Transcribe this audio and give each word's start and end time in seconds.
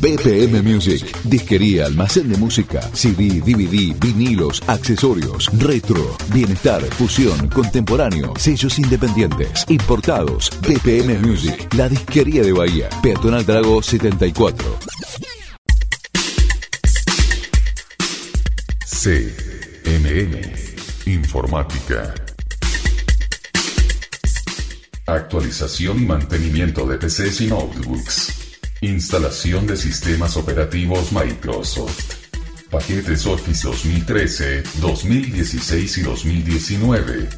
BPM 0.00 0.62
Music, 0.62 1.04
disquería, 1.24 1.86
almacén 1.86 2.28
de 2.28 2.36
música, 2.36 2.80
CD, 2.92 3.40
DVD, 3.40 3.98
vinilos, 3.98 4.62
accesorios, 4.68 5.50
retro, 5.58 6.16
bienestar, 6.32 6.82
fusión, 6.94 7.48
contemporáneo, 7.48 8.32
sellos 8.38 8.78
independientes, 8.78 9.64
importados. 9.68 10.50
BPM 10.60 11.18
Music, 11.26 11.74
la 11.74 11.88
disquería 11.88 12.42
de 12.42 12.52
Bahía, 12.52 12.88
Peatonal 13.02 13.44
Drago 13.44 13.82
74. 13.82 14.78
CMM 18.84 20.40
Informática. 21.06 22.14
Actualización 25.06 26.02
y 26.02 26.06
mantenimiento 26.06 26.86
de 26.86 26.98
PCs 26.98 27.40
y 27.40 27.46
notebooks. 27.48 28.37
Instalación 28.80 29.66
de 29.66 29.76
sistemas 29.76 30.36
operativos 30.36 31.10
Microsoft. 31.10 32.14
Paquetes 32.70 33.26
Office 33.26 33.66
2013, 33.66 34.62
2016 34.80 35.98
y 35.98 36.02
2019. 36.02 37.28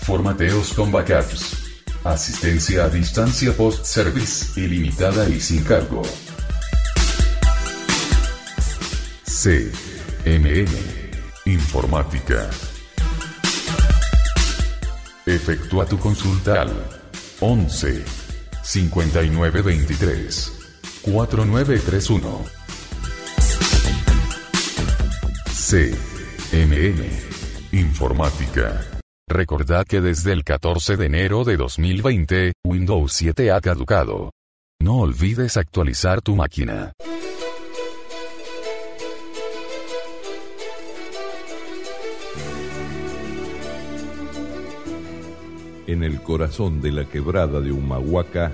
Formateos 0.00 0.74
con 0.74 0.92
backups. 0.92 1.56
Asistencia 2.04 2.84
a 2.84 2.90
distancia 2.90 3.56
post-service 3.56 4.60
ilimitada 4.60 5.26
y 5.30 5.40
sin 5.40 5.64
cargo. 5.64 6.02
CMN 9.24 10.68
Informática. 11.46 12.50
Efectúa 15.24 15.86
tu 15.86 15.98
consulta 15.98 16.62
al 16.62 16.72
11 17.40 18.04
5923 18.62 20.61
4931. 21.02 22.44
CMN 25.50 27.08
Informática. 27.72 28.80
Recordad 29.28 29.84
que 29.86 30.00
desde 30.00 30.32
el 30.32 30.44
14 30.44 30.96
de 30.96 31.06
enero 31.06 31.42
de 31.42 31.56
2020, 31.56 32.52
Windows 32.64 33.12
7 33.14 33.50
ha 33.50 33.60
caducado. 33.60 34.30
No 34.80 34.98
olvides 34.98 35.56
actualizar 35.56 36.20
tu 36.20 36.36
máquina. 36.36 36.92
En 45.88 46.04
el 46.04 46.22
corazón 46.22 46.80
de 46.80 46.92
la 46.92 47.04
quebrada 47.06 47.60
de 47.60 47.72
Humahuaca 47.72 48.52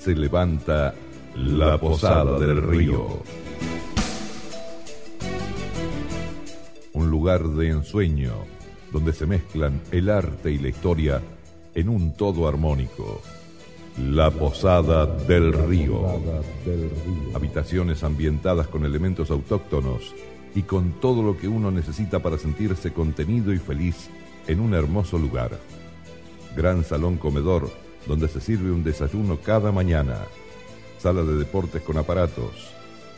se 0.00 0.14
levanta 0.14 0.94
la 1.34 1.78
Posada 1.78 2.38
del 2.38 2.62
Río. 2.62 3.22
Un 6.92 7.10
lugar 7.10 7.46
de 7.48 7.68
ensueño 7.68 8.32
donde 8.92 9.12
se 9.12 9.26
mezclan 9.26 9.80
el 9.90 10.10
arte 10.10 10.50
y 10.50 10.58
la 10.58 10.68
historia 10.68 11.22
en 11.74 11.88
un 11.88 12.16
todo 12.16 12.48
armónico. 12.48 13.20
La 13.98 14.30
Posada 14.30 15.06
del 15.06 15.52
Río. 15.52 16.00
Habitaciones 17.34 18.04
ambientadas 18.04 18.68
con 18.68 18.84
elementos 18.84 19.30
autóctonos 19.30 20.14
y 20.54 20.62
con 20.62 21.00
todo 21.00 21.22
lo 21.22 21.36
que 21.36 21.48
uno 21.48 21.70
necesita 21.70 22.20
para 22.20 22.38
sentirse 22.38 22.92
contenido 22.92 23.52
y 23.52 23.58
feliz 23.58 24.08
en 24.46 24.60
un 24.60 24.74
hermoso 24.74 25.18
lugar 25.18 25.58
gran 26.54 26.84
salón 26.84 27.16
comedor 27.16 27.70
donde 28.06 28.28
se 28.28 28.40
sirve 28.40 28.70
un 28.70 28.84
desayuno 28.84 29.38
cada 29.38 29.72
mañana, 29.72 30.18
sala 31.04 31.22
de 31.22 31.36
deportes 31.36 31.82
con 31.82 31.98
aparatos, 31.98 32.72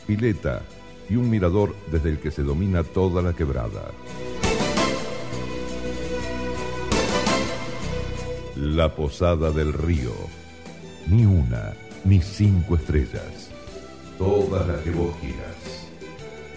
pileta 0.09 0.63
y 1.09 1.15
un 1.15 1.31
mirador 1.31 1.77
desde 1.93 2.11
el 2.11 2.19
que 2.19 2.33
se 2.33 2.43
domina 2.43 2.83
toda 2.83 3.23
la 3.23 3.33
quebrada. 3.33 3.93
La 8.57 8.93
Posada 8.97 9.53
del 9.53 9.73
Río. 9.73 10.11
Ni 11.07 11.25
una, 11.27 11.75
ni 12.05 12.21
cinco 12.21 12.75
estrellas. 12.75 13.53
Todas 14.19 14.67
las 14.67 14.81
que 14.81 14.91
vos 14.91 15.15
quieras. 15.21 15.87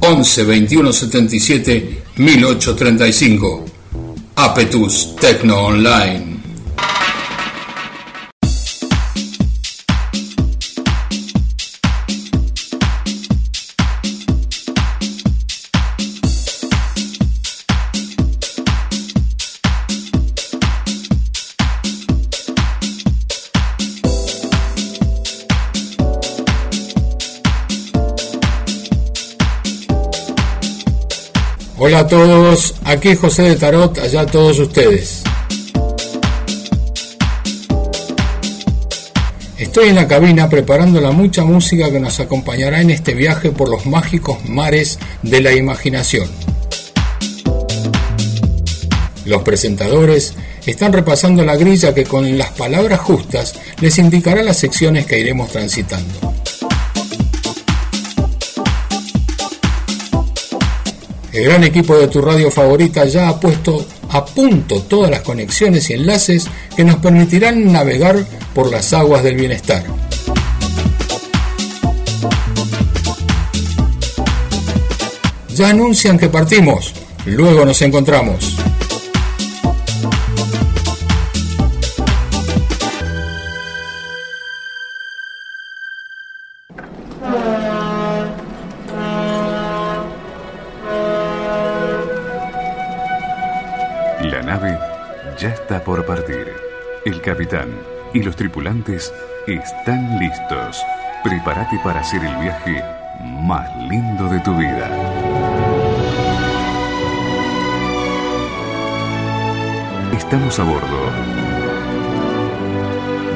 11 0.00 0.44
21 0.44 0.92
77 0.92 2.02
1835. 2.16 3.64
Apetus 4.36 5.16
Tecno 5.16 5.66
Online. 5.66 6.40
Hola 32.00 32.06
a 32.06 32.12
todos, 32.12 32.74
aquí 32.84 33.14
José 33.14 33.42
de 33.42 33.56
Tarot, 33.56 33.98
allá 33.98 34.24
todos 34.24 34.58
ustedes. 34.58 35.22
Estoy 39.58 39.90
en 39.90 39.96
la 39.96 40.08
cabina 40.08 40.48
preparando 40.48 40.98
la 41.02 41.10
mucha 41.10 41.44
música 41.44 41.90
que 41.90 42.00
nos 42.00 42.18
acompañará 42.18 42.80
en 42.80 42.88
este 42.88 43.12
viaje 43.12 43.50
por 43.50 43.68
los 43.68 43.84
mágicos 43.84 44.38
mares 44.48 44.98
de 45.20 45.42
la 45.42 45.52
imaginación. 45.52 46.26
Los 49.26 49.42
presentadores 49.42 50.32
están 50.64 50.94
repasando 50.94 51.44
la 51.44 51.56
grilla 51.56 51.92
que 51.92 52.04
con 52.04 52.38
las 52.38 52.52
palabras 52.52 53.00
justas 53.00 53.56
les 53.82 53.98
indicará 53.98 54.42
las 54.42 54.56
secciones 54.56 55.04
que 55.04 55.20
iremos 55.20 55.50
transitando. 55.50 56.30
El 61.32 61.44
gran 61.44 61.62
equipo 61.62 61.96
de 61.96 62.08
tu 62.08 62.20
radio 62.20 62.50
favorita 62.50 63.04
ya 63.04 63.28
ha 63.28 63.38
puesto 63.38 63.86
a 64.08 64.24
punto 64.24 64.82
todas 64.82 65.10
las 65.10 65.20
conexiones 65.20 65.88
y 65.90 65.94
enlaces 65.94 66.48
que 66.74 66.84
nos 66.84 66.96
permitirán 66.96 67.70
navegar 67.70 68.24
por 68.52 68.70
las 68.70 68.92
aguas 68.92 69.22
del 69.22 69.36
bienestar. 69.36 69.84
Ya 75.54 75.68
anuncian 75.68 76.18
que 76.18 76.28
partimos, 76.28 76.94
luego 77.26 77.64
nos 77.64 77.80
encontramos. 77.82 78.56
Capitán 97.30 97.68
y 98.12 98.24
los 98.24 98.34
tripulantes 98.34 99.14
están 99.46 100.18
listos. 100.18 100.84
Prepárate 101.22 101.78
para 101.84 102.00
hacer 102.00 102.24
el 102.24 102.36
viaje 102.38 102.82
más 103.20 103.70
lindo 103.88 104.28
de 104.28 104.40
tu 104.40 104.52
vida. 104.56 104.90
Estamos 110.12 110.58
a 110.58 110.64
bordo 110.64 111.10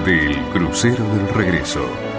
del 0.04 0.42
crucero 0.52 1.04
del 1.14 1.28
regreso. 1.28 2.13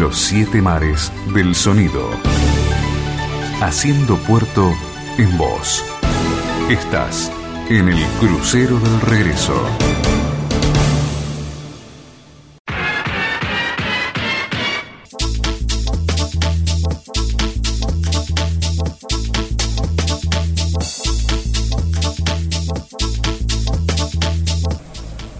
Los 0.00 0.16
siete 0.16 0.62
mares 0.62 1.12
del 1.34 1.54
sonido. 1.54 2.08
Haciendo 3.60 4.16
puerto 4.16 4.72
en 5.18 5.36
voz. 5.36 5.84
Estás 6.70 7.30
en 7.68 7.90
el 7.90 8.02
crucero 8.18 8.80
del 8.80 9.00
regreso. 9.02 9.52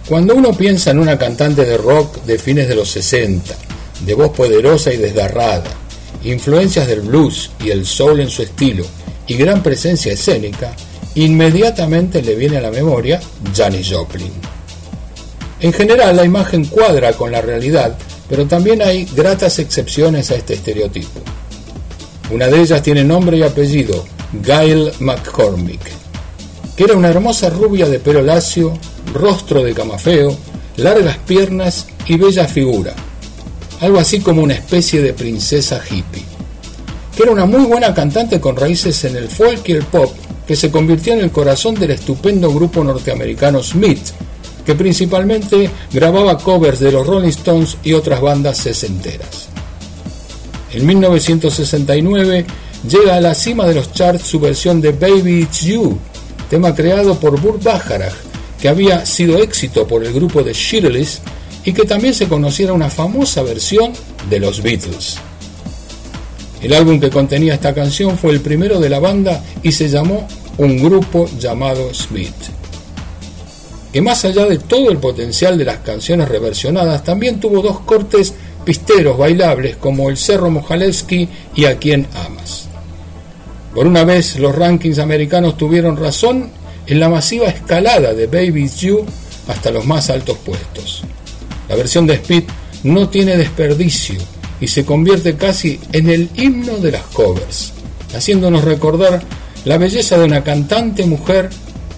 Cuando 0.07 0.35
uno 0.35 0.52
piensa 0.52 0.90
en 0.90 0.99
una 0.99 1.17
cantante 1.17 1.64
de 1.64 1.79
rock 1.79 2.25
de 2.25 2.38
fines 2.38 2.69
de 2.69 2.75
los 2.75 2.90
60, 2.90 3.70
de 4.11 4.17
voz 4.17 4.31
poderosa 4.31 4.93
y 4.93 4.97
desgarrada, 4.97 5.62
influencias 6.25 6.88
del 6.88 7.02
blues 7.02 7.52
y 7.64 7.71
el 7.71 7.87
soul 7.87 8.19
en 8.19 8.29
su 8.29 8.43
estilo 8.43 8.85
y 9.29 9.37
gran 9.37 9.62
presencia 9.62 10.12
escénica, 10.12 10.75
inmediatamente 11.14 12.21
le 12.21 12.35
viene 12.35 12.57
a 12.57 12.61
la 12.61 12.73
memoria 12.73 13.21
Janis 13.55 13.93
Joplin. 13.93 14.33
En 15.61 15.73
general 15.73 16.17
la 16.17 16.25
imagen 16.25 16.64
cuadra 16.64 17.12
con 17.12 17.31
la 17.31 17.40
realidad, 17.40 17.97
pero 18.29 18.47
también 18.47 18.83
hay 18.83 19.05
gratas 19.14 19.61
excepciones 19.61 20.33
a 20.33 20.35
este 20.35 20.55
estereotipo. 20.55 21.21
Una 22.33 22.49
de 22.49 22.62
ellas 22.62 22.83
tiene 22.83 23.05
nombre 23.05 23.37
y 23.37 23.45
apellido, 23.45 24.05
Gail 24.43 24.90
McCormick, 24.99 25.83
que 26.75 26.83
era 26.83 26.97
una 26.97 27.11
hermosa 27.11 27.49
rubia 27.49 27.88
de 27.88 28.00
pelo 28.00 28.23
lacio, 28.23 28.76
rostro 29.14 29.62
de 29.62 29.73
camafeo, 29.73 30.37
largas 30.79 31.19
piernas 31.19 31.87
y 32.07 32.17
bella 32.17 32.49
figura, 32.49 32.93
algo 33.81 33.99
así 33.99 34.21
como 34.21 34.43
una 34.43 34.55
especie 34.55 35.03
de 35.03 35.13
princesa 35.13 35.81
hippie, 35.85 36.25
que 37.17 37.23
era 37.23 37.33
una 37.33 37.47
muy 37.47 37.65
buena 37.65 37.95
cantante 37.95 38.41
con 38.41 38.57
raíces 38.57 39.05
en 39.05 39.17
el 39.17 39.29
folk 39.29 39.69
y 39.69 39.73
el 39.73 39.85
pop, 39.85 40.13
que 40.47 40.57
se 40.57 40.71
convirtió 40.71 41.15
en 41.15 41.21
el 41.21 41.31
corazón 41.31 41.75
del 41.75 41.93
estupendo 41.93 42.53
grupo 42.53 42.85
norteamericano 42.85 43.63
Smith, 43.63 44.09
que 44.67 44.75
principalmente 44.75 45.71
grababa 45.93 46.39
covers 46.39 46.81
de 46.81 46.93
los 46.93 47.07
Rolling 47.07 47.29
Stones 47.29 47.79
y 47.83 47.95
otras 47.95 48.21
bandas 48.21 48.59
sesenteras. 48.59 49.49
En 50.73 50.87
1969 50.87 52.45
llega 52.89 53.17
a 53.17 53.21
la 53.21 53.35
cima 53.35 53.67
de 53.67 53.75
los 53.75 53.93
charts 53.93 54.27
su 54.27 54.39
versión 54.39 54.81
de 54.81 54.93
Baby 54.93 55.43
It's 55.43 55.63
You, 55.63 55.99
tema 56.49 56.75
creado 56.75 57.19
por 57.19 57.41
Burt 57.41 57.63
Bacharach, 57.63 58.15
que 58.61 58.69
había 58.69 59.07
sido 59.07 59.39
éxito 59.39 59.87
por 59.87 60.05
el 60.05 60.13
grupo 60.13 60.43
de 60.43 60.53
Shirley's 60.53 61.21
y 61.64 61.73
que 61.73 61.85
también 61.85 62.14
se 62.14 62.29
conociera 62.29 62.73
una 62.73 62.90
famosa 62.90 63.43
versión 63.43 63.93
de 64.29 64.40
los 64.40 64.62
Beatles. 64.62 65.19
El 66.62 66.75
álbum 66.75 67.00
que 67.00 67.11
contenía 67.11 67.55
esta 67.55 67.75
canción 67.75 68.19
fue 68.19 68.33
el 68.33 68.40
primero 68.40 68.79
de 68.81 68.90
la 68.90 68.99
banda 68.99 69.43
y 69.62 69.73
se 69.73 69.88
llamó 69.88 70.26
Un 70.59 70.83
grupo 70.83 71.29
llamado 71.38 71.93
Smith. 71.95 72.35
Que 73.93 74.02
más 74.02 74.25
allá 74.25 74.47
de 74.47 74.59
todo 74.59 74.90
el 74.90 74.99
potencial 74.99 75.57
de 75.59 75.64
las 75.64 75.79
canciones 75.79 76.29
reversionadas, 76.29 77.02
también 77.02 77.40
tuvo 77.40 77.62
dos 77.62 77.81
cortes 77.81 78.35
pisteros 78.64 79.17
bailables 79.17 79.76
como 79.76 80.11
el 80.11 80.17
Cerro 80.17 80.50
Mojalevsky 80.50 81.29
y 81.57 81.64
A 81.64 81.79
quien 81.79 82.07
amas. 82.26 82.69
Por 83.75 83.87
una 83.87 84.05
vez 84.05 84.38
los 84.38 84.55
rankings 84.55 84.99
americanos 84.99 85.57
tuvieron 85.57 85.97
razón 85.97 86.50
en 86.87 87.00
la 87.00 87.09
masiva 87.09 87.47
escalada 87.49 88.12
de 88.12 88.26
Baby 88.26 88.69
You 88.79 89.07
hasta 89.49 89.71
los 89.71 89.87
más 89.87 90.11
altos 90.11 90.37
puestos. 90.38 91.05
La 91.71 91.77
versión 91.77 92.05
de 92.05 92.15
Speed 92.15 92.43
no 92.83 93.09
tiene 93.09 93.37
desperdicio 93.37 94.19
y 94.61 94.67
se 94.67 94.85
convierte 94.85 95.37
casi 95.37 95.79
en 95.93 96.11
el 96.11 96.29
himno 96.35 96.79
de 96.79 96.91
las 96.91 97.05
covers, 97.05 97.73
haciéndonos 98.12 98.65
recordar 98.65 99.23
la 99.65 99.79
belleza 99.79 100.19
de 100.19 100.25
una 100.25 100.43
cantante 100.43 101.07
mujer 101.07 101.49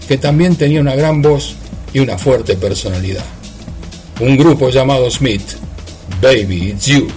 que 0.07 0.19
también 0.19 0.57
tenía 0.57 0.83
una 0.83 0.95
gran 0.95 1.23
voz 1.23 1.55
y 1.95 2.01
una 2.01 2.19
fuerte 2.19 2.55
personalidad. 2.57 3.25
Un 4.21 4.37
grupo 4.37 4.69
llamado 4.69 5.11
Smith 5.11 5.53
Baby, 6.21 6.73
it's 6.73 6.85
you. 6.85 7.09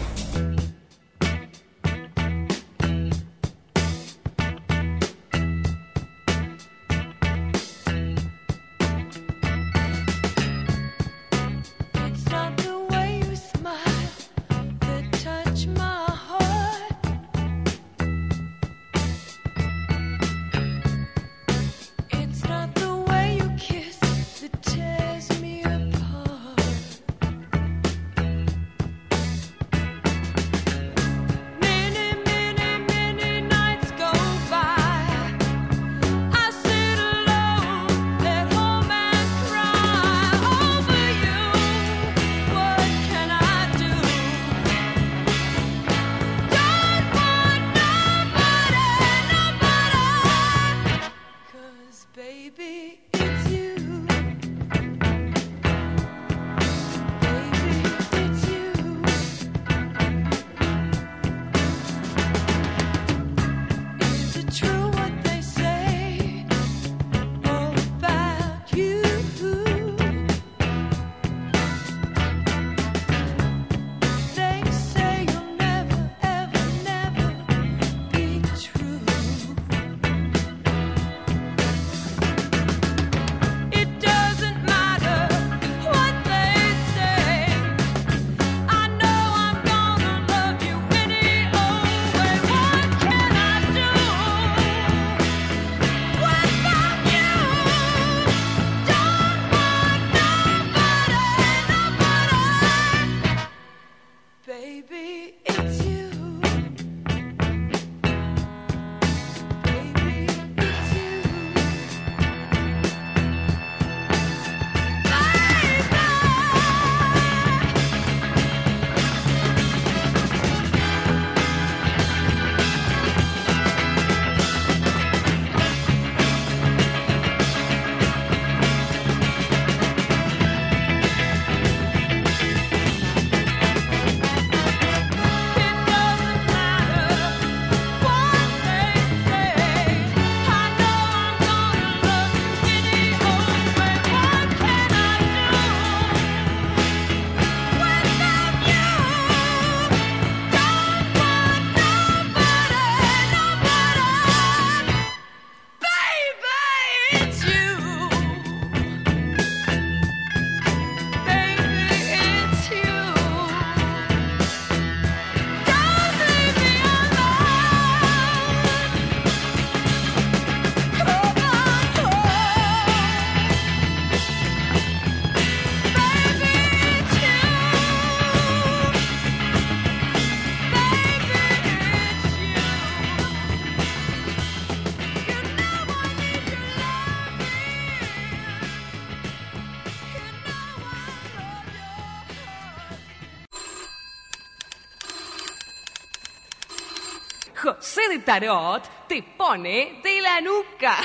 Tarot 198.35 199.07
te 199.07 199.23
pone 199.37 200.01
de 200.03 200.21
la 200.21 200.41
nuca. 200.41 200.97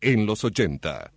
En 0.00 0.24
los 0.24 0.42
80. 0.44 1.12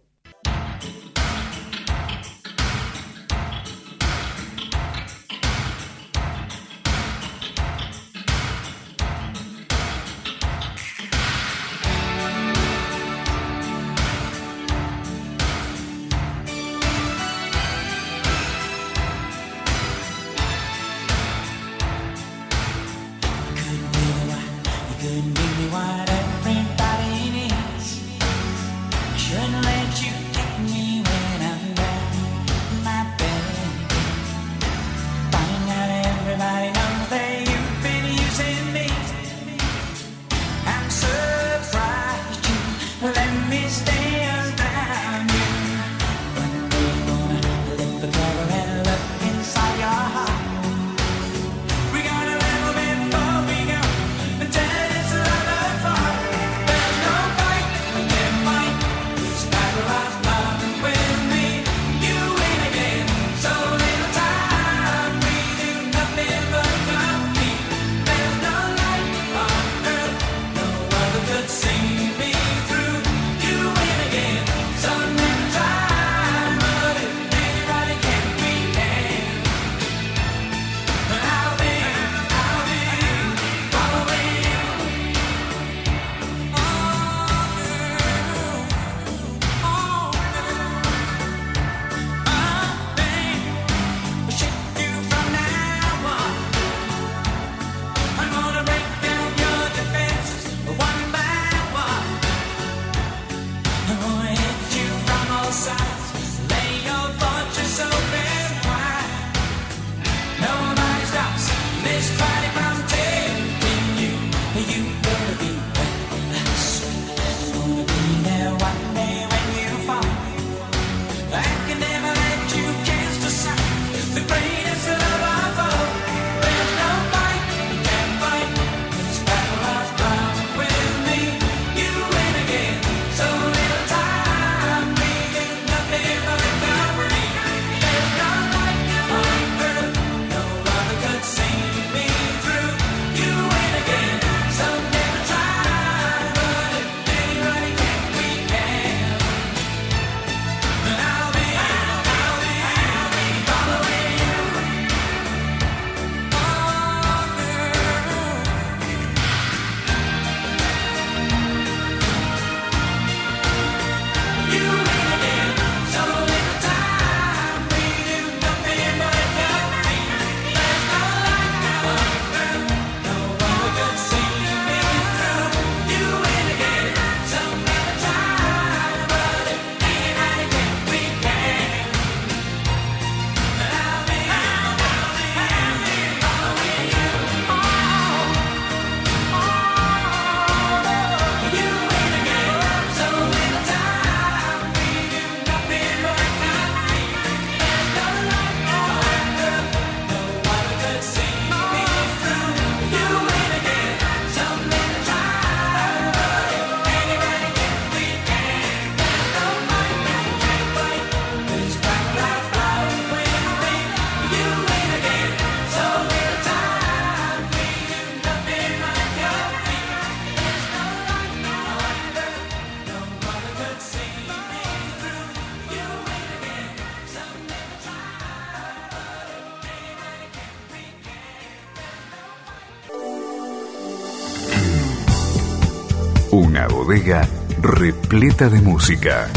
Repleta 237.62 238.48
de 238.48 238.62
música. 238.62 239.28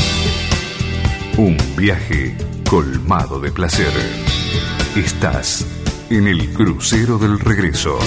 Un 1.39 1.57
viaje 1.79 2.37
colmado 2.69 3.41
de 3.41 3.51
placer. 3.51 3.93
Estás 4.95 5.67
en 6.11 6.29
el 6.29 6.53
crucero 6.53 7.17
del 7.17 7.41
regreso. 7.41 7.99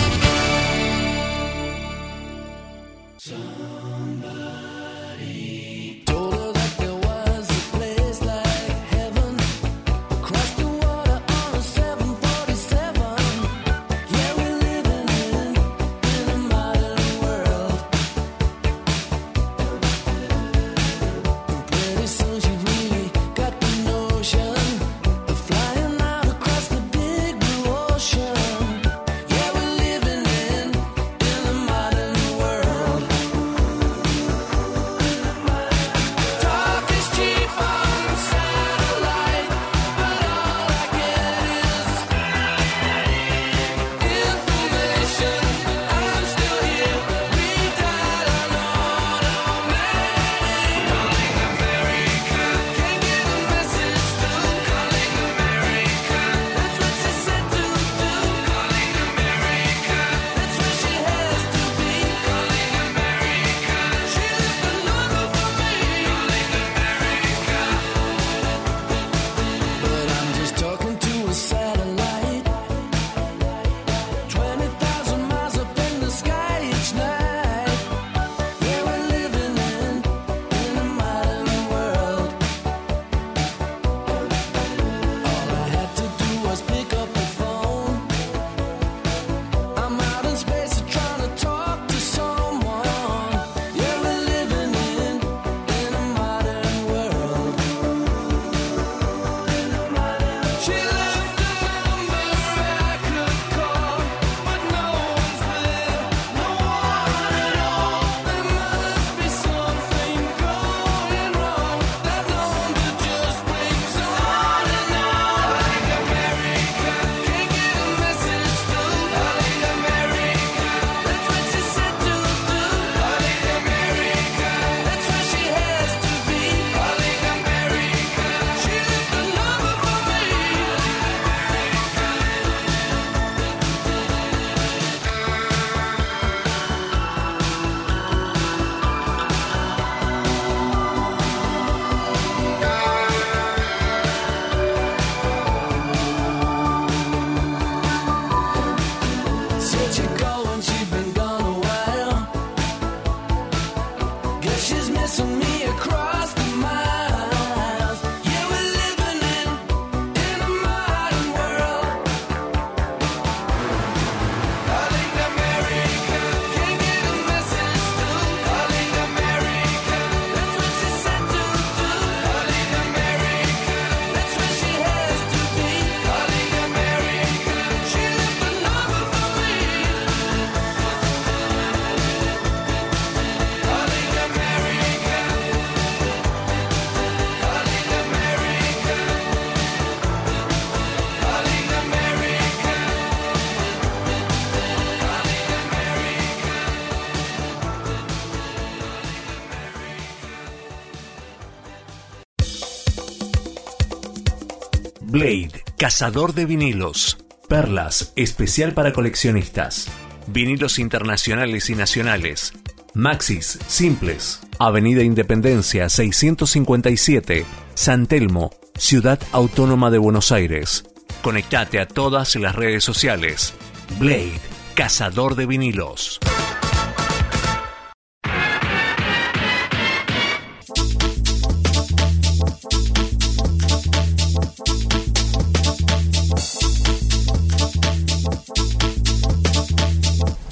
Blade, 205.11 205.51
cazador 205.77 206.33
de 206.33 206.45
vinilos. 206.45 207.17
Perlas, 207.49 208.13
especial 208.15 208.73
para 208.73 208.93
coleccionistas. 208.93 209.89
Vinilos 210.27 210.79
internacionales 210.79 211.69
y 211.69 211.75
nacionales. 211.75 212.53
Maxis, 212.93 213.59
simples. 213.67 214.39
Avenida 214.57 215.03
Independencia 215.03 215.89
657, 215.89 217.45
San 217.73 218.07
Telmo, 218.07 218.51
Ciudad 218.75 219.19
Autónoma 219.33 219.91
de 219.91 219.97
Buenos 219.97 220.31
Aires. 220.31 220.85
Conectate 221.21 221.81
a 221.81 221.87
todas 221.89 222.37
las 222.37 222.55
redes 222.55 222.85
sociales. 222.85 223.53
Blade, 223.99 224.39
cazador 224.75 225.35
de 225.35 225.45
vinilos. 225.45 226.21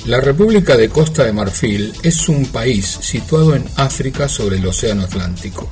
La 0.09 0.19
República 0.19 0.75
de 0.75 0.89
Costa 0.89 1.23
de 1.23 1.31
Marfil 1.31 1.93
es 2.01 2.27
un 2.29 2.47
país 2.47 2.97
situado 2.99 3.55
en 3.55 3.63
África 3.75 4.27
sobre 4.27 4.57
el 4.57 4.65
Océano 4.65 5.03
Atlántico. 5.03 5.69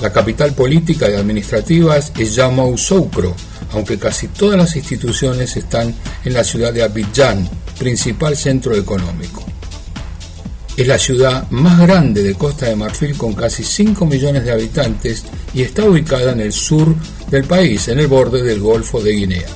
La 0.00 0.12
capital 0.12 0.54
política 0.54 1.08
y 1.08 1.14
administrativa 1.14 1.96
es 1.96 2.34
Yamoussoukro, 2.34 3.32
aunque 3.74 3.96
casi 3.96 4.26
todas 4.26 4.58
las 4.58 4.74
instituciones 4.74 5.56
están 5.56 5.94
en 6.24 6.32
la 6.32 6.42
ciudad 6.42 6.72
de 6.72 6.82
Abidjan, 6.82 7.48
principal 7.78 8.36
centro 8.36 8.74
económico. 8.74 9.44
Es 10.76 10.88
la 10.88 10.98
ciudad 10.98 11.48
más 11.50 11.78
grande 11.78 12.24
de 12.24 12.34
Costa 12.34 12.66
de 12.66 12.74
Marfil 12.74 13.16
con 13.16 13.34
casi 13.34 13.62
5 13.62 14.04
millones 14.04 14.44
de 14.44 14.50
habitantes 14.50 15.22
y 15.54 15.62
está 15.62 15.84
ubicada 15.84 16.32
en 16.32 16.40
el 16.40 16.52
sur 16.52 16.92
del 17.30 17.44
país, 17.44 17.86
en 17.86 18.00
el 18.00 18.08
borde 18.08 18.42
del 18.42 18.58
Golfo 18.58 19.00
de 19.00 19.12
Guinea. 19.12 19.46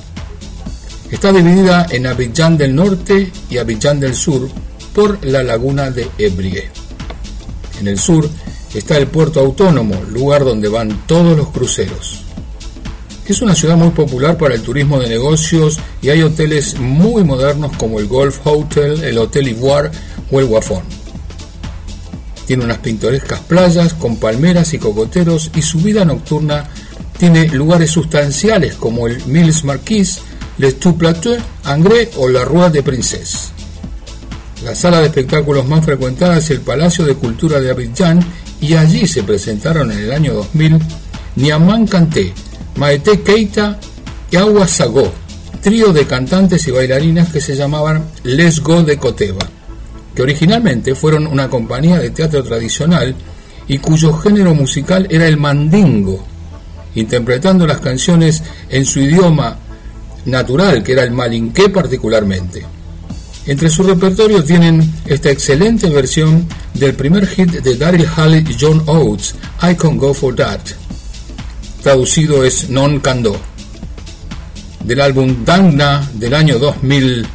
Está 1.11 1.31
dividida 1.31 1.87
en 1.89 2.05
Abidjan 2.05 2.57
del 2.57 2.75
Norte 2.75 3.31
y 3.49 3.57
Abidjan 3.57 3.99
del 3.99 4.13
Sur 4.13 4.49
por 4.93 5.25
la 5.25 5.41
laguna 5.41 5.89
de 5.89 6.09
Ebrie. 6.17 6.69
En 7.79 7.87
el 7.87 7.97
sur 7.97 8.29
está 8.73 8.97
el 8.97 9.07
puerto 9.07 9.39
autónomo, 9.39 9.95
lugar 10.09 10.43
donde 10.43 10.67
van 10.67 11.03
todos 11.07 11.37
los 11.37 11.49
cruceros. 11.49 12.23
Es 13.25 13.41
una 13.41 13.55
ciudad 13.55 13.77
muy 13.77 13.91
popular 13.91 14.37
para 14.37 14.55
el 14.55 14.61
turismo 14.61 14.99
de 14.99 15.07
negocios 15.07 15.79
y 16.01 16.09
hay 16.09 16.23
hoteles 16.23 16.77
muy 16.79 17.23
modernos 17.23 17.75
como 17.77 17.99
el 17.99 18.07
Golf 18.07 18.39
Hotel, 18.45 19.03
el 19.03 19.17
Hotel 19.17 19.47
Ivoire 19.47 19.91
o 20.29 20.39
el 20.39 20.45
Wafon. 20.45 20.83
Tiene 22.45 22.65
unas 22.65 22.79
pintorescas 22.79 23.39
playas 23.41 23.93
con 23.93 24.17
palmeras 24.17 24.73
y 24.73 24.77
cocoteros 24.77 25.51
y 25.55 25.61
su 25.61 25.79
vida 25.79 26.03
nocturna 26.03 26.69
tiene 27.17 27.47
lugares 27.49 27.91
sustanciales 27.91 28.75
como 28.75 29.07
el 29.07 29.25
Mills 29.25 29.63
Marquis 29.63 30.19
les 30.57 30.73
Tout 30.73 30.97
Plateau, 30.97 31.35
Angré 31.65 32.09
o 32.17 32.27
La 32.27 32.43
Rue 32.43 32.69
de 32.71 32.81
Princesse. 32.81 33.51
La 34.63 34.73
sala 34.73 34.99
de 34.99 35.07
espectáculos 35.07 35.67
más 35.67 35.85
frecuentada 35.85 36.37
es 36.37 36.49
el 36.49 36.61
Palacio 36.61 37.05
de 37.05 37.13
Cultura 37.13 37.59
de 37.59 37.69
Abidjan 37.69 38.19
y 38.59 38.73
allí 38.73 39.05
se 39.07 39.23
presentaron 39.23 39.91
en 39.91 39.99
el 39.99 40.11
año 40.11 40.33
2000 40.33 40.79
Niaman 41.35 41.85
Kanté, 41.85 42.33
Maete 42.75 43.21
Keita 43.21 43.79
y 44.31 44.35
Agua 44.35 44.67
Sagó, 44.67 45.11
trío 45.61 45.93
de 45.93 46.07
cantantes 46.07 46.67
y 46.67 46.71
bailarinas 46.71 47.31
que 47.31 47.39
se 47.39 47.55
llamaban 47.55 48.05
Les 48.23 48.59
Go 48.61 48.81
de 48.81 48.97
Coteba, 48.97 49.47
que 50.15 50.23
originalmente 50.23 50.95
fueron 50.95 51.27
una 51.27 51.49
compañía 51.49 51.99
de 51.99 52.09
teatro 52.09 52.43
tradicional 52.43 53.15
y 53.67 53.77
cuyo 53.77 54.11
género 54.13 54.55
musical 54.55 55.07
era 55.11 55.27
el 55.27 55.37
mandingo, 55.37 56.25
interpretando 56.95 57.67
las 57.67 57.79
canciones 57.79 58.41
en 58.69 58.85
su 58.85 59.01
idioma 59.01 59.59
natural, 60.27 60.83
que 60.83 60.93
era 60.93 61.03
el 61.03 61.11
malinqué 61.11 61.69
particularmente. 61.69 62.65
Entre 63.45 63.69
su 63.69 63.81
repertorio 63.83 64.43
tienen 64.43 64.93
esta 65.05 65.31
excelente 65.31 65.89
versión 65.89 66.47
del 66.73 66.93
primer 66.95 67.25
hit 67.25 67.49
de 67.49 67.75
Daryl 67.75 68.05
Halley 68.15 68.45
y 68.49 68.57
John 68.59 68.83
Oates, 68.87 69.35
I 69.63 69.73
Can 69.75 69.97
Go 69.97 70.13
For 70.13 70.35
That. 70.35 70.59
Traducido 71.81 72.43
es 72.43 72.69
Non 72.69 72.99
Cando. 72.99 73.39
Del 74.83 74.99
álbum 74.99 75.45
Dangna 75.45 76.07
del 76.13 76.33
año 76.33 76.59
2000, 76.59 77.25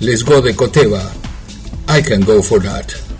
Les 0.00 0.24
Go 0.24 0.40
de 0.40 0.56
Coteva, 0.56 1.12
I 1.88 2.02
Can 2.02 2.24
Go 2.24 2.42
For 2.42 2.62
That. 2.62 3.11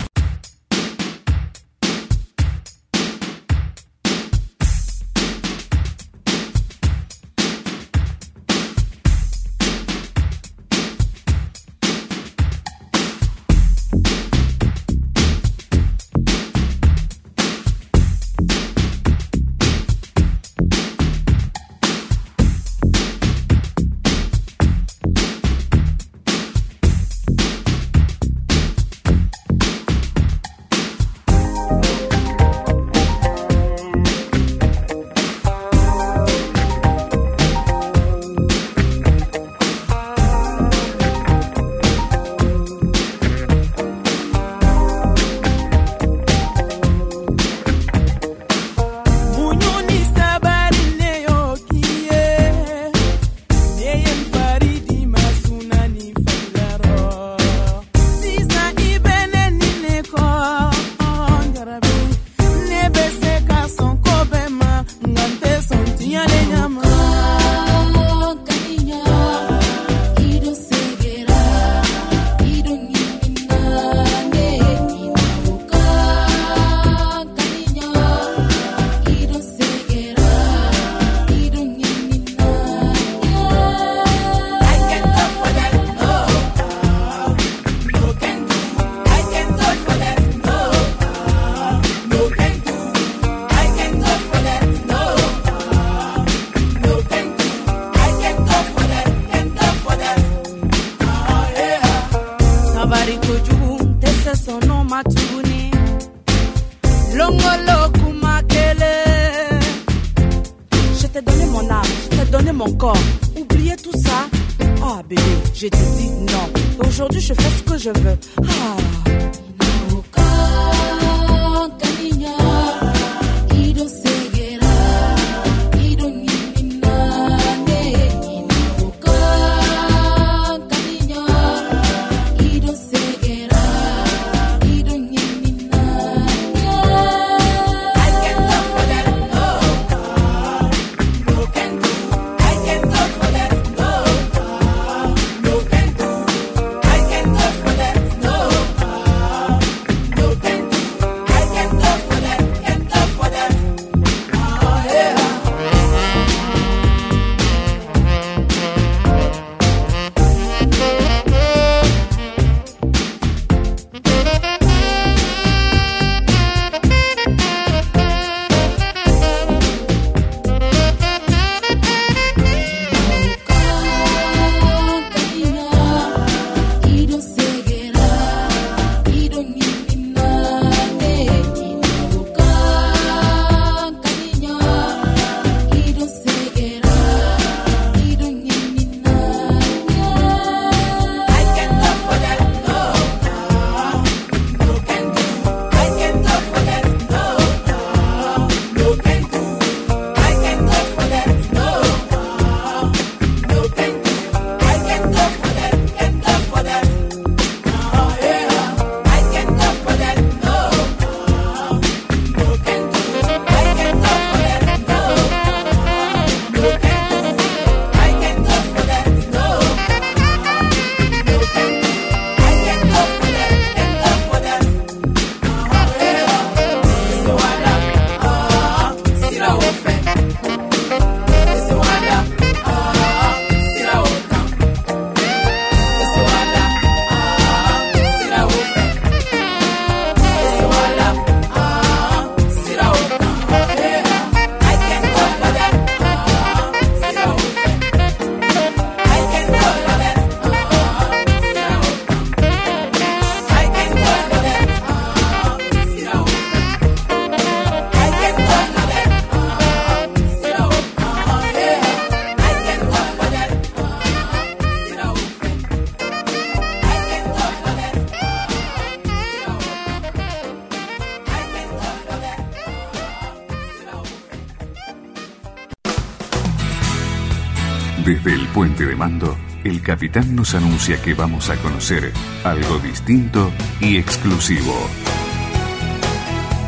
El 279.65 279.81
capitán 279.81 280.33
nos 280.33 280.55
anuncia 280.55 281.01
que 281.01 281.13
vamos 281.13 281.49
a 281.49 281.57
conocer 281.57 282.13
algo 282.45 282.79
distinto 282.79 283.51
y 283.81 283.97
exclusivo. 283.97 284.73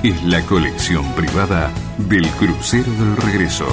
Es 0.03 0.21
la 0.23 0.41
colección 0.41 1.05
privada 1.13 1.71
del 1.97 2.27
crucero 2.31 2.91
del 2.91 3.15
regreso. 3.15 3.65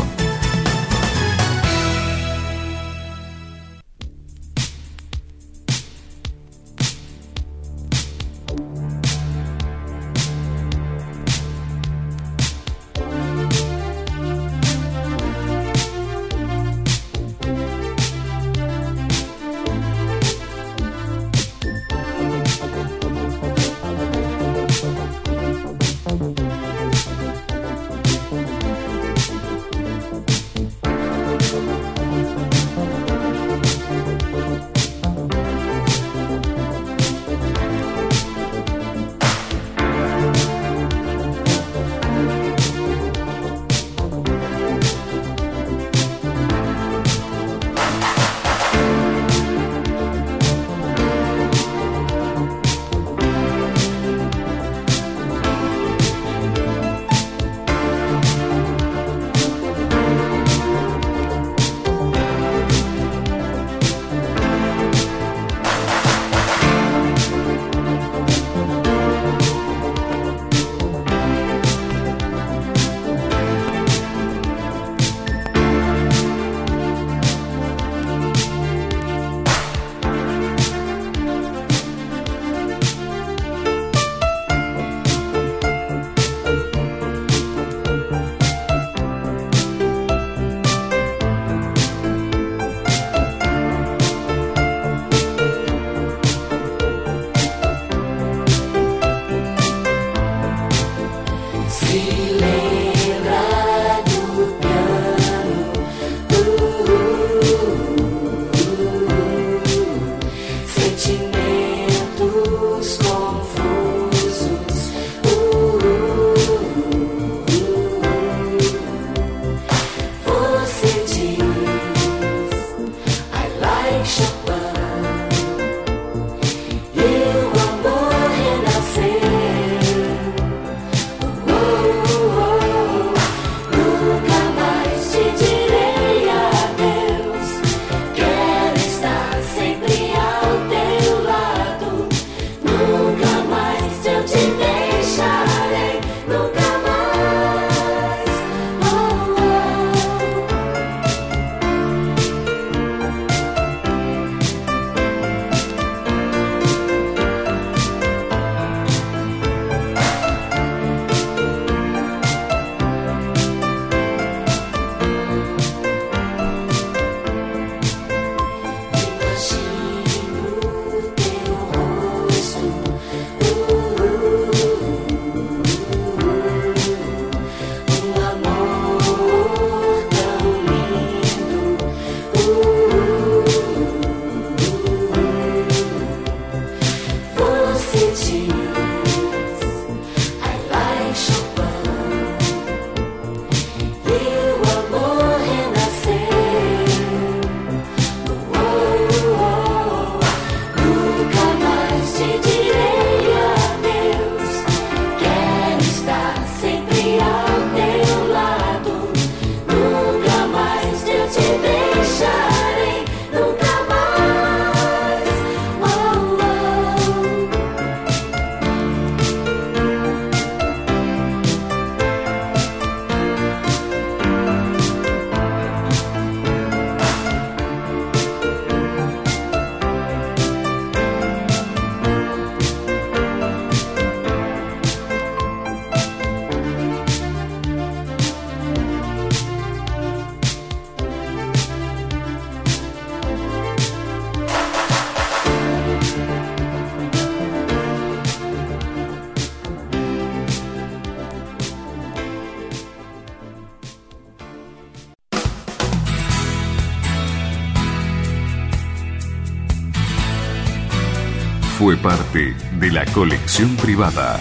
parte 262.02 262.54
de 262.80 262.90
la 262.90 263.04
colección 263.06 263.76
privada 263.76 264.40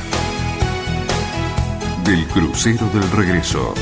del 2.03 2.25
crucero 2.27 2.87
del 2.91 3.09
regreso. 3.11 3.73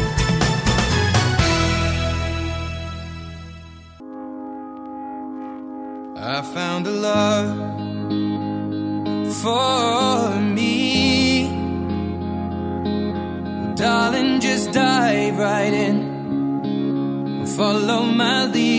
I 6.17 6.41
found 6.53 6.87
a 6.87 6.91
love 6.91 7.57
for 9.41 10.41
me. 10.41 11.47
Darling, 13.75 14.41
just 14.41 14.73
dive 14.73 15.37
right 15.37 15.73
in. 15.73 17.45
Follow 17.55 18.03
my 18.03 18.45
lead. 18.45 18.78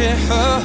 share 0.00 0.16
her 0.16 0.59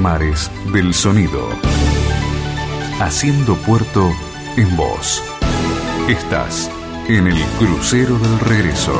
mares 0.00 0.50
del 0.72 0.94
sonido. 0.94 1.48
Haciendo 3.00 3.56
puerto 3.56 4.10
en 4.56 4.76
voz. 4.76 5.22
Estás 6.08 6.70
en 7.08 7.26
el 7.26 7.40
crucero 7.58 8.18
del 8.18 8.40
regreso. 8.40 8.92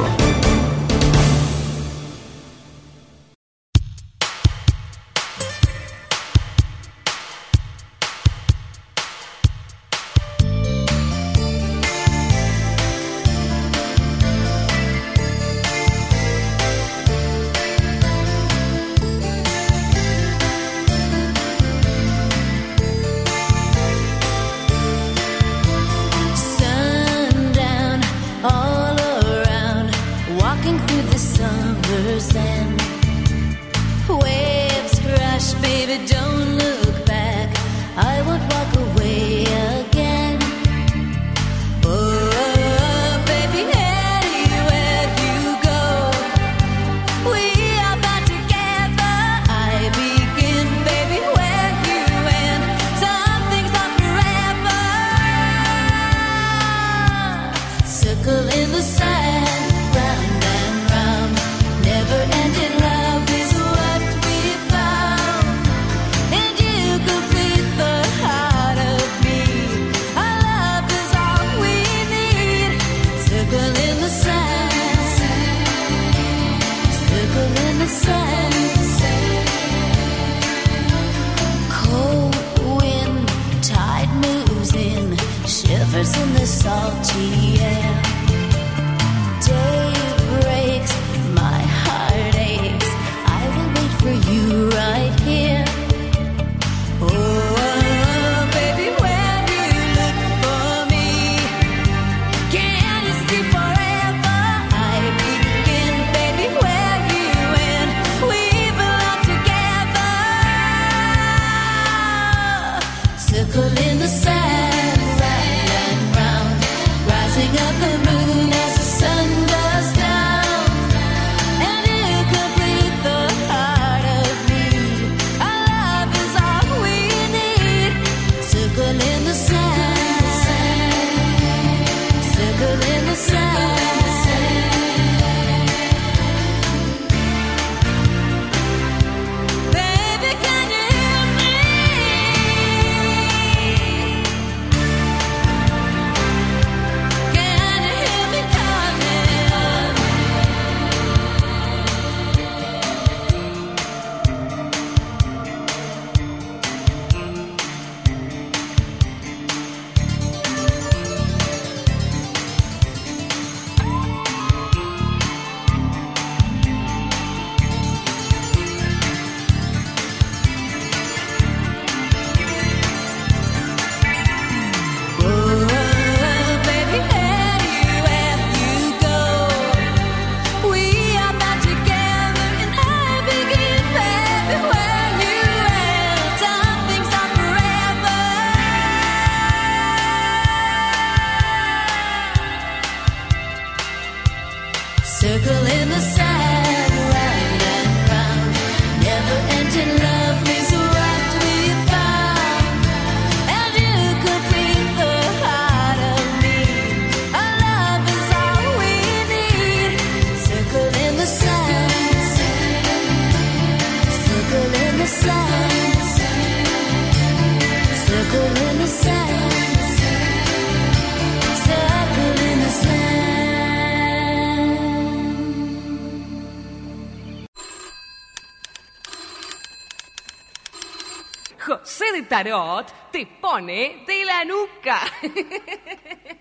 ¿eh? 233.69 234.05
De 234.07 234.25
la 234.25 234.45
nuca. 234.45 235.01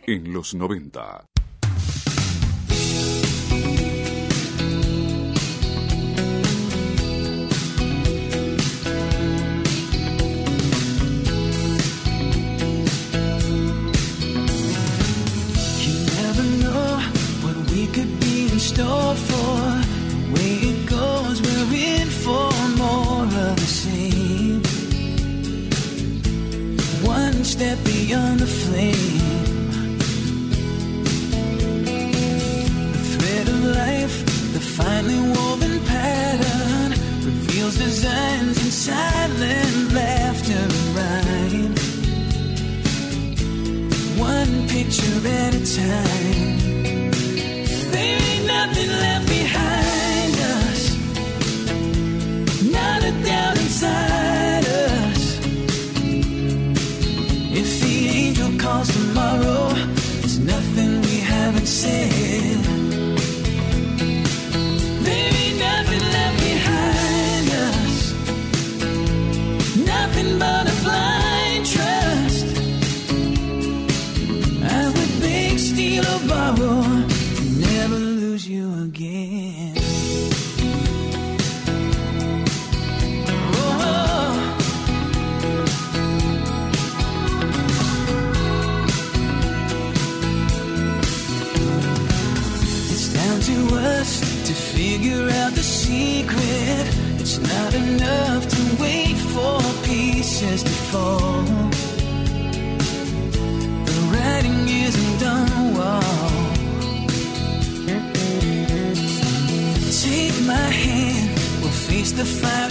En 0.05 0.31
los 0.31 0.53
90, 0.53 1.25
beyond 28.07 28.39
the 28.39 28.47
flame. 28.47 29.67
The 32.93 33.03
thread 33.13 33.47
of 33.49 33.59
life, 33.81 34.17
the 34.53 34.59
finely 34.59 35.19
woven 35.35 35.79
pattern, 35.85 36.91
reveals 37.25 37.77
designs 37.77 38.57
in 38.63 38.71
silent 38.71 39.93
laughter 39.93 40.67
rhyme. 40.95 41.75
One 44.17 44.67
picture 44.69 45.27
at 45.27 45.53
a 45.55 45.63
time. 45.75 46.36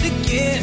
again. 0.07 0.56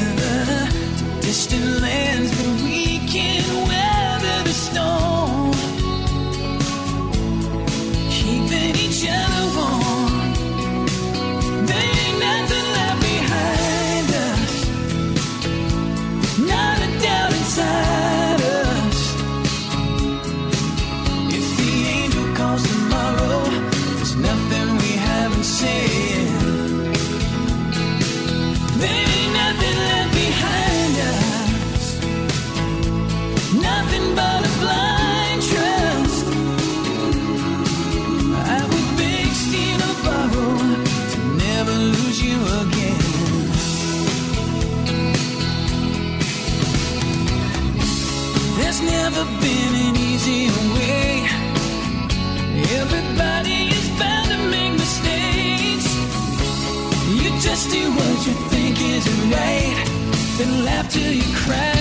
and 60.45 60.64
laugh 60.64 60.90
till 60.90 61.12
you 61.12 61.22
cry. 61.34 61.74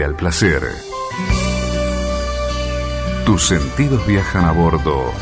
al 0.00 0.16
placer. 0.16 0.62
Tus 3.26 3.42
sentidos 3.42 4.06
viajan 4.06 4.46
a 4.46 4.52
bordo 4.52 5.12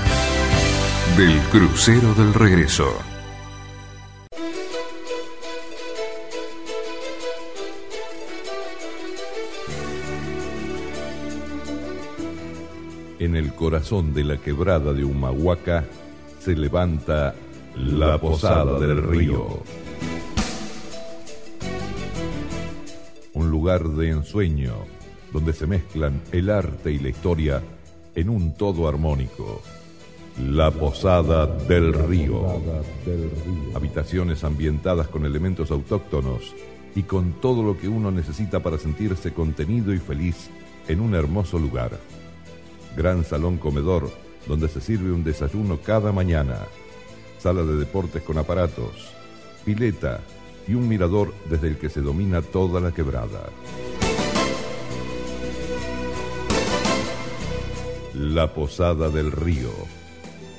del 1.17 1.37
crucero 1.51 2.15
del 2.15 2.33
regreso. 2.33 2.87
En 13.19 13.35
el 13.35 13.53
corazón 13.55 14.15
de 14.15 14.23
la 14.23 14.37
quebrada 14.37 14.93
de 14.93 15.05
Humahuaca 15.05 15.85
se 16.39 16.55
levanta 16.55 17.35
la 17.75 18.19
posada 18.19 18.79
del 18.79 19.03
río 19.03 19.63
de 23.79 24.11
ensueño, 24.11 24.75
donde 25.33 25.53
se 25.53 25.67
mezclan 25.67 26.21
el 26.33 26.51
arte 26.51 26.91
y 26.91 26.99
la 26.99 27.11
historia 27.11 27.63
en 28.17 28.29
un 28.29 28.55
todo 28.55 28.89
armónico. 28.89 29.63
La 30.39 30.73
Posada 30.73 31.47
del 31.47 31.93
Río. 31.93 32.61
Habitaciones 33.75 34.43
ambientadas 34.43 35.07
con 35.07 35.25
elementos 35.25 35.71
autóctonos 35.71 36.55
y 36.97 37.05
con 37.05 37.41
todo 37.41 37.63
lo 37.63 37.79
que 37.79 37.87
uno 37.87 38.11
necesita 38.11 38.61
para 38.61 38.77
sentirse 38.77 39.33
contenido 39.33 39.95
y 39.95 39.99
feliz 39.99 40.51
en 40.89 41.01
un 41.01 41.15
hermoso 41.15 41.59
lugar. 41.59 41.93
Gran 42.97 43.25
salón 43.25 43.59
comedor 43.59 44.11
donde 44.49 44.69
se 44.69 44.81
sirve 44.81 45.13
un 45.13 45.23
desayuno 45.23 45.79
cada 45.81 46.11
mañana. 46.11 46.59
Sala 47.39 47.63
de 47.63 47.77
deportes 47.77 48.23
con 48.23 48.37
aparatos. 48.37 49.13
Pileta 49.65 50.21
y 50.67 50.75
un 50.75 50.89
mirador 50.89 51.33
desde 51.49 51.69
el 51.69 51.79
que 51.79 51.89
se 51.89 52.01
domina 52.01 52.43
toda 52.43 52.81
la 52.81 52.91
quebrada. 52.93 53.49
La 58.15 58.53
Posada 58.53 59.09
del 59.09 59.31
Río. 59.33 59.71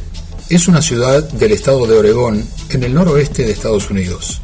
es 0.51 0.69
una 0.69 0.81
ciudad 0.81 1.21
del 1.31 1.51
estado 1.51 1.85
de 1.89 1.99
Oregón, 1.99 2.45
en 2.71 2.85
el 2.85 2.95
noroeste 2.95 3.43
de 3.43 3.51
Estados 3.51 3.91
Unidos. 3.91 4.41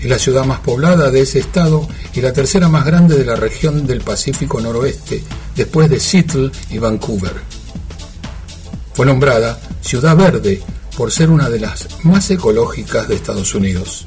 Es 0.00 0.10
la 0.10 0.18
ciudad 0.18 0.44
más 0.44 0.58
poblada 0.58 1.12
de 1.12 1.20
ese 1.20 1.38
estado 1.38 1.86
y 2.12 2.20
la 2.20 2.32
tercera 2.32 2.68
más 2.68 2.84
grande 2.84 3.16
de 3.16 3.24
la 3.24 3.36
región 3.36 3.86
del 3.86 4.00
Pacífico 4.00 4.60
noroeste, 4.60 5.22
después 5.54 5.88
de 5.88 6.00
Seattle 6.00 6.50
y 6.70 6.78
Vancouver. 6.78 7.34
Fue 8.94 9.06
nombrada 9.06 9.60
Ciudad 9.80 10.16
Verde 10.16 10.60
por 10.96 11.12
ser 11.12 11.30
una 11.30 11.48
de 11.48 11.60
las 11.60 11.86
más 12.02 12.28
ecológicas 12.28 13.06
de 13.06 13.14
Estados 13.14 13.54
Unidos. 13.54 14.06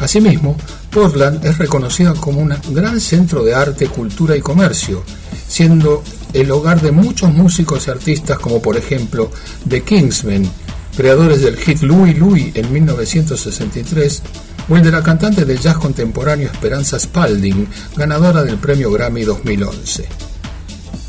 Asimismo, 0.00 0.56
Portland 0.90 1.44
es 1.44 1.56
reconocida 1.58 2.14
como 2.14 2.40
un 2.40 2.52
gran 2.70 3.00
centro 3.00 3.44
de 3.44 3.54
arte, 3.54 3.86
cultura 3.86 4.36
y 4.36 4.40
comercio, 4.40 5.04
siendo 5.46 6.02
el 6.34 6.50
hogar 6.50 6.82
de 6.82 6.92
muchos 6.92 7.32
músicos 7.32 7.86
y 7.86 7.90
artistas 7.90 8.38
como 8.38 8.60
por 8.60 8.76
ejemplo 8.76 9.30
The 9.66 9.82
Kingsmen, 9.82 10.50
creadores 10.96 11.40
del 11.40 11.56
hit 11.56 11.80
Louie 11.82 12.14
Louie 12.14 12.52
en 12.54 12.70
1963, 12.72 14.22
o 14.68 14.76
el 14.76 14.82
de 14.82 14.90
la 14.90 15.02
cantante 15.02 15.44
de 15.44 15.56
jazz 15.56 15.78
contemporáneo 15.78 16.50
Esperanza 16.50 16.98
Spalding, 16.98 17.66
ganadora 17.96 18.42
del 18.42 18.58
premio 18.58 18.90
Grammy 18.90 19.22
2011. 19.22 20.04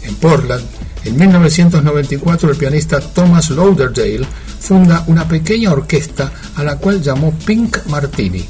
En 0.03 0.15
Portland, 0.15 0.63
en 1.03 1.17
1994 1.17 2.51
el 2.51 2.57
pianista 2.57 2.99
Thomas 2.99 3.49
Lauderdale 3.49 4.25
funda 4.59 5.03
una 5.07 5.27
pequeña 5.27 5.71
orquesta 5.71 6.31
a 6.55 6.63
la 6.63 6.77
cual 6.77 7.01
llamó 7.01 7.31
Pink 7.45 7.77
Martini, 7.87 8.45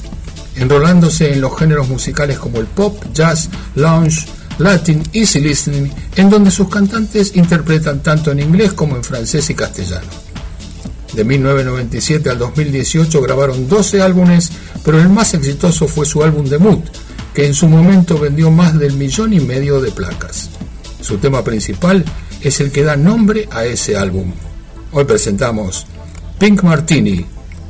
enrolándose 0.55 1.33
en 1.33 1.41
los 1.41 1.57
géneros 1.57 1.87
musicales 1.87 2.39
como 2.39 2.59
el 2.59 2.67
pop, 2.67 3.01
jazz, 3.13 3.49
lounge, 3.75 4.25
Latin 4.57 5.03
Easy 5.13 5.39
Listening, 5.39 5.91
en 6.15 6.29
donde 6.29 6.51
sus 6.51 6.69
cantantes 6.69 7.35
interpretan 7.35 8.01
tanto 8.01 8.31
en 8.31 8.39
inglés 8.39 8.73
como 8.73 8.95
en 8.95 9.03
francés 9.03 9.49
y 9.49 9.55
castellano. 9.55 10.07
De 11.13 11.23
1997 11.23 12.29
al 12.29 12.37
2018 12.39 13.21
grabaron 13.21 13.67
12 13.67 14.01
álbumes, 14.01 14.51
pero 14.83 14.99
el 14.99 15.09
más 15.09 15.33
exitoso 15.33 15.87
fue 15.87 16.05
su 16.05 16.23
álbum 16.23 16.45
debut, 16.45 16.83
que 17.33 17.45
en 17.45 17.53
su 17.53 17.67
momento 17.67 18.17
vendió 18.17 18.51
más 18.51 18.77
del 18.77 18.93
millón 18.93 19.33
y 19.33 19.39
medio 19.39 19.81
de 19.81 19.91
placas. 19.91 20.49
Su 21.01 21.17
tema 21.17 21.43
principal 21.43 22.03
es 22.41 22.59
el 22.59 22.71
que 22.71 22.83
da 22.83 22.95
nombre 22.95 23.47
a 23.51 23.65
ese 23.65 23.97
álbum. 23.97 24.33
Hoy 24.91 25.05
presentamos 25.05 25.85
Pink 26.39 26.63
Martini, 26.63 27.25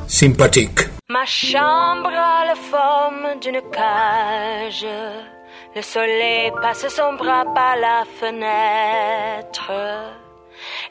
Sympathique. 0.07 0.89
Ma 1.07 1.23
chambre 1.25 2.17
a 2.17 2.45
la 2.45 2.55
forme 2.55 3.39
d'une 3.39 3.61
cage. 3.71 5.34
Le 5.75 5.81
soleil 5.81 6.53
passe 6.61 6.87
son 6.87 7.15
bras 7.15 7.43
par 7.53 7.75
la 7.75 8.05
fenêtre. 8.17 9.73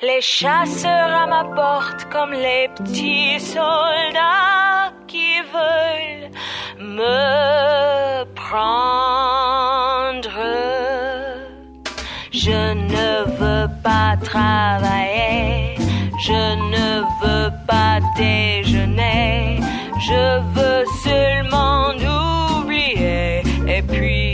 Les 0.02 0.20
chasseurs 0.20 1.10
à 1.22 1.26
ma 1.26 1.44
porte 1.44 2.04
comme 2.12 2.32
les 2.32 2.68
petits 2.76 3.40
soldats 3.40 4.92
qui 5.06 5.40
veulent 5.54 6.28
me 6.78 8.24
prendre. 8.34 9.48
Je 12.30 12.74
ne 12.74 13.24
veux 13.38 13.68
pas 13.82 14.18
travailler, 14.22 15.76
je 16.28 16.42
ne 16.74 17.00
veux 17.22 17.50
pas 17.66 18.00
déjeuner, 18.18 19.60
je 19.98 20.40
veux 20.54 20.84
seulement 21.02 21.94
oublier 22.60 23.42
et 23.66 23.80
puis 23.80 24.33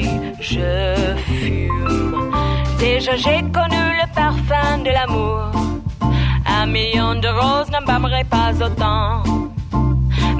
je 0.50 1.16
fume. 1.26 2.32
Déjà 2.78 3.14
j'ai 3.16 3.40
connu 3.58 3.82
le 4.00 4.06
parfum 4.14 4.78
de 4.86 4.90
l'amour. 4.90 5.52
Un 6.58 6.66
million 6.66 7.14
de 7.14 7.28
roses 7.28 7.70
n'embâmerait 7.70 8.28
pas 8.38 8.52
autant. 8.66 9.22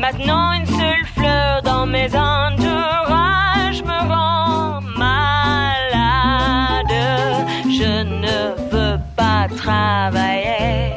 Maintenant 0.05 0.53
une 0.59 0.67
seule 0.67 1.07
fleur 1.15 1.63
dans 1.63 1.87
mes 1.87 2.09
entourages 2.17 3.83
me 3.91 3.99
rend 4.13 4.81
malade. 5.05 6.97
Je 7.79 7.93
ne 8.23 8.39
veux 8.73 8.99
pas 9.17 9.47
travailler, 9.65 10.95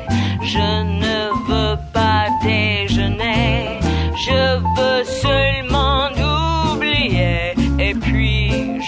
je 0.53 0.70
ne 1.01 1.18
veux 1.49 1.78
pas 1.97 2.26
déjeuner, 2.43 3.80
je 4.26 4.41
veux 4.76 5.03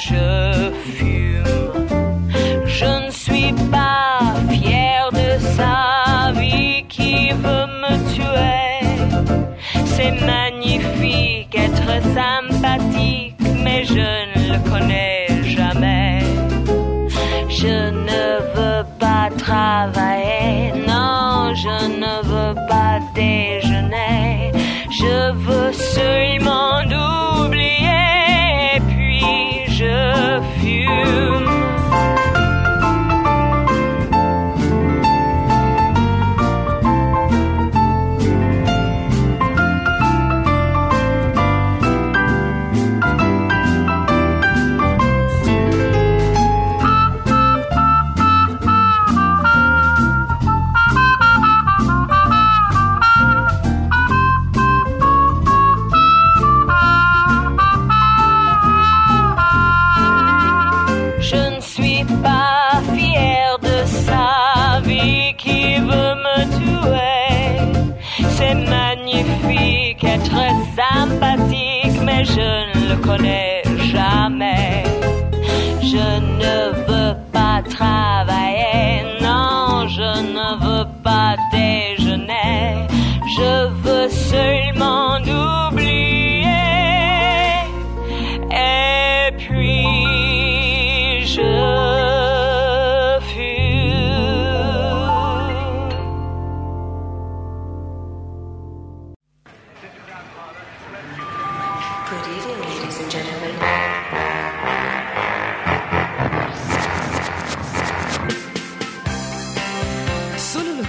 je 0.10 0.72
fume. 0.95 1.43
Je 2.66 2.91
ne 3.06 3.12
suis 3.12 3.53
pas 3.72 4.20
fière 4.49 5.10
de 5.12 5.30
sa 5.58 6.32
vie 6.39 6.84
qui 6.88 7.30
veut 7.43 7.70
me 7.84 7.93
tuer. 8.14 8.76
C'est 9.93 10.16
magnifique 10.34 11.56
être 11.68 11.91
sympathique, 12.20 13.39
mais 13.64 13.84
je 13.84 14.08
ne 14.32 14.39
le 14.53 14.60
connais 14.70 15.28
jamais. 15.58 16.20
Je 17.49 17.76
ne 18.10 18.24
veux 18.56 18.84
pas 18.99 19.30
travailler, 19.38 20.74
non, 20.88 21.53
je 21.64 21.78
ne 22.03 22.14
veux 22.32 22.56
pas 22.68 22.99
déjeuner. 23.16 24.51
Je 24.99 25.32
veux 25.45 25.72
connais 73.06 73.64
jamais. 73.91 74.84
Je 75.82 76.08
ne 76.41 76.74
veux 76.88 77.16
pas 77.32 77.62
travailler, 77.70 78.24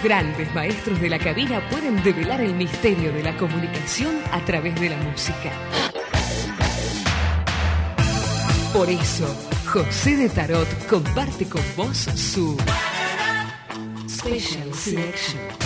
grandes 0.07 0.55
maestros 0.55 1.01
de 1.01 1.11
la 1.11 1.19
cabina 1.19 1.61
pueden 1.69 2.01
develar 2.05 2.41
el 2.41 2.55
misterio 2.55 3.13
de 3.13 3.25
la 3.25 3.37
comunicación 3.37 4.21
a 4.31 4.39
través 4.45 4.81
de 4.81 4.91
la 4.91 4.97
música. 4.99 5.51
Por 8.73 8.89
eso, 8.89 9.27
José 9.67 10.17
de 10.17 10.29
Tarot 10.29 10.87
comparte 10.87 11.49
con 11.49 11.63
vos 11.77 11.97
su 12.15 12.57
Special 14.09 14.73
Selection. 14.75 15.66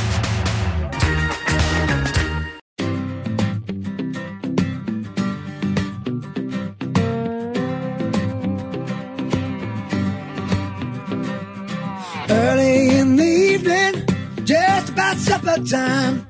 Supper 15.21 15.63
time. 15.65 16.27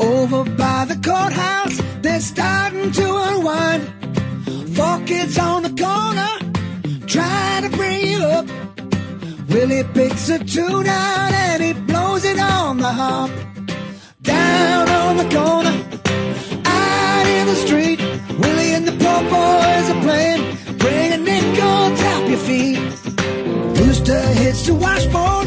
Over 0.00 0.44
by 0.56 0.86
the 0.86 0.98
courthouse, 1.08 1.76
they're 2.00 2.20
starting 2.20 2.90
to 2.92 3.06
unwind. 3.28 3.82
Four 4.74 5.00
kids 5.06 5.38
on 5.38 5.62
the 5.62 5.74
corner, 5.84 6.32
trying 7.06 7.62
to 7.66 7.76
bring 7.76 8.00
you 8.06 8.20
up. 8.36 8.46
Willie 9.50 9.84
picks 9.94 10.28
a 10.30 10.38
tune 10.38 10.86
out 10.86 11.32
and 11.32 11.62
he 11.62 11.72
blows 11.72 12.24
it 12.24 12.38
on 12.38 12.78
the 12.78 12.92
harp. 13.00 13.30
Down 14.22 14.88
on 14.88 15.16
the 15.18 15.28
corner, 15.36 15.76
out 16.64 17.26
in 17.26 17.46
the 17.46 17.58
street, 17.66 18.00
Willie 18.40 18.72
and 18.76 18.86
the 18.88 18.96
poor 19.02 19.20
boys 19.36 19.86
are 19.92 20.02
playing. 20.08 20.42
Bring 20.78 21.12
a 21.12 21.18
nickel, 21.18 21.96
tap 22.02 22.28
your 22.28 22.42
feet. 22.48 22.78
Rooster 23.78 24.22
hits 24.40 24.66
the 24.66 24.74
washboard, 24.74 25.46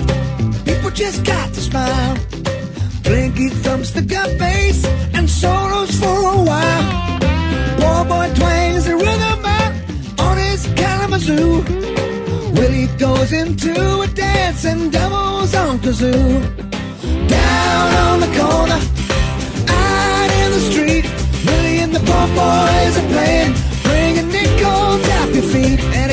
people 0.65 0.91
just 0.91 1.25
got 1.25 1.47
to 1.53 1.61
smile. 1.61 2.17
Blinky 3.09 3.49
thumps 3.49 3.89
the 3.89 4.03
gut 4.03 4.37
bass 4.37 4.85
and 5.15 5.27
solos 5.27 5.89
for 5.99 6.19
a 6.35 6.43
while. 6.49 7.19
Poor 7.79 8.05
boy 8.05 8.27
twangs 8.35 8.85
the 8.85 8.95
rhythm 8.95 9.45
out 9.59 9.73
on 10.19 10.37
his 10.37 10.67
Kalamazoo. 10.75 11.63
Willie 12.53 12.85
goes 12.99 13.33
into 13.33 13.73
a 14.01 14.07
dance 14.13 14.63
and 14.63 14.91
doubles 14.91 15.55
on 15.55 15.79
kazoo. 15.79 16.39
Down 17.27 17.89
on 18.05 18.19
the 18.19 18.31
corner, 18.37 18.79
out 19.81 20.29
in 20.41 20.51
the 20.51 20.63
street, 20.69 21.05
Willie 21.47 21.79
and 21.79 21.91
the 21.95 22.03
poor 22.09 22.27
boys 22.37 22.93
are 22.99 23.09
playing. 23.15 23.53
Bring 23.89 24.19
a 24.19 24.25
nickel, 24.37 24.99
tap 25.09 25.33
your 25.33 25.47
feet, 25.53 25.79
and 25.97 26.08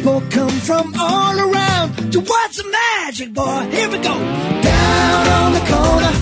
People 0.00 0.22
come 0.30 0.48
from 0.48 0.94
all 0.98 1.38
around 1.38 2.10
to 2.12 2.20
watch 2.20 2.56
the 2.56 2.64
magic, 2.70 3.34
boy. 3.34 3.68
Here 3.70 3.90
we 3.90 3.98
go. 3.98 4.14
Down 4.62 5.26
on 5.28 5.52
the 5.52 5.60
corner, 5.68 6.12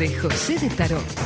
de 0.00 0.08
José 0.08 0.56
de 0.58 0.74
Tarot. 0.74 1.19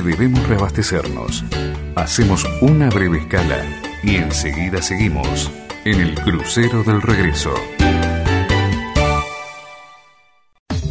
Debemos 0.00 0.46
reabastecernos. 0.48 1.44
Hacemos 1.94 2.44
una 2.60 2.88
breve 2.88 3.18
escala 3.18 3.64
y 4.02 4.16
enseguida 4.16 4.80
seguimos 4.82 5.50
en 5.84 6.00
el 6.00 6.14
crucero 6.14 6.82
del 6.84 7.02
regreso. 7.02 7.54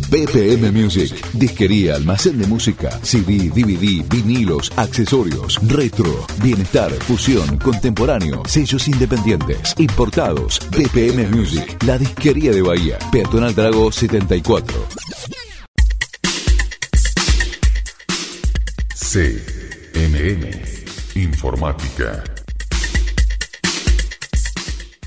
BPM 0.10 0.72
Music, 0.72 1.14
disquería, 1.34 1.96
almacén 1.96 2.40
de 2.40 2.48
música, 2.48 2.90
CD, 3.04 3.50
DVD, 3.50 4.08
vinilos, 4.08 4.72
accesorios, 4.78 5.60
retro, 5.68 6.26
bienestar, 6.42 6.92
fusión, 6.94 7.58
contemporáneo, 7.58 8.42
sellos 8.48 8.88
independientes, 8.88 9.76
importados. 9.78 10.62
BPM 10.72 11.30
Music, 11.36 11.84
la 11.86 11.98
disquería 11.98 12.52
de 12.52 12.62
Bahía, 12.62 12.98
Peatonal 13.12 13.54
Drago 13.54 13.92
74. 13.92 14.87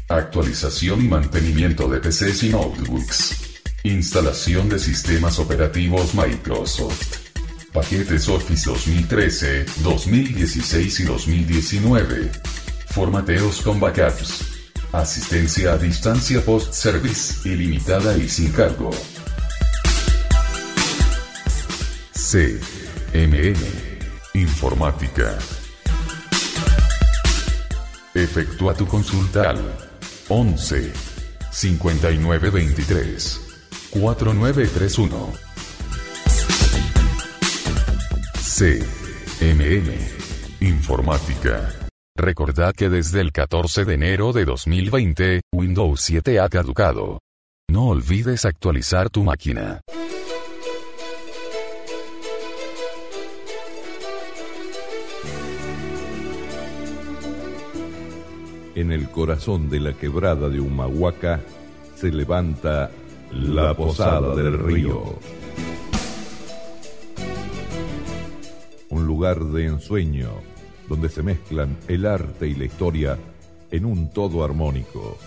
Actualización 0.09 1.05
y 1.05 1.09
mantenimiento 1.09 1.89
de 1.89 2.01
PCs 2.01 2.43
y 2.45 2.49
notebooks. 2.49 3.63
Instalación 3.85 4.69
de 4.69 4.79
sistemas 4.79 5.39
operativos 5.39 6.15
Microsoft. 6.15 7.19
Paquetes 7.73 8.29
Office 8.29 8.69
2013, 8.69 9.67
2016 9.85 11.01
y 11.01 11.05
2019. 11.05 12.33
Formateos 12.87 13.61
con 13.61 13.79
backups. 13.79 14.47
Asistencia 14.91 15.75
a 15.75 15.79
distancia 15.79 16.45
post-service 16.45 17.49
ilimitada 17.49 18.17
y 18.17 18.29
sin 18.29 18.51
cargo. 18.51 18.91
CMM 22.13 23.55
Informática. 24.35 25.39
Efectúa 28.31 28.75
tu 28.75 28.87
consulta 28.87 29.51
al 29.51 29.59
11 30.29 30.93
5923 31.51 33.91
4931. 33.91 35.33
CMM 38.39 39.91
Informática. 40.61 41.75
Recordad 42.17 42.73
que 42.73 42.89
desde 42.89 43.21
el 43.21 43.33
14 43.33 43.85
de 43.85 43.95
enero 43.95 44.33
de 44.33 44.45
2020, 44.45 45.41
Windows 45.53 46.01
7 46.01 46.39
ha 46.39 46.49
caducado. 46.49 47.19
No 47.69 47.89
olvides 47.89 48.45
actualizar 48.45 49.11
tu 49.11 49.25
máquina. 49.25 49.81
En 58.75 58.93
el 58.93 59.11
corazón 59.11 59.69
de 59.69 59.81
la 59.81 59.95
quebrada 59.95 60.49
de 60.49 60.61
Humahuaca 60.61 61.41
se 61.97 62.13
levanta 62.13 62.91
la 63.33 63.75
Posada 63.75 64.35
del 64.37 64.59
Río. 64.59 65.19
Un 68.91 69.07
lugar 69.07 69.45
de 69.45 69.67
ensueño 69.67 70.31
donde 70.89 71.09
se 71.09 71.23
mezclan 71.23 71.77
el 71.89 72.07
arte 72.07 72.47
y 72.47 72.55
la 72.55 72.65
historia 72.65 73.19
en 73.73 73.85
un 73.85 74.13
todo 74.13 74.45
armónico. 74.45 75.19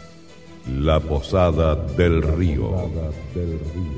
La 0.79 1.01
Posada 1.01 1.75
del 1.75 2.21
Río. 2.21 2.89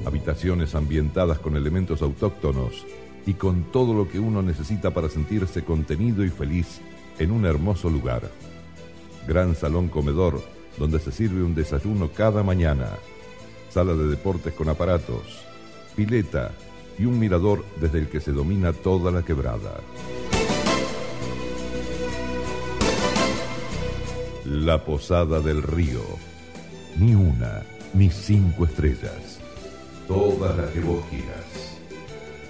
Habitaciones 0.06 0.74
ambientadas 0.74 1.38
con 1.38 1.56
elementos 1.56 2.02
autóctonos 2.02 2.84
y 3.28 3.36
con 3.36 3.72
todo 3.72 3.93
lo 3.93 4.10
que 4.10 4.20
uno 4.20 4.41
necesita 4.41 4.91
para 4.91 5.08
sentirse 5.08 5.64
contenido 5.64 6.26
y 6.26 6.30
feliz 6.30 6.82
en 7.20 7.32
un 7.32 7.46
hermoso 7.46 7.91
lugar. 7.91 8.24
Gran 9.28 9.55
salón 9.55 9.89
comedor 9.89 10.41
donde 10.78 10.99
se 10.99 11.11
sirve 11.11 11.43
un 11.43 11.55
desayuno 11.55 12.09
cada 12.09 12.43
mañana. 12.43 12.89
Sala 13.69 13.93
de 13.93 14.07
deportes 14.07 14.53
con 14.53 14.69
aparatos, 14.69 15.43
pileta 15.95 16.51
y 16.97 17.05
un 17.05 17.19
mirador 17.19 17.65
desde 17.80 17.99
el 17.99 18.07
que 18.07 18.19
se 18.19 18.32
domina 18.32 18.71
toda 18.71 19.11
la 19.11 19.23
quebrada. 19.23 19.80
La 24.45 24.84
Posada 24.86 25.39
del 25.39 25.63
Río. 25.63 26.03
Ni 26.97 27.15
una, 27.15 27.63
ni 27.93 28.09
cinco 28.09 28.65
estrellas. 28.65 29.39
Todas 30.07 30.55
las 30.55 30.69
que 30.69 30.82
vos 30.82 31.03
quieras. 31.09 31.80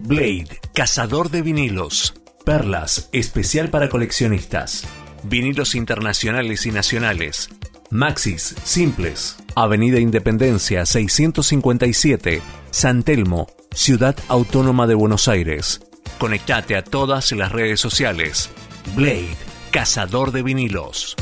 Blade, 0.07 0.61
cazador 0.74 1.32
de 1.32 1.41
vinilos. 1.41 2.13
Perlas, 2.45 3.09
especial 3.11 3.72
para 3.72 3.89
coleccionistas. 3.89 4.86
Vinilos 5.24 5.74
internacionales 5.74 6.68
y 6.68 6.72
nacionales. 6.72 7.49
Maxis, 7.89 8.55
simples. 8.63 9.36
Avenida 9.55 9.99
Independencia 9.99 10.86
657, 10.86 12.39
San 12.70 13.01
Telmo, 13.01 13.47
Ciudad 13.72 14.16
Autónoma 14.28 14.86
de 14.86 14.93
Buenos 14.93 15.28
Aires. 15.28 15.82
Conectate 16.18 16.78
a 16.78 16.84
todas 16.84 17.32
las 17.34 17.51
redes 17.51 17.80
sociales. 17.80 18.49
Blade, 18.95 19.36
cazador 19.72 20.32
de 20.32 20.43
vinilos. 20.43 21.16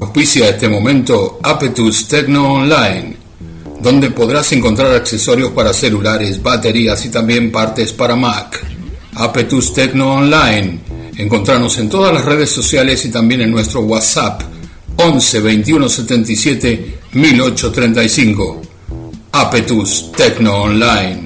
Auspicia 0.00 0.50
este 0.50 0.68
momento 0.68 1.40
Apetus 1.42 2.06
Tecno 2.06 2.52
Online, 2.52 3.16
donde 3.80 4.10
podrás 4.10 4.52
encontrar 4.52 4.92
accesorios 4.92 5.50
para 5.52 5.72
celulares, 5.72 6.42
baterías 6.42 7.04
y 7.06 7.08
también 7.08 7.50
partes 7.50 7.92
para 7.92 8.14
Mac. 8.14 8.62
Apetus 9.14 9.72
Tecno 9.72 10.16
Online. 10.16 10.80
Encontrarnos 11.16 11.78
en 11.78 11.88
todas 11.88 12.12
las 12.12 12.26
redes 12.26 12.50
sociales 12.50 13.02
y 13.06 13.10
también 13.10 13.40
en 13.40 13.50
nuestro 13.50 13.80
WhatsApp 13.80 14.42
11 14.96 15.40
21 15.40 15.88
77 15.88 16.98
1835. 17.12 18.65
Apetus 19.36 20.10
Techno 20.16 20.64
Online. 20.64 21.25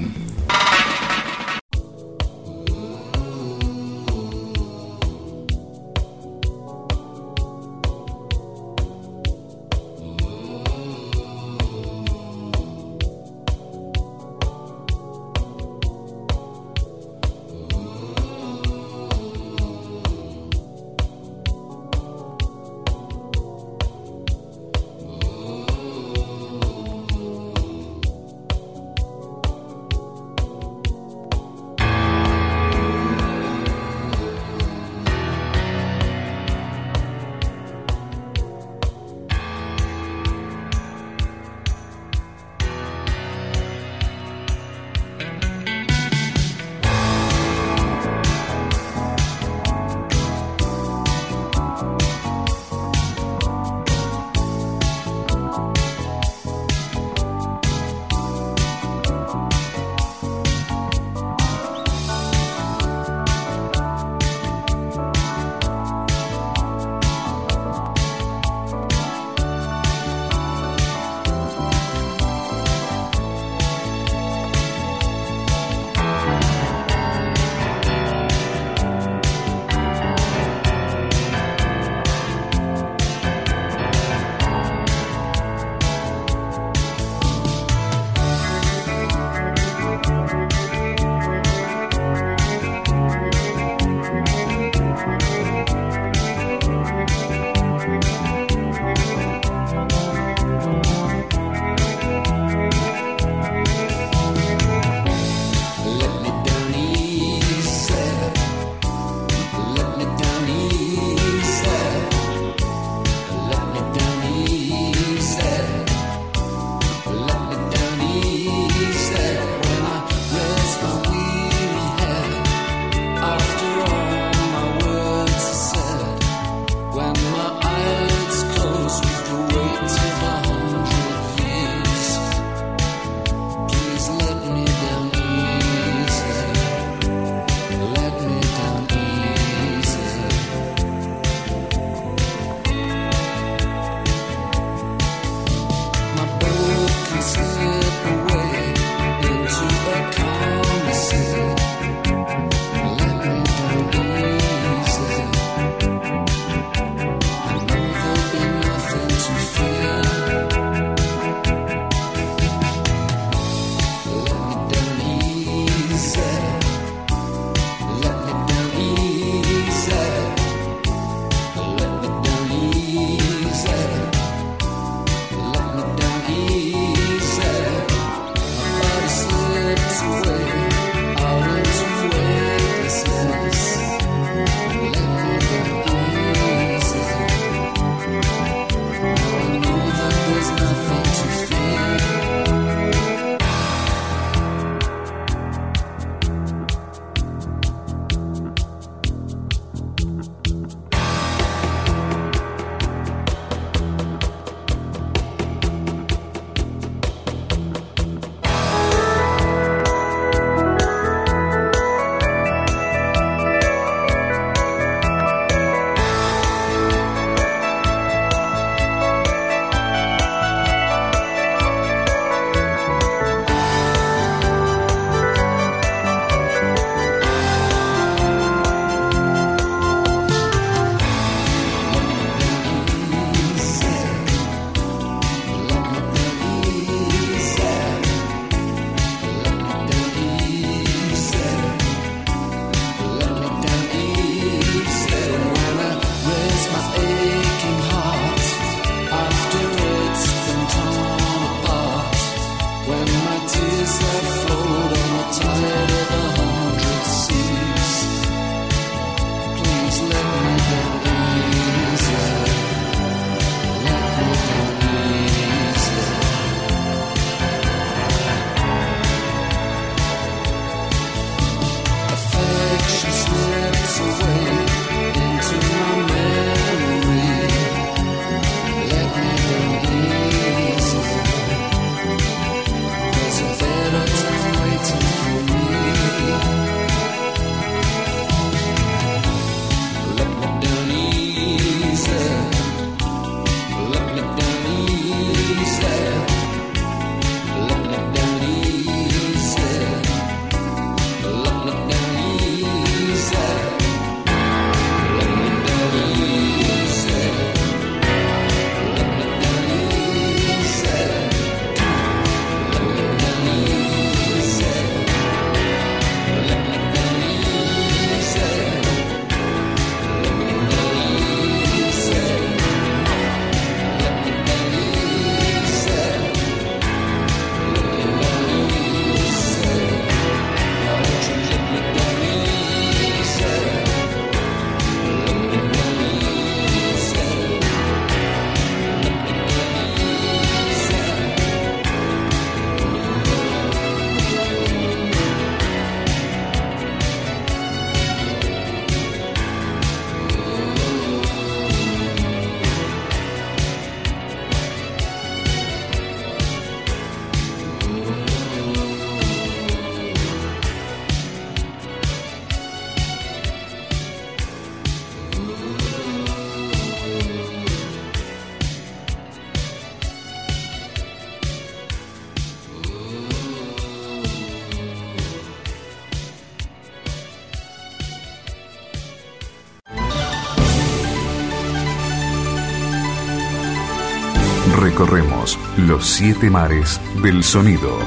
Los 385.91 386.05
siete 386.05 386.49
mares 386.49 387.01
del 387.21 387.43
sonido. 387.43 387.99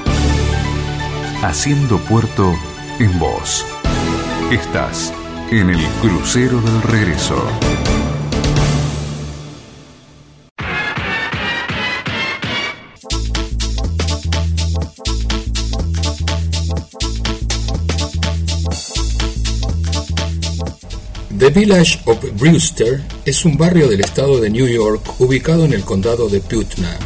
Haciendo 1.42 1.98
puerto 1.98 2.54
en 2.98 3.18
voz. 3.18 3.66
Estás 4.50 5.12
en 5.50 5.68
el 5.68 5.84
crucero 6.00 6.62
del 6.62 6.80
regreso. 6.80 7.36
The 21.38 21.50
Village 21.50 22.00
of 22.06 22.18
Brewster 22.40 23.02
es 23.26 23.44
un 23.44 23.58
barrio 23.58 23.88
del 23.88 24.00
estado 24.00 24.40
de 24.40 24.48
New 24.48 24.66
York 24.66 25.20
ubicado 25.20 25.66
en 25.66 25.74
el 25.74 25.84
condado 25.84 26.30
de 26.30 26.40
Putnam. 26.40 27.03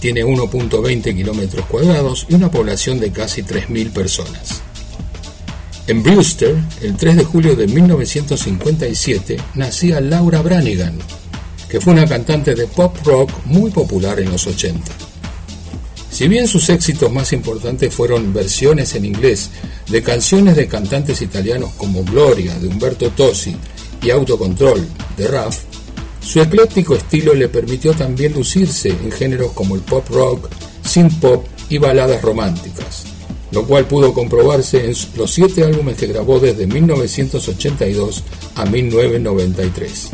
Tiene 0.00 0.24
1.20 0.24 1.16
kilómetros 1.16 1.66
cuadrados 1.66 2.26
y 2.28 2.34
una 2.34 2.50
población 2.50 3.00
de 3.00 3.10
casi 3.10 3.42
3.000 3.42 3.92
personas. 3.92 4.62
En 5.88 6.02
Brewster, 6.02 6.54
el 6.82 6.96
3 6.96 7.16
de 7.16 7.24
julio 7.24 7.56
de 7.56 7.66
1957, 7.66 9.38
nacía 9.54 10.00
Laura 10.00 10.42
Branigan, 10.42 10.98
que 11.68 11.80
fue 11.80 11.94
una 11.94 12.06
cantante 12.06 12.54
de 12.54 12.66
pop 12.66 12.96
rock 13.04 13.30
muy 13.46 13.70
popular 13.70 14.20
en 14.20 14.30
los 14.30 14.46
80. 14.46 14.80
Si 16.10 16.26
bien 16.26 16.48
sus 16.48 16.68
éxitos 16.68 17.12
más 17.12 17.32
importantes 17.32 17.94
fueron 17.94 18.32
versiones 18.34 18.94
en 18.94 19.04
inglés 19.04 19.50
de 19.88 20.02
canciones 20.02 20.56
de 20.56 20.66
cantantes 20.66 21.22
italianos 21.22 21.70
como 21.76 22.04
Gloria 22.04 22.54
de 22.58 22.68
Umberto 22.68 23.10
Tosi 23.10 23.56
y 24.02 24.10
Autocontrol 24.10 24.86
de 25.16 25.28
Raff, 25.28 25.60
su 26.38 26.44
ecléctico 26.44 26.94
estilo 26.94 27.34
le 27.34 27.48
permitió 27.48 27.94
también 27.94 28.32
lucirse 28.32 28.90
en 28.90 29.10
géneros 29.10 29.50
como 29.54 29.74
el 29.74 29.80
pop 29.80 30.08
rock, 30.08 30.48
synth 30.84 31.14
pop 31.14 31.44
y 31.68 31.78
baladas 31.78 32.22
románticas, 32.22 33.06
lo 33.50 33.66
cual 33.66 33.88
pudo 33.88 34.14
comprobarse 34.14 34.84
en 34.84 34.94
los 35.16 35.34
siete 35.34 35.64
álbumes 35.64 35.96
que 35.96 36.06
grabó 36.06 36.38
desde 36.38 36.68
1982 36.68 38.22
a 38.54 38.66
1993. 38.66 40.10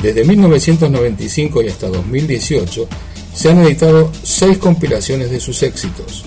Desde 0.00 0.24
1995 0.24 1.62
y 1.62 1.68
hasta 1.68 1.88
2018 1.88 2.88
se 3.34 3.50
han 3.50 3.58
editado 3.58 4.12
seis 4.22 4.58
compilaciones 4.58 5.32
de 5.32 5.40
sus 5.40 5.60
éxitos, 5.64 6.24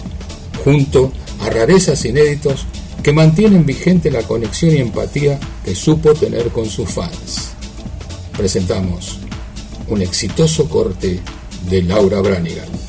junto 0.66 1.14
a 1.40 1.50
rarezas 1.50 2.04
inéditos 2.04 2.66
que 3.02 3.14
mantienen 3.14 3.66
vigente 3.66 4.12
la 4.12 4.24
conexión 4.24 4.76
y 4.76 4.80
empatía 4.80 5.40
que 5.64 5.74
supo 5.74 6.14
tener 6.16 6.50
con 6.50 6.66
sus 6.66 6.90
fans. 6.90 7.51
Presentamos 8.42 9.20
un 9.88 10.02
exitoso 10.02 10.68
corte 10.68 11.20
de 11.70 11.84
Laura 11.84 12.22
Branigan. 12.22 12.81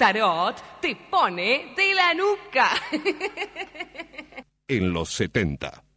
Tarot 0.00 0.80
te 0.80 0.96
pone 1.10 1.74
de 1.76 1.94
la 1.94 2.14
nuca. 2.14 2.70
En 4.66 4.92
los 4.94 5.10
70. 5.10 5.89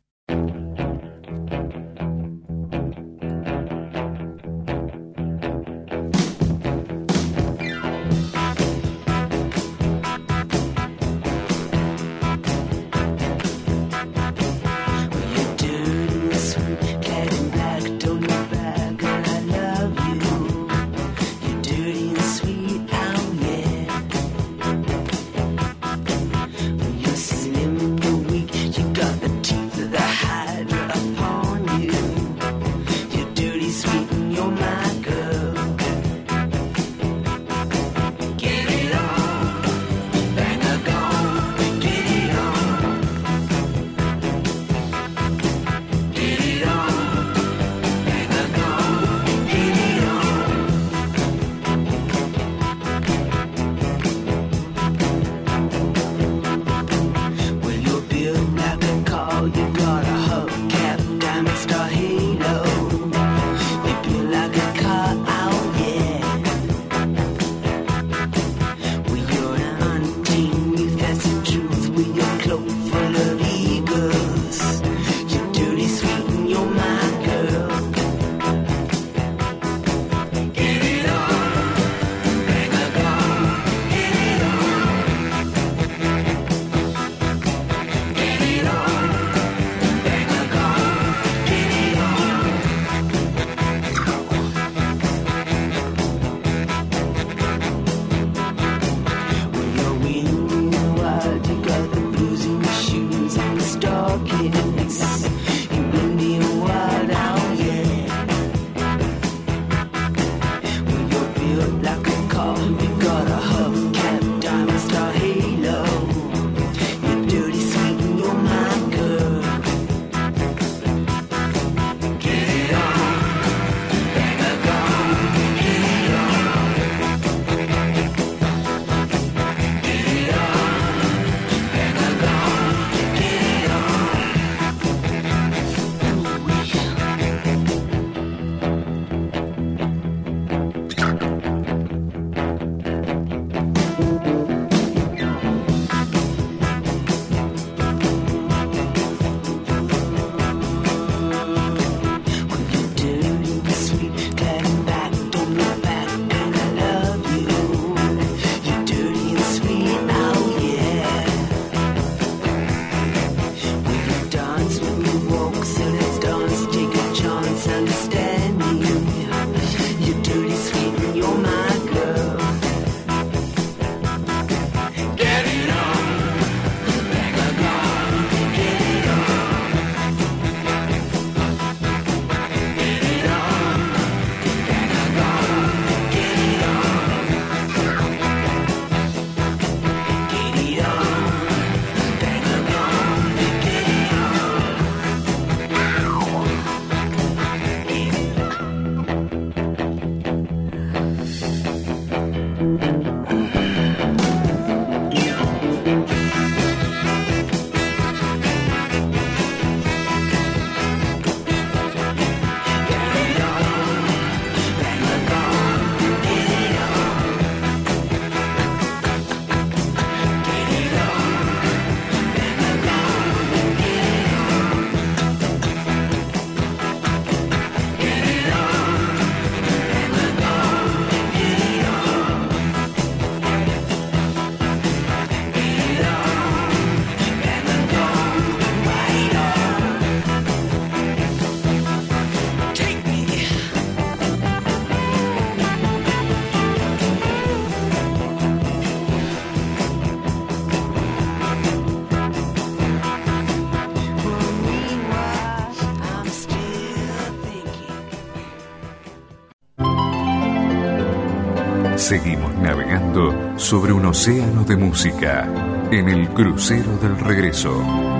sobre 263.73 263.91
un 263.91 264.05
océano 264.05 264.63
de 264.65 264.77
música 264.77 265.49
en 265.89 266.07
el 266.07 266.29
crucero 266.29 266.95
del 267.01 267.17
regreso. 267.17 268.12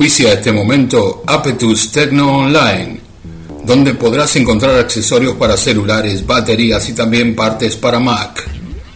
Auspicia 0.00 0.32
este 0.32 0.50
momento 0.50 1.22
Apetus 1.26 1.92
Tecno 1.92 2.38
Online, 2.38 2.98
donde 3.66 3.92
podrás 3.92 4.34
encontrar 4.36 4.78
accesorios 4.78 5.34
para 5.34 5.58
celulares, 5.58 6.26
baterías 6.26 6.88
y 6.88 6.94
también 6.94 7.36
partes 7.36 7.76
para 7.76 8.00
Mac. 8.00 8.42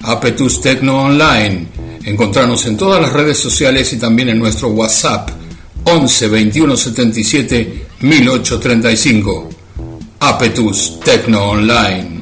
Apetus 0.00 0.62
Tecno 0.62 1.02
Online. 1.02 1.66
Encontrarnos 2.04 2.64
en 2.64 2.78
todas 2.78 3.02
las 3.02 3.12
redes 3.12 3.36
sociales 3.36 3.92
y 3.92 3.98
también 3.98 4.30
en 4.30 4.38
nuestro 4.38 4.68
WhatsApp 4.68 5.28
11 5.84 6.28
21 6.28 6.74
77 6.74 7.86
1835. 8.00 9.50
Apetus 10.20 11.00
Tecno 11.00 11.50
Online. 11.50 12.13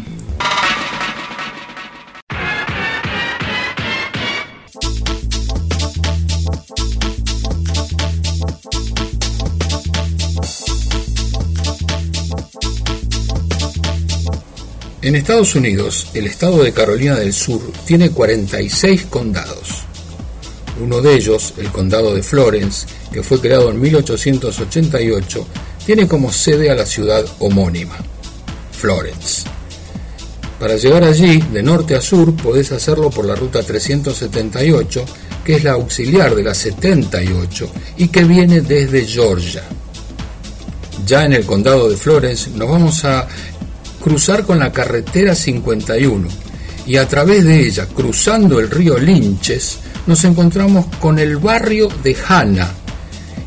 En 15.03 15.17
Estados 15.17 15.57
Unidos, 15.57 16.07
el 16.15 16.29
estado 16.29 16.63
de 16.63 16.73
Carolina 16.73 17.17
del 17.17 17.33
Sur 17.33 17.61
tiene 17.85 18.11
46 18.11 19.07
condados. 19.07 19.83
Uno 20.81 21.01
de 21.01 21.17
ellos, 21.17 21.55
el 21.59 21.73
condado 21.73 22.15
de 22.15 22.23
Florence, 22.23 22.87
que 23.13 23.25
fue 23.25 23.41
creado 23.41 23.73
en 23.73 23.81
1888, 23.81 25.47
tiene 25.85 26.07
como 26.07 26.33
sede 26.33 26.71
a 26.71 26.77
la 26.77 26.87
ciudad 26.87 27.25
homónima, 27.41 27.97
Florence. 28.71 29.43
Para 30.61 30.77
llegar 30.77 31.03
allí, 31.03 31.41
de 31.53 31.65
norte 31.65 31.97
a 31.97 32.01
sur, 32.01 32.37
podés 32.37 32.71
hacerlo 32.71 33.11
por 33.11 33.25
la 33.25 33.35
ruta 33.35 33.61
378, 33.61 35.05
que 35.45 35.57
es 35.57 35.65
la 35.65 35.73
auxiliar 35.73 36.37
de 36.37 36.45
la 36.45 36.55
78 36.55 37.73
y 37.97 38.07
que 38.07 38.23
viene 38.23 38.61
desde 38.61 39.05
Georgia. 39.05 39.65
Ya 41.05 41.25
en 41.25 41.33
el 41.33 41.45
condado 41.45 41.91
de 41.91 41.97
Florence, 41.97 42.51
nos 42.51 42.69
vamos 42.69 43.05
a 43.05 43.27
cruzar 44.03 44.45
con 44.45 44.59
la 44.59 44.73
carretera 44.73 45.35
51 45.35 46.29
y 46.87 46.97
a 46.97 47.07
través 47.07 47.45
de 47.45 47.65
ella, 47.65 47.87
cruzando 47.87 48.59
el 48.59 48.69
río 48.69 48.99
Linches, 48.99 49.79
nos 50.07 50.25
encontramos 50.25 50.87
con 51.01 51.19
el 51.19 51.37
barrio 51.37 51.89
de 52.03 52.17
Hanna, 52.29 52.69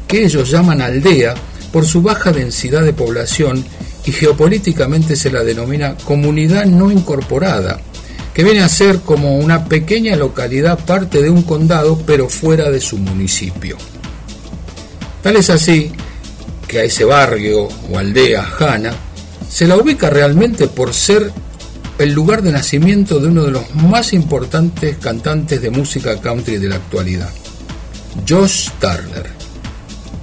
que 0.08 0.24
ellos 0.24 0.50
llaman 0.50 0.82
aldea 0.82 1.36
por 1.72 1.86
su 1.86 2.02
baja 2.02 2.32
densidad 2.32 2.84
de 2.84 2.94
población 2.94 3.64
y 4.06 4.12
geopolíticamente 4.14 5.18
se 5.18 5.30
la 5.30 5.44
denomina 5.44 5.98
comunidad 6.06 6.66
no 6.66 6.90
incorporada, 6.90 7.82
que 8.34 8.44
viene 8.44 8.62
a 8.62 8.70
ser 8.70 9.00
como 9.00 9.38
una 9.38 9.66
pequeña 9.66 10.16
localidad 10.16 10.80
parte 10.80 11.22
de 11.22 11.30
un 11.30 11.44
condado 11.44 12.02
pero 12.06 12.30
fuera 12.30 12.72
de 12.72 12.80
su 12.80 12.98
municipio. 12.98 13.78
Tal 15.22 15.36
es 15.36 15.50
así 15.50 15.92
que 16.68 16.80
a 16.80 16.84
ese 16.84 17.04
barrio 17.04 17.68
o 17.92 17.98
aldea 17.98 18.48
Hanna 18.58 18.94
se 19.56 19.68
la 19.68 19.78
ubica 19.78 20.10
realmente 20.10 20.68
por 20.68 20.94
ser 20.94 21.32
el 21.98 22.12
lugar 22.12 22.42
de 22.42 22.52
nacimiento 22.52 23.22
de 23.22 23.30
uno 23.30 23.46
de 23.46 23.52
los 23.52 23.74
más 23.74 24.12
importantes 24.12 24.98
cantantes 24.98 25.62
de 25.62 25.70
música 25.70 26.20
country 26.20 26.58
de 26.58 26.68
la 26.68 26.76
actualidad, 26.76 27.30
Josh 28.28 28.72
Turner, 28.82 29.28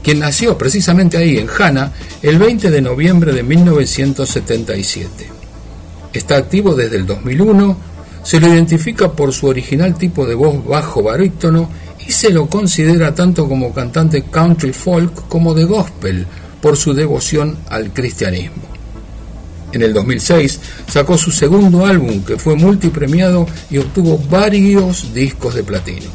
quien 0.02 0.18
nació 0.18 0.58
precisamente 0.58 1.16
ahí 1.16 1.38
en 1.38 1.48
Hanna 1.48 1.92
el 2.20 2.38
20 2.38 2.70
de 2.70 2.82
noviembre 2.82 3.32
de 3.32 3.42
1977. 3.42 5.30
Está 6.12 6.36
activo 6.36 6.74
desde 6.74 6.98
el 6.98 7.06
2001, 7.06 7.78
se 8.22 8.38
lo 8.38 8.48
identifica 8.48 9.12
por 9.12 9.32
su 9.32 9.46
original 9.46 9.94
tipo 9.94 10.26
de 10.26 10.34
voz 10.34 10.62
bajo 10.62 11.02
barítono 11.04 11.70
y 12.06 12.12
se 12.12 12.28
lo 12.28 12.50
considera 12.50 13.14
tanto 13.14 13.48
como 13.48 13.72
cantante 13.72 14.24
country 14.24 14.74
folk 14.74 15.26
como 15.26 15.54
de 15.54 15.64
gospel 15.64 16.26
por 16.60 16.76
su 16.76 16.92
devoción 16.92 17.56
al 17.70 17.94
cristianismo. 17.94 18.71
En 19.72 19.82
el 19.82 19.92
2006 19.94 20.60
sacó 20.86 21.16
su 21.16 21.30
segundo 21.30 21.86
álbum 21.86 22.22
que 22.24 22.36
fue 22.38 22.56
multipremiado 22.56 23.46
y 23.70 23.78
obtuvo 23.78 24.18
varios 24.30 25.12
discos 25.14 25.54
de 25.54 25.62
platino. 25.62 26.10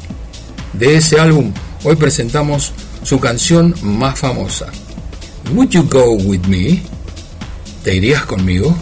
De 0.73 0.97
ese 0.97 1.19
álbum 1.19 1.51
hoy 1.83 1.95
presentamos 1.95 2.73
su 3.03 3.19
canción 3.19 3.73
más 3.81 4.19
famosa, 4.19 4.67
Would 5.53 5.69
You 5.69 5.87
Go 5.89 6.13
With 6.13 6.45
Me? 6.47 6.81
¿Te 7.83 7.95
irías 7.95 8.25
conmigo? 8.25 8.75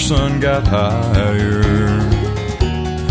Sun 0.00 0.40
got 0.40 0.66
higher? 0.66 1.60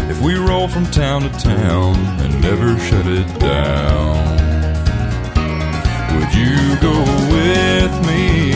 If 0.10 0.22
we 0.22 0.36
roll 0.36 0.68
from 0.68 0.86
town 0.88 1.22
to 1.22 1.30
town 1.30 1.96
and 2.20 2.42
never 2.42 2.78
shut 2.80 3.06
it 3.06 3.40
down, 3.40 4.18
would 6.16 6.34
you 6.34 6.58
go 6.82 6.98
with 7.36 7.94
me? 8.08 8.52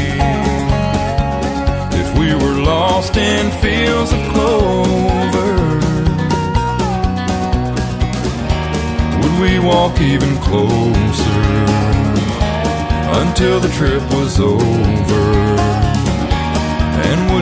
If 2.01 2.18
we 2.18 2.34
were 2.34 2.60
lost 2.64 3.15
in 3.18 3.51
fields 3.61 4.11
of 4.11 4.22
clover, 4.34 5.53
would 9.22 9.35
we 9.39 9.60
walk 9.60 10.01
even 10.01 10.35
closer 10.38 11.43
until 13.22 13.60
the 13.60 13.69
trip 13.77 14.01
was 14.11 14.39
over? 14.39 15.62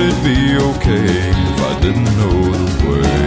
Would 0.02 0.14
it 0.14 0.24
be 0.24 0.58
okay 0.58 1.30
if 1.30 1.60
I 1.62 1.80
didn't 1.80 2.12
know 2.18 2.38
the 2.58 2.90
way? 2.90 3.22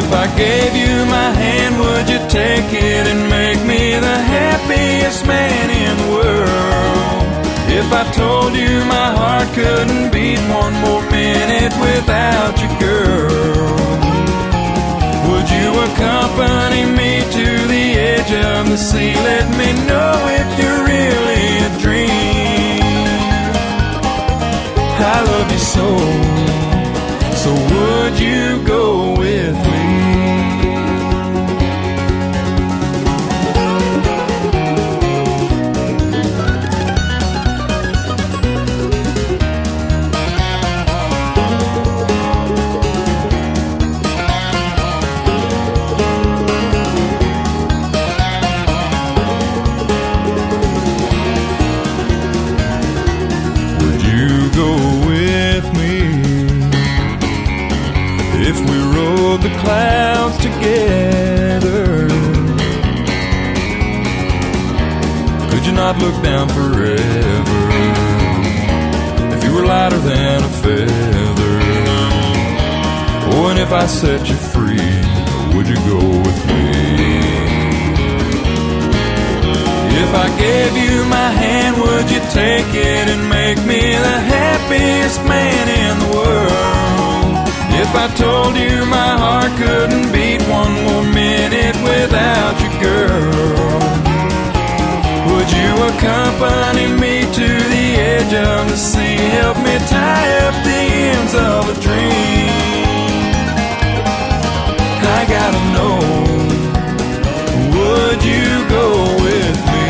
If 0.00 0.08
I 0.10 0.26
gave 0.38 0.72
you 0.74 0.94
my 1.04 1.30
hand, 1.42 1.76
would 1.76 2.08
you 2.08 2.20
take 2.32 2.72
it 2.72 3.04
and 3.12 3.28
make 3.28 3.60
me 3.68 3.92
the 3.92 4.18
happiest 4.36 5.26
man 5.26 5.68
in 5.84 5.94
the 6.00 6.08
world? 6.16 7.24
If 7.68 7.92
I 7.92 8.04
told 8.16 8.56
you 8.56 8.72
my 8.88 9.10
heart 9.20 9.48
couldn't 9.52 10.12
beat 10.16 10.40
one 10.48 10.72
more 10.80 11.04
minute 11.12 11.74
without 11.88 12.56
you, 12.62 12.70
girl, 12.80 13.76
would 15.28 15.48
you 15.58 15.68
accompany 15.88 16.84
me 16.96 17.20
to 17.36 17.48
the 17.68 17.86
edge 18.16 18.32
of 18.32 18.70
the 18.70 18.78
sea? 18.78 19.12
Let 19.12 19.46
me 19.60 19.68
know 19.84 20.16
if 20.40 20.48
you're 20.58 20.84
really 20.88 21.44
a 21.68 21.78
dream. 21.82 22.57
I 25.00 25.22
love 25.22 25.52
you 25.52 25.58
so, 25.58 25.86
so 27.42 27.50
would 27.70 28.18
you 28.18 28.66
go 28.66 29.16
with 29.16 29.54
me? 29.54 29.77
Clouds 59.68 60.38
together? 60.38 62.08
Could 65.50 65.64
you 65.66 65.74
not 65.82 65.98
look 65.98 66.16
down 66.22 66.48
forever 66.48 67.60
if 69.34 69.44
you 69.44 69.52
were 69.54 69.66
lighter 69.66 69.98
than 69.98 70.38
a 70.50 70.52
feather? 70.62 71.56
Oh, 73.30 73.48
and 73.50 73.58
if 73.58 73.70
I 73.70 73.84
set 73.84 74.20
you 74.30 74.38
free, 74.54 74.92
would 75.54 75.68
you 75.72 75.78
go 75.92 76.02
with 76.26 76.40
me? 76.50 76.64
If 80.04 80.10
I 80.24 80.28
gave 80.44 80.72
you 80.84 80.94
my 81.18 81.30
hand, 81.42 81.76
would 81.82 82.06
you 82.14 82.22
take 82.40 82.70
it 82.72 83.04
and 83.14 83.22
make 83.28 83.58
me 83.72 83.82
the 84.06 84.18
happiest 84.34 85.18
man 85.24 85.64
in 85.82 85.94
the 86.02 86.08
world? 86.16 86.97
If 87.80 87.94
I 87.94 88.08
told 88.08 88.56
you 88.56 88.84
my 88.86 89.12
heart 89.22 89.52
couldn't 89.56 90.10
beat 90.12 90.42
one 90.50 90.74
more 90.86 91.04
minute 91.14 91.76
without 91.86 92.54
you, 92.62 92.70
girl, 92.82 93.78
would 95.28 95.48
you 95.58 95.70
accompany 95.90 96.88
me 97.02 97.22
to 97.38 97.48
the 97.74 97.86
edge 98.14 98.34
of 98.34 98.68
the 98.68 98.76
sea? 98.76 99.16
Help 99.38 99.58
me 99.58 99.78
tie 99.86 100.30
up 100.46 100.54
the 100.68 100.80
ends 101.14 101.34
of 101.34 101.62
a 101.70 101.76
dream. 101.80 102.48
I 105.18 105.22
gotta 105.36 105.62
know, 105.74 105.98
would 107.78 108.20
you 108.32 108.48
go 108.68 108.86
with 109.22 109.58
me? 109.72 109.88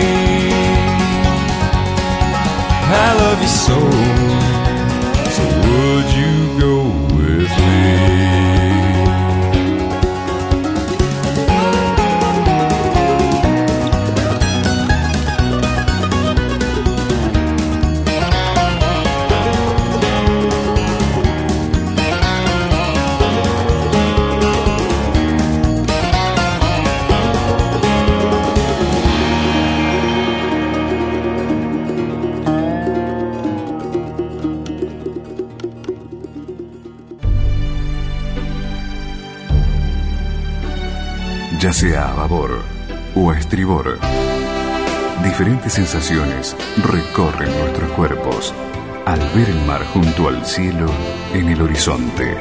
I 3.04 3.08
love 3.22 3.40
you 3.40 3.48
so, 3.48 4.17
sea 41.78 42.10
a 42.10 42.14
babor 42.14 42.60
o 43.14 43.30
a 43.30 43.38
estribor. 43.38 44.00
Diferentes 45.22 45.74
sensaciones 45.74 46.56
recorren 46.82 47.56
nuestros 47.56 47.92
cuerpos 47.92 48.52
al 49.06 49.20
ver 49.32 49.48
el 49.48 49.64
mar 49.64 49.84
junto 49.92 50.26
al 50.26 50.44
cielo 50.44 50.90
en 51.32 51.48
el 51.48 51.62
horizonte. 51.62 52.36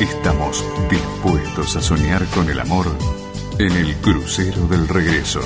Estamos 0.00 0.64
dispuestos 0.88 1.76
a 1.76 1.82
soñar 1.82 2.24
con 2.28 2.48
el 2.48 2.60
amor 2.60 2.86
en 3.58 3.72
el 3.72 3.94
crucero 3.96 4.66
del 4.68 4.88
regreso. 4.88 5.42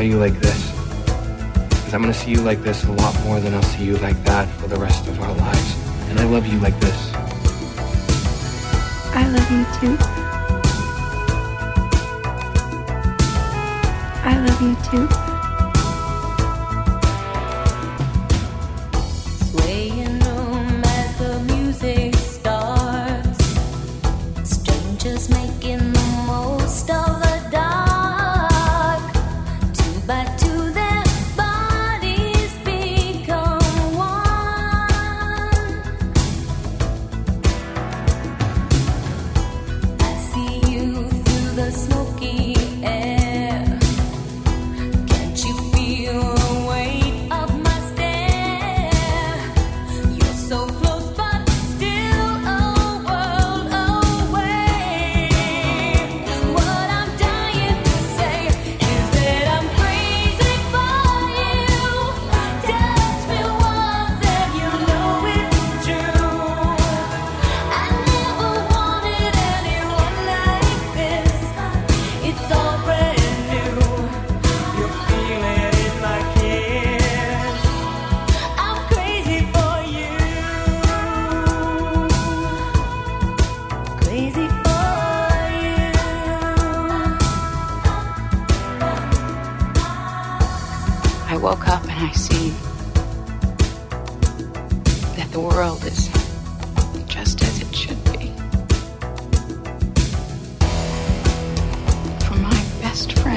saw 0.00 0.04
you 0.04 0.16
like 0.16 0.40
this. 0.40 0.70
Because 1.68 1.94
I'm 1.94 2.00
going 2.00 2.12
to 2.12 2.18
see 2.18 2.30
you 2.30 2.40
like 2.40 2.62
this 2.62 2.84
a 2.84 2.92
lot 2.92 3.14
more 3.24 3.38
than 3.38 3.52
I'll 3.52 3.62
see 3.62 3.84
you 3.84 3.98
like 3.98 4.16
that 4.24 4.48
for 4.58 4.66
the 4.66 4.76
rest 4.76 5.06
of 5.08 5.20
our 5.20 5.34
lives. 5.34 5.76
And 6.08 6.18
I 6.18 6.24
love 6.24 6.46
you 6.46 6.58
like 6.60 6.78
this. 6.80 7.12
I 9.12 9.28
love 9.28 9.50
you 9.50 9.64
too. 9.78 10.09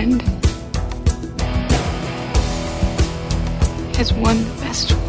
friend. 0.04 0.22
His 3.96 4.14
one 4.14 4.44
best 4.60 4.92
one. 4.92 5.00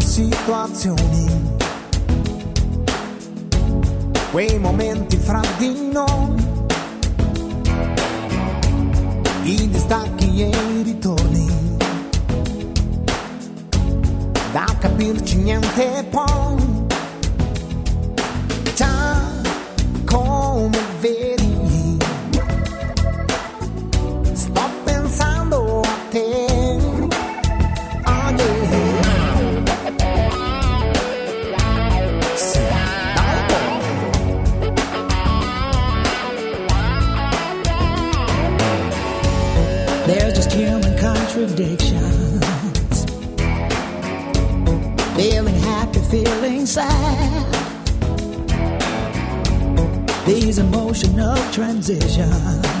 situazioni, 0.00 1.26
quei 4.32 4.58
momenti 4.58 5.16
fra 5.16 5.40
di 5.58 5.90
noi 5.92 6.57
in 9.48 9.70
distacchi 9.70 10.42
e 10.42 10.82
ritorni. 10.82 11.46
Da 14.52 14.66
capirci 14.78 15.36
niente 15.36 16.04
poi. 16.10 16.86
Ciao. 18.74 19.17
contradictions. 41.58 43.04
Feeling 45.16 45.54
happy, 45.56 45.98
feeling 46.10 46.66
sad. 46.66 47.54
These 50.24 50.58
emotional 50.58 51.36
transitions. 51.52 52.77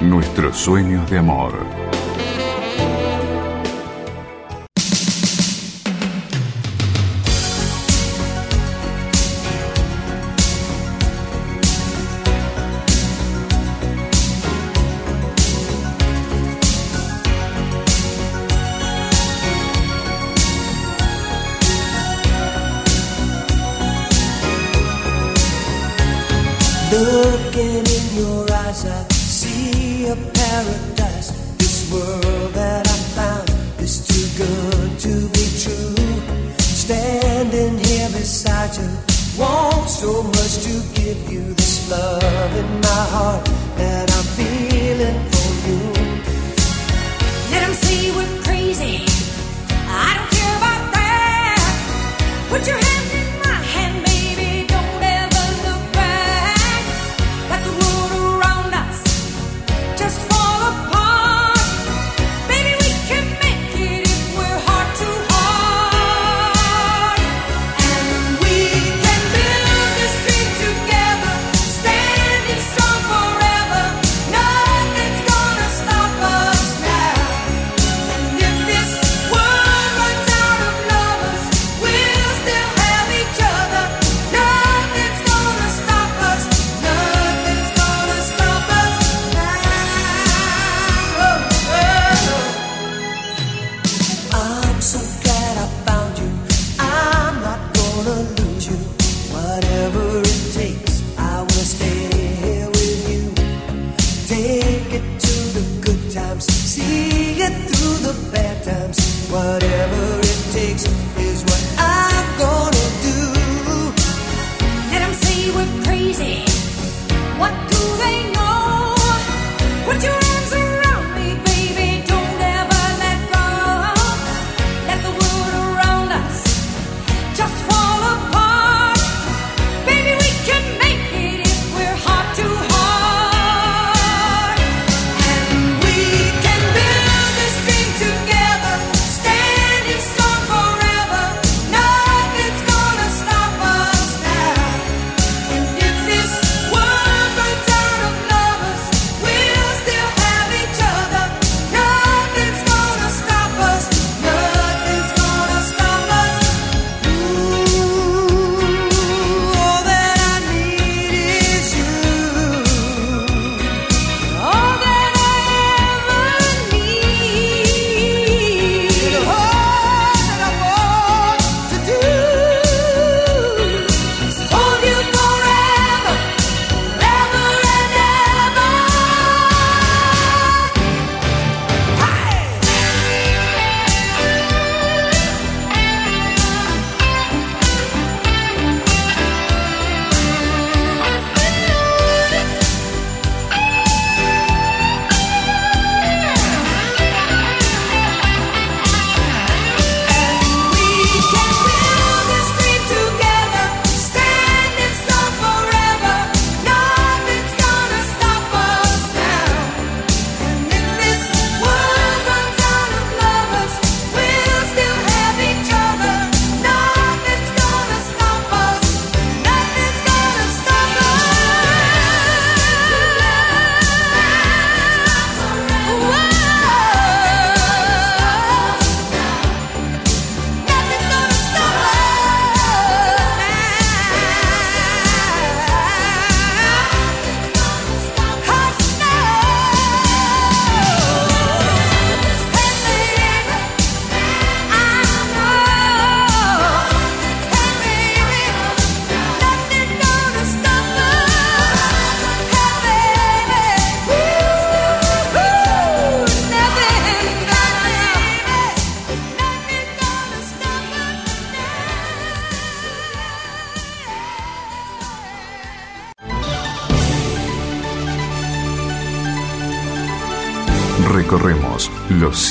nuestros 0.00 0.56
sueños 0.56 1.10
de 1.10 1.18
amor. 1.18 1.95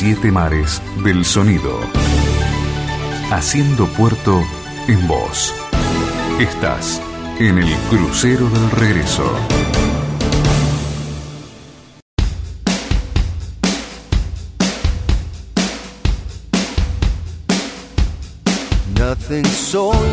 siete 0.05 0.31
mares 0.31 0.83
del 1.03 1.25
sonido. 1.25 1.79
Haciendo 3.31 3.87
puerto 3.87 4.39
en 4.87 5.07
voz. 5.07 5.51
Estás 6.39 7.01
en 7.39 7.57
el 7.57 7.73
crucero 7.89 8.47
del 8.47 8.69
regreso. 8.69 9.23
Nothing 18.95 19.45
so 19.47 20.04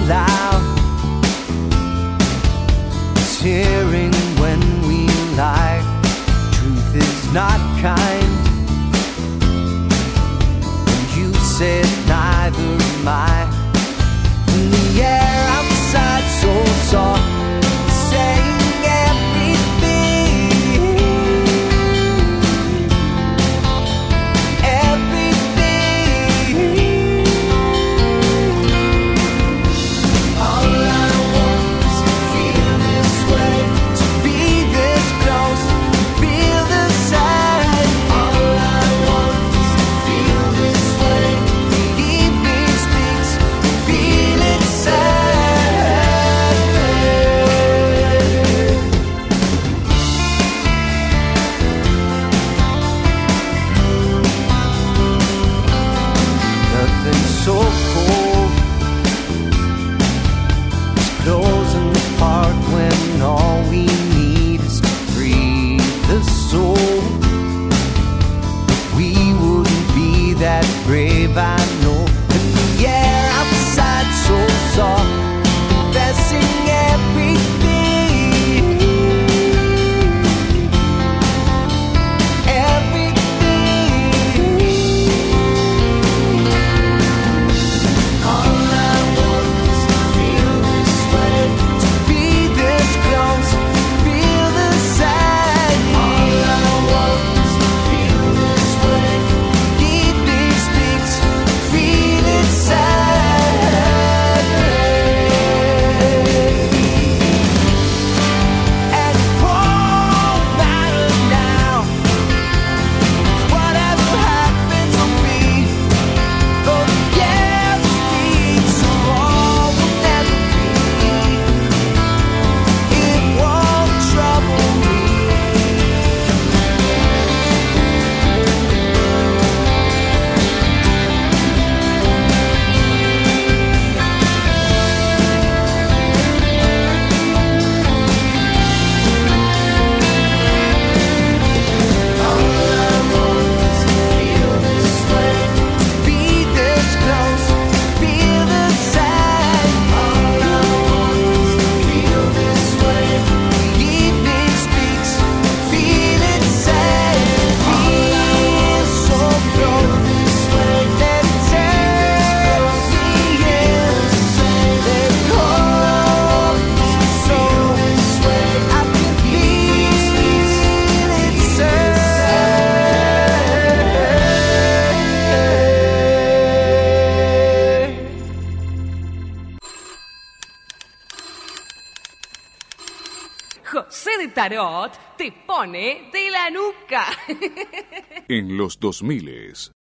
tarot 184.43 184.93
te 185.16 185.32
pone 185.47 186.10
de 186.12 186.31
la 186.31 186.51
nuca. 186.51 187.05
En 188.28 188.56
los 188.56 188.78
2000 188.81 189.70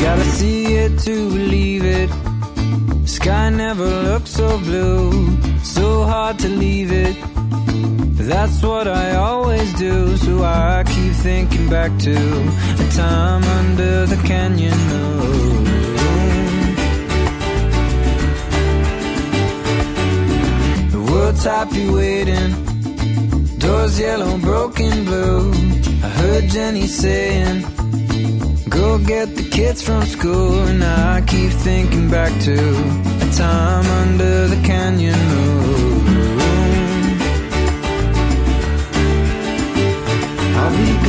Gotta 0.00 0.24
see 0.24 0.76
it 0.76 0.98
to 1.04 1.30
believe 1.30 1.84
it. 1.84 2.10
Sky 3.04 3.50
never 3.50 3.84
looked 3.84 4.28
so 4.28 4.58
blue, 4.58 5.12
so 5.62 6.04
hard 6.04 6.38
to 6.40 6.48
leave 6.48 6.90
it. 6.90 7.29
That's 8.30 8.62
what 8.62 8.86
I 8.86 9.16
always 9.16 9.74
do, 9.74 10.16
so 10.16 10.44
I 10.44 10.84
keep 10.86 11.12
thinking 11.14 11.68
back 11.68 11.90
to 12.06 12.14
a 12.14 12.86
time 12.92 13.42
under 13.58 14.06
the 14.06 14.20
canyon. 14.24 14.78
moon. 14.90 15.64
The 20.92 21.00
world's 21.10 21.42
happy 21.42 21.90
waiting, 21.90 22.50
doors 23.58 23.98
yellow, 23.98 24.38
broken 24.38 25.04
blue. 25.06 25.50
I 26.04 26.08
heard 26.20 26.44
Jenny 26.50 26.86
saying, 26.86 27.62
Go 28.68 28.98
get 28.98 29.34
the 29.34 29.48
kids 29.50 29.82
from 29.82 30.04
school, 30.04 30.54
and 30.70 30.84
I 30.84 31.20
keep 31.22 31.50
thinking 31.50 32.08
back 32.08 32.32
to 32.42 32.58
a 33.26 33.28
time 33.36 33.86
under 34.02 34.46
the 34.46 34.60
canyon. 34.64 35.18
moon. 35.18 36.59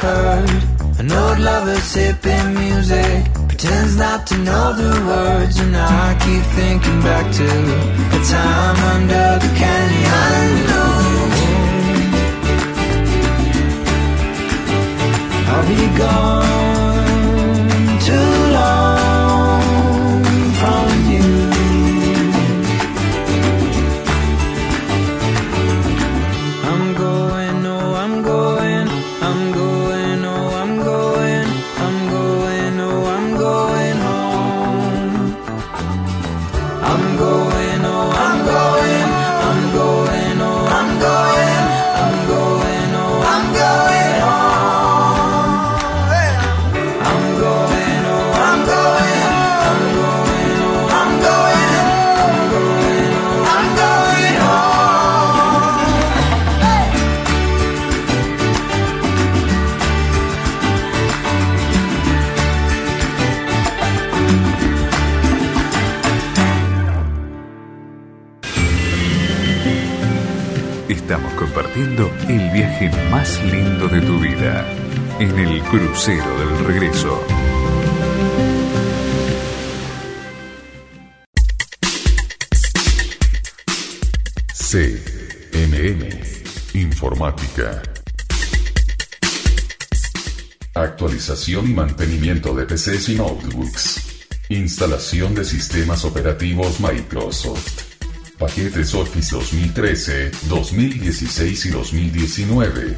heard. 0.00 0.50
An 0.98 1.12
old 1.12 1.38
lover 1.38 1.76
sipping 1.76 2.54
music. 2.54 3.24
Pretends 3.48 3.96
not 3.96 4.26
to 4.28 4.36
know 4.38 4.72
the 4.72 4.92
words. 5.06 5.58
And 5.58 5.76
I 5.76 6.14
keep 6.24 6.44
thinking 6.58 7.00
back 7.02 7.26
to 7.38 7.48
The 8.12 8.20
time 8.30 8.78
under 8.94 9.28
the 9.44 9.52
canyon. 9.60 10.72
I'll 15.54 15.68
be 15.68 15.98
gone 15.98 16.61
el 72.28 72.50
viaje 72.50 72.90
más 73.10 73.42
lindo 73.44 73.86
de 73.88 74.00
tu 74.00 74.18
vida 74.18 74.66
en 75.18 75.38
el 75.38 75.60
crucero 75.62 76.38
del 76.38 76.64
regreso. 76.66 77.20
CMM 84.54 86.08
Informática. 86.74 87.82
Actualización 90.74 91.70
y 91.70 91.74
mantenimiento 91.74 92.54
de 92.54 92.64
PCs 92.64 93.10
y 93.10 93.14
notebooks. 93.16 94.28
Instalación 94.48 95.34
de 95.34 95.44
sistemas 95.44 96.04
operativos 96.04 96.80
Microsoft. 96.80 97.81
Paquetes 98.42 98.92
Office 98.94 99.36
2013, 99.36 100.32
2016 100.48 101.66
y 101.66 101.70
2019. 101.70 102.96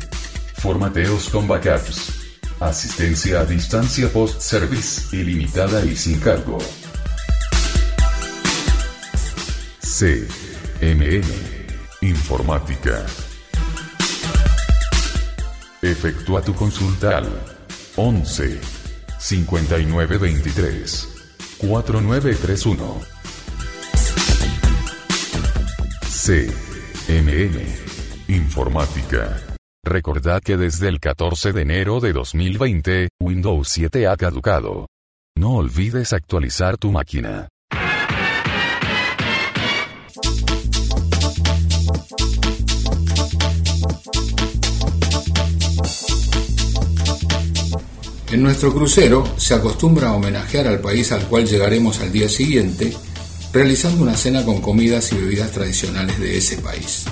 Formateos 0.55 1.29
con 1.29 1.47
backups. 1.47 2.15
Asistencia 2.61 3.41
a 3.41 3.45
distancia 3.45 4.09
post-service 4.11 5.15
ilimitada 5.15 5.85
y 5.85 5.95
sin 5.97 6.19
cargo. 6.19 6.57
CMM 9.81 11.29
Informática. 12.01 13.05
Efectúa 15.83 16.41
tu 16.41 16.55
consulta 16.55 17.19
al 17.19 17.29
11 17.97 18.61
5923 19.19 21.09
4931. 21.59 23.14
CMM 26.27 27.61
Informática. 28.29 29.43
Recordad 29.85 30.41
que 30.41 30.57
desde 30.57 30.89
el 30.89 30.99
14 30.99 31.53
de 31.53 31.61
enero 31.61 32.01
de 32.01 32.15
2020, 32.15 33.09
Windows 33.21 33.69
7 33.69 34.07
ha 34.07 34.17
caducado. 34.17 34.87
No 35.37 35.57
olvides 35.57 36.15
actualizar 36.15 36.79
tu 36.79 36.93
máquina. 36.93 37.51
En 48.33 48.43
nuestro 48.43 48.73
crucero 48.73 49.27
se 49.37 49.53
acostumbra 49.53 50.09
a 50.09 50.15
homenajear 50.15 50.69
al 50.69 50.81
país 50.81 51.13
al 51.13 51.29
cual 51.29 51.47
llegaremos 51.47 52.01
al 52.01 52.11
día 52.11 52.31
siguiente, 52.31 52.95
realizando 53.55 54.03
una 54.03 54.17
cena 54.17 54.45
con 54.45 54.61
comidas 54.61 55.13
y 55.13 55.15
bebidas 55.15 55.53
tradicionales 55.53 56.19
de 56.19 56.37
ese 56.37 56.59
país. 56.59 57.05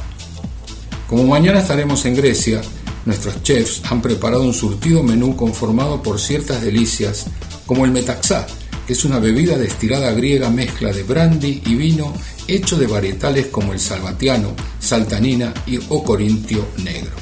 Como 1.09 1.24
mañana 1.24 1.60
estaremos 1.60 2.05
en 2.05 2.16
Grecia, 2.16 2.60
nuestros 3.06 3.44
chefs 3.44 3.81
han 3.89 4.02
preparado 4.02 4.43
un 4.43 4.52
surtido 4.52 5.05
menú 5.05 5.36
conformado 5.36 6.02
por 6.02 6.19
ciertas 6.19 6.60
delicias 6.60 7.27
como 7.64 7.85
el 7.85 7.93
metaxá, 7.93 8.48
que 8.89 8.94
es 8.94 9.05
una 9.05 9.20
bebida 9.20 9.56
destilada 9.56 10.10
griega 10.12 10.51
mezcla 10.51 10.93
de 10.93 11.05
brandy 11.05 11.62
y 11.64 11.77
vino 11.77 12.12
hecho 12.48 12.77
de 12.77 12.89
varietales 12.89 13.47
como 13.47 13.73
el 13.73 13.78
salvatiano, 13.78 14.56
saltanina 14.81 15.55
y 15.64 15.78
o 15.90 16.02
corintio 16.02 16.66
negro. 16.82 17.12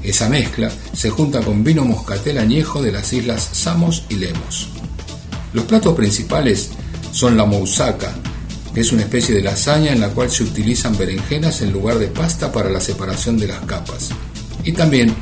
Esa 0.00 0.28
mezcla 0.28 0.70
se 0.92 1.10
junta 1.10 1.40
con 1.40 1.64
vino 1.64 1.84
moscatel 1.84 2.38
añejo 2.38 2.80
de 2.82 2.92
las 2.92 3.12
islas 3.12 3.48
Samos 3.50 4.04
y 4.08 4.14
Lemos. 4.14 4.68
Los 5.52 5.64
platos 5.64 5.96
principales 5.96 6.70
son 7.10 7.36
la 7.36 7.44
moussaka, 7.44 8.14
es 8.80 8.92
una 8.92 9.02
especie 9.02 9.34
de 9.34 9.42
lasaña 9.42 9.92
en 9.92 10.00
la 10.00 10.10
cual 10.10 10.30
se 10.30 10.44
utilizan 10.44 10.96
berenjenas 10.96 11.62
en 11.62 11.72
lugar 11.72 11.98
de 11.98 12.08
pasta 12.08 12.52
para 12.52 12.70
la 12.70 12.80
separación 12.80 13.38
de 13.38 13.48
las 13.48 13.60
capas. 13.60 14.10
Y 14.64 14.72
también 14.72 15.14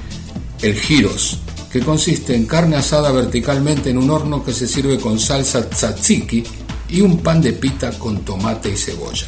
el 0.62 0.74
gyros, 0.74 1.38
que 1.72 1.80
consiste 1.80 2.34
en 2.34 2.46
carne 2.46 2.76
asada 2.76 3.12
verticalmente 3.12 3.90
en 3.90 3.98
un 3.98 4.10
horno 4.10 4.44
que 4.44 4.52
se 4.52 4.66
sirve 4.66 4.98
con 4.98 5.18
salsa 5.18 5.68
tzatziki 5.68 6.44
y 6.88 7.00
un 7.00 7.18
pan 7.18 7.40
de 7.40 7.52
pita 7.52 7.90
con 7.98 8.24
tomate 8.24 8.70
y 8.70 8.76
cebolla. 8.76 9.26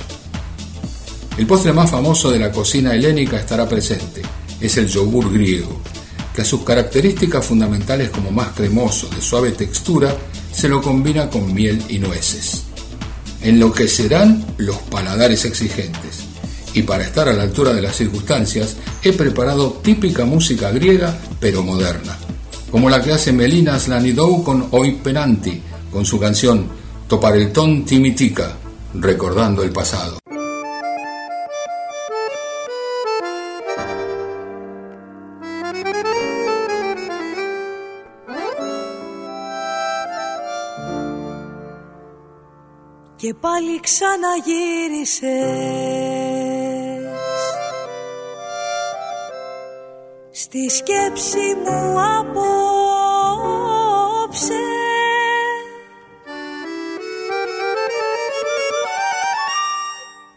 El 1.37 1.47
postre 1.47 1.73
más 1.73 1.91
famoso 1.91 2.31
de 2.31 2.39
la 2.39 2.51
cocina 2.51 2.95
helénica 2.95 3.39
estará 3.39 3.69
presente, 3.69 4.23
es 4.61 4.77
el 4.77 4.89
yogur 4.89 5.33
griego, 5.33 5.81
que 6.35 6.43
a 6.43 6.45
sus 6.45 6.65
características 6.65 7.47
fundamentales 7.47 8.11
como 8.11 8.31
más 8.31 8.49
cremoso, 8.49 9.09
de 9.09 9.21
suave 9.21 9.53
textura, 9.53 10.17
se 10.53 10.69
lo 10.69 10.83
combina 10.83 11.31
con 11.31 11.55
miel 11.55 11.83
y 11.89 11.99
nueces. 11.99 12.68
Enloquecerán 13.43 14.45
los 14.59 14.77
paladares 14.79 15.45
exigentes. 15.45 16.25
Y 16.75 16.83
para 16.83 17.05
estar 17.05 17.29
a 17.29 17.33
la 17.33 17.43
altura 17.43 17.73
de 17.73 17.83
las 17.83 17.97
circunstancias, 17.97 18.77
he 19.03 19.13
preparado 19.13 19.81
típica 19.83 20.25
música 20.25 20.71
griega, 20.71 21.19
pero 21.41 21.63
moderna, 21.63 22.19
como 22.71 22.91
la 22.91 23.03
que 23.03 23.13
hace 23.13 23.33
Melina 23.33 23.79
Slanidou 23.79 24.45
con 24.45 24.69
Oi 24.71 24.93
Penanti, 25.03 25.63
con 25.91 26.05
su 26.05 26.21
canción 26.21 26.69
Toparelton 27.09 27.85
Timitica, 27.85 28.57
recordando 28.95 29.63
el 29.63 29.71
pasado. 29.71 30.19
Και 43.21 43.35
πάλι 43.35 43.81
ξαναγύρισες. 43.81 45.29
Στη 50.31 50.71
σκέψη 50.71 51.57
μου 51.65 52.01
απόψε. 52.19 53.17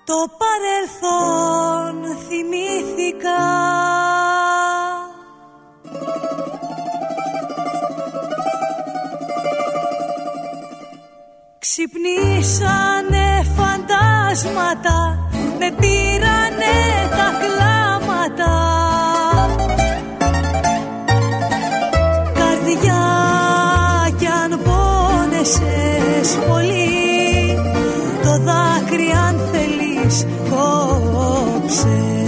Το 0.05 0.27
παρελθόν 0.37 2.17
θυμήθηκα 2.27 4.10
Ξυπνήσανε 11.73 13.27
φαντάσματα 13.55 15.29
Με 15.59 15.71
πήρανε 15.79 16.75
τα 17.09 17.29
κλάματα. 17.41 18.55
Καρδιά 22.33 23.07
κι 24.19 24.25
αν 24.25 24.59
πόνεσες 24.63 26.37
πολύ 26.47 27.57
Το 28.23 28.37
δάκρυ 28.43 29.11
αν 29.27 29.39
θέλεις 29.51 30.25
κόψε 30.49 32.20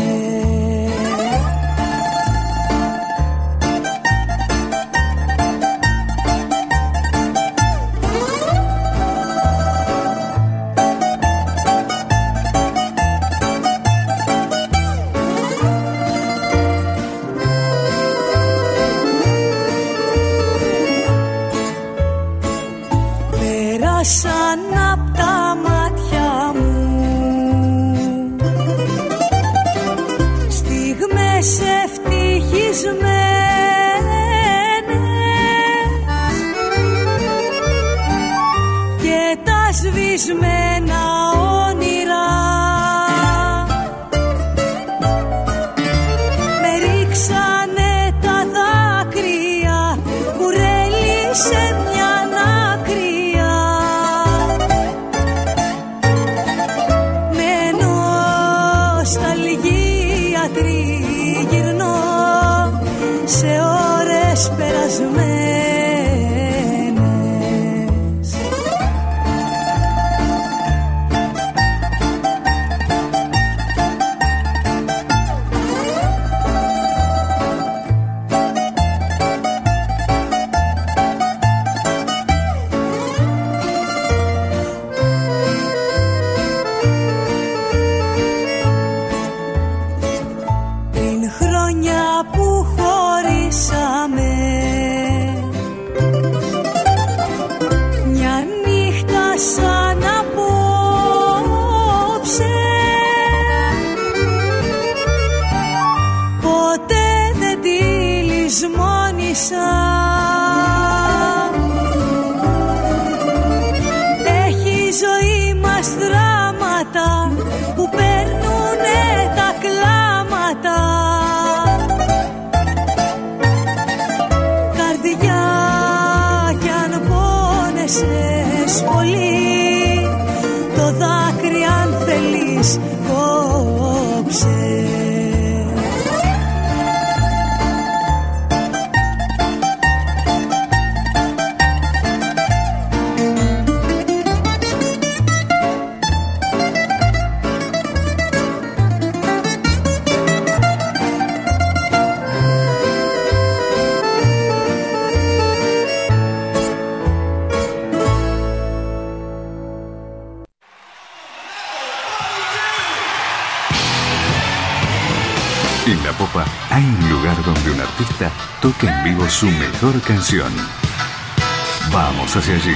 Vamos 171.91 172.35
hacia 172.35 172.55
allí, 172.55 172.76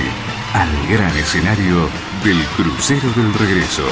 al 0.54 0.88
gran 0.88 1.18
escenario 1.18 1.90
del 2.24 2.44
crucero 2.56 3.10
del 3.16 3.34
regreso. 3.34 3.84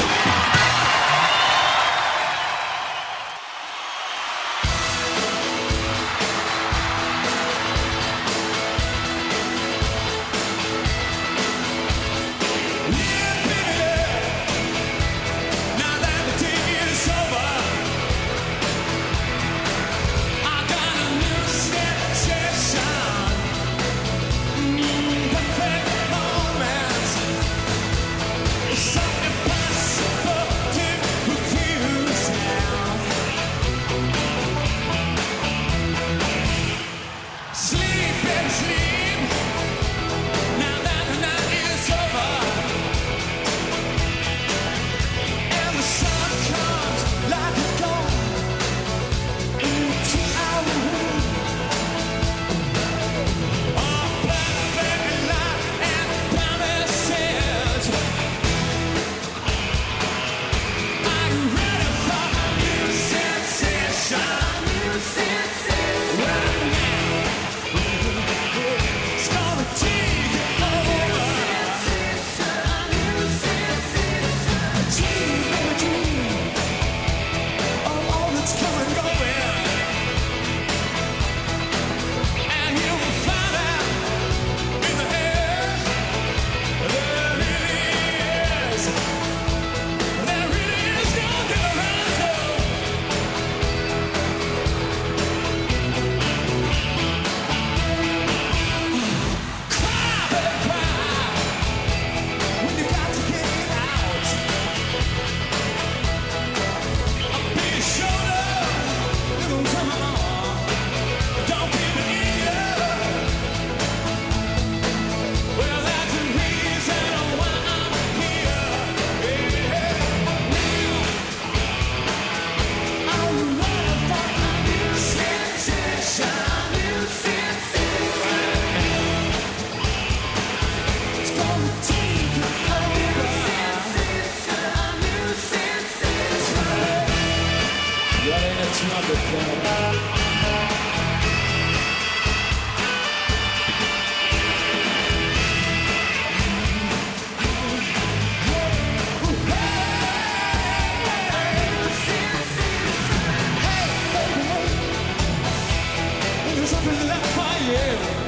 Something 156.65 157.07
left 157.07 157.35
that 157.35 158.19
you. 158.19 158.24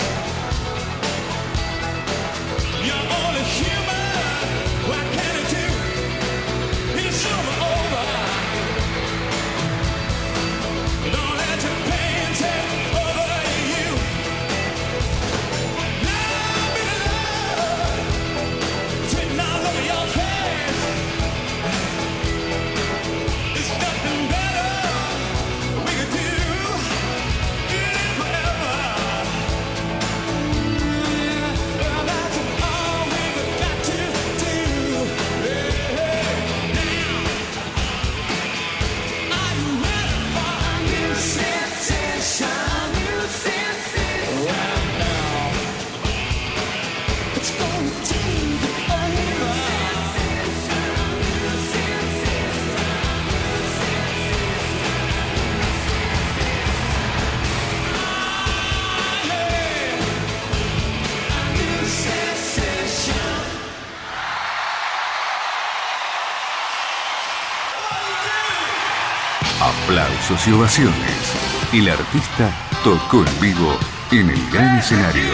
Y 70.47 70.51
ovaciones. 70.53 71.33
El 71.73 71.89
artista 71.89 72.49
tocó 72.81 73.25
en 73.25 73.41
vivo 73.41 73.77
en 74.11 74.29
el 74.29 74.49
gran 74.49 74.77
escenario 74.77 75.33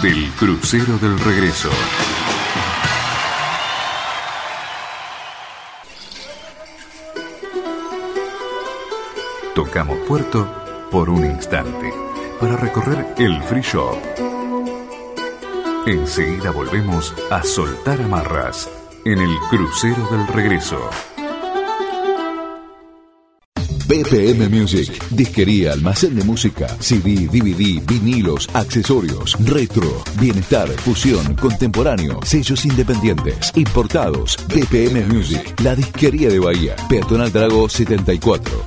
del 0.00 0.30
Crucero 0.32 0.96
del 0.98 1.18
Regreso. 1.18 1.68
Tocamos 9.54 9.98
puerto 10.08 10.88
por 10.90 11.10
un 11.10 11.26
instante 11.26 11.92
para 12.40 12.56
recorrer 12.56 13.14
el 13.18 13.42
free 13.42 13.60
shop. 13.60 13.98
Enseguida 15.86 16.50
volvemos 16.50 17.14
a 17.30 17.42
soltar 17.42 18.00
amarras 18.00 18.70
en 19.04 19.18
el 19.18 19.36
Crucero 19.50 20.08
del 20.10 20.26
Regreso. 20.28 20.90
BPM 23.96 24.50
Music, 24.50 24.92
disquería, 25.08 25.72
almacén 25.72 26.14
de 26.14 26.22
música, 26.22 26.68
CD, 26.80 27.28
DVD, 27.32 27.80
vinilos, 27.86 28.46
accesorios, 28.52 29.34
retro, 29.46 30.04
bienestar, 30.20 30.68
fusión, 30.68 31.34
contemporáneo, 31.36 32.20
sellos 32.22 32.66
independientes, 32.66 33.52
importados. 33.54 34.36
BPM 34.48 35.06
Music, 35.08 35.54
la 35.62 35.74
disquería 35.74 36.28
de 36.28 36.38
Bahía, 36.38 36.76
Peatonal 36.90 37.32
Drago 37.32 37.70
74. 37.70 38.66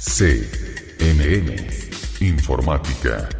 CMM 0.00 1.56
Informática. 2.20 3.30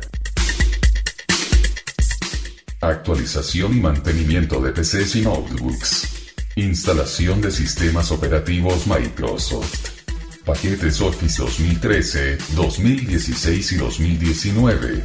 Actualización 2.80 3.76
y 3.76 3.80
mantenimiento 3.80 4.58
de 4.62 4.72
PCs 4.72 5.16
y 5.16 5.20
notebooks. 5.20 6.13
Instalación 6.56 7.40
de 7.40 7.50
sistemas 7.50 8.12
operativos 8.12 8.86
Microsoft. 8.86 10.04
Paquetes 10.44 11.00
Office 11.00 11.42
2013, 11.42 12.38
2016 12.54 13.72
y 13.72 13.76
2019. 13.76 15.02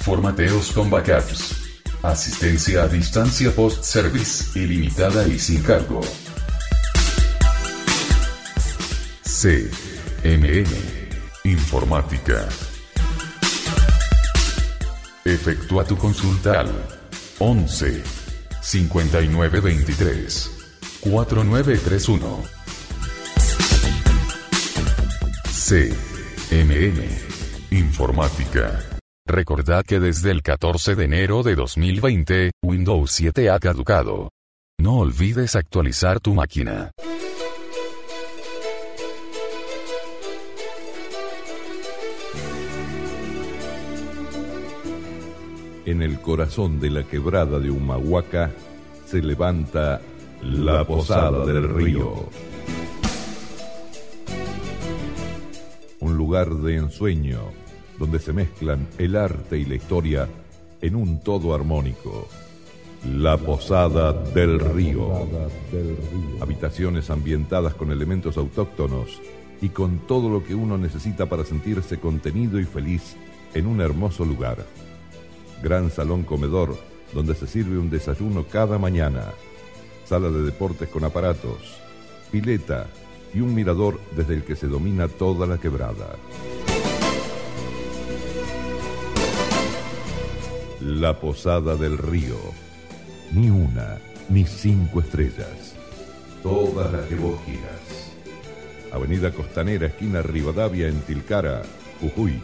Formateos 0.00 0.72
con 0.72 0.90
backups. 0.90 1.54
Asistencia 2.02 2.82
a 2.82 2.88
distancia 2.88 3.54
post-service 3.54 4.58
ilimitada 4.58 5.26
y 5.26 5.38
sin 5.38 5.62
cargo. 5.62 6.02
CMM 9.22 10.66
Informática. 11.44 12.46
Efectúa 15.24 15.84
tu 15.84 15.96
consulta 15.96 16.60
al 16.60 16.70
11 17.38 18.02
5923 18.60 20.61
4931. 21.02 22.26
CMM 25.50 27.02
Informática. 27.72 28.80
Recordad 29.26 29.84
que 29.84 29.98
desde 29.98 30.30
el 30.30 30.42
14 30.42 30.94
de 30.94 31.04
enero 31.04 31.42
de 31.42 31.56
2020, 31.56 32.52
Windows 32.62 33.10
7 33.10 33.50
ha 33.50 33.58
caducado. 33.58 34.30
No 34.78 34.98
olvides 34.98 35.56
actualizar 35.56 36.20
tu 36.20 36.34
máquina. 36.34 36.92
En 45.84 46.00
el 46.00 46.20
corazón 46.20 46.78
de 46.78 46.90
la 46.90 47.02
quebrada 47.02 47.58
de 47.58 47.70
Humahuaca 47.70 48.52
se 49.04 49.20
levanta 49.20 50.00
la 50.42 50.84
Posada 50.84 51.46
del 51.46 51.68
Río. 51.68 52.28
Un 56.00 56.16
lugar 56.16 56.52
de 56.56 56.76
ensueño 56.76 57.40
donde 57.98 58.18
se 58.18 58.32
mezclan 58.32 58.88
el 58.98 59.14
arte 59.14 59.58
y 59.58 59.64
la 59.64 59.76
historia 59.76 60.28
en 60.80 60.96
un 60.96 61.20
todo 61.20 61.54
armónico. 61.54 62.28
La 63.08 63.36
Posada 63.36 64.12
del 64.12 64.58
Río. 64.58 65.28
Habitaciones 66.40 67.08
ambientadas 67.10 67.74
con 67.74 67.92
elementos 67.92 68.36
autóctonos 68.36 69.20
y 69.60 69.68
con 69.68 70.00
todo 70.08 70.28
lo 70.28 70.42
que 70.42 70.56
uno 70.56 70.76
necesita 70.76 71.26
para 71.26 71.44
sentirse 71.44 72.00
contenido 72.00 72.58
y 72.58 72.64
feliz 72.64 73.16
en 73.54 73.66
un 73.66 73.80
hermoso 73.80 74.24
lugar. 74.24 74.66
Gran 75.62 75.90
salón 75.90 76.24
comedor 76.24 76.76
donde 77.14 77.36
se 77.36 77.46
sirve 77.46 77.78
un 77.78 77.90
desayuno 77.90 78.44
cada 78.44 78.78
mañana. 78.78 79.32
Sala 80.12 80.28
de 80.28 80.42
deportes 80.42 80.90
con 80.90 81.04
aparatos, 81.04 81.80
pileta 82.30 82.86
y 83.32 83.40
un 83.40 83.54
mirador 83.54 83.98
desde 84.14 84.34
el 84.34 84.44
que 84.44 84.56
se 84.56 84.66
domina 84.66 85.08
toda 85.08 85.46
la 85.46 85.56
quebrada. 85.56 86.16
La 90.82 91.18
Posada 91.18 91.76
del 91.76 91.96
Río. 91.96 92.36
Ni 93.32 93.48
una, 93.48 94.02
ni 94.28 94.44
cinco 94.44 95.00
estrellas. 95.00 95.76
Todas 96.42 96.92
las 96.92 97.06
que 97.06 97.14
vos. 97.14 97.40
Avenida 98.92 99.32
Costanera, 99.32 99.86
esquina 99.86 100.20
Rivadavia, 100.20 100.88
en 100.88 101.00
Tilcara, 101.00 101.62
Jujuy, 102.02 102.38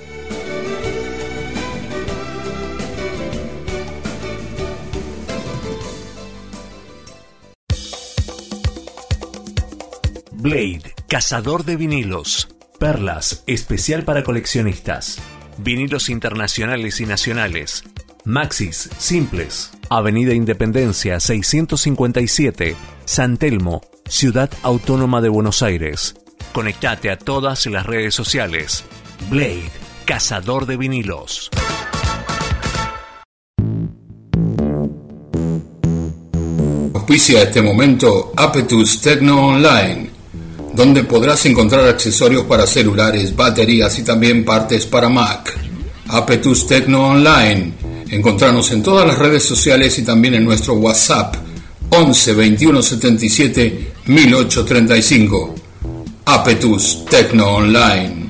Blade, 10.42 10.96
cazador 11.08 11.66
de 11.66 11.76
vinilos. 11.76 12.48
Perlas, 12.80 13.44
especial 13.46 14.04
para 14.06 14.24
coleccionistas. 14.24 15.20
Vinilos 15.60 16.10
internacionales 16.10 17.00
y 17.00 17.06
nacionales. 17.06 17.84
Maxis, 18.26 18.90
simples. 18.98 19.70
Avenida 19.92 20.34
Independencia 20.34 21.20
657, 21.20 22.76
San 23.06 23.38
Telmo, 23.38 23.84
Ciudad 24.10 24.50
Autónoma 24.64 25.22
de 25.22 25.30
Buenos 25.30 25.62
Aires. 25.62 26.16
Conectate 26.54 27.12
a 27.12 27.20
todas 27.20 27.68
las 27.68 27.86
redes 27.86 28.16
sociales. 28.16 28.84
Blade, 29.30 29.70
cazador 30.06 30.66
de 30.66 30.78
vinilos. 30.78 31.52
Auspicia 36.96 37.44
este 37.44 37.62
momento 37.62 38.32
Apetus 38.38 39.02
Tecno 39.02 39.48
Online, 39.48 40.11
donde 40.74 41.04
podrás 41.04 41.46
encontrar 41.46 41.88
accesorios 41.88 42.46
para 42.46 42.66
celulares, 42.66 43.36
baterías 43.36 43.98
y 44.00 44.04
también 44.04 44.46
partes 44.46 44.86
para 44.86 45.10
Mac. 45.10 45.58
Apetus 46.08 46.68
Tecno 46.68 47.10
Online. 47.10 47.74
Encontrarnos 48.10 48.72
en 48.72 48.84
todas 48.84 49.08
las 49.08 49.18
redes 49.18 49.44
sociales 49.44 49.98
y 50.00 50.04
también 50.04 50.34
en 50.34 50.46
nuestro 50.46 50.74
WhatsApp 50.74 51.36
11 51.90 52.34
21 52.34 52.82
77 52.82 53.92
1835. 54.06 55.56
Apetus 56.26 57.06
Tecno 57.06 57.56
Online. 57.56 58.21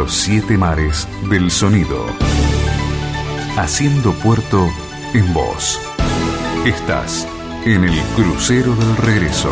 los 0.00 0.14
siete 0.14 0.56
mares 0.56 1.06
del 1.28 1.50
sonido. 1.50 2.06
Haciendo 3.58 4.14
puerto 4.14 4.66
en 5.12 5.34
voz. 5.34 5.78
Estás 6.64 7.28
en 7.66 7.84
el 7.84 8.00
crucero 8.16 8.74
del 8.76 8.96
regreso. 8.96 9.50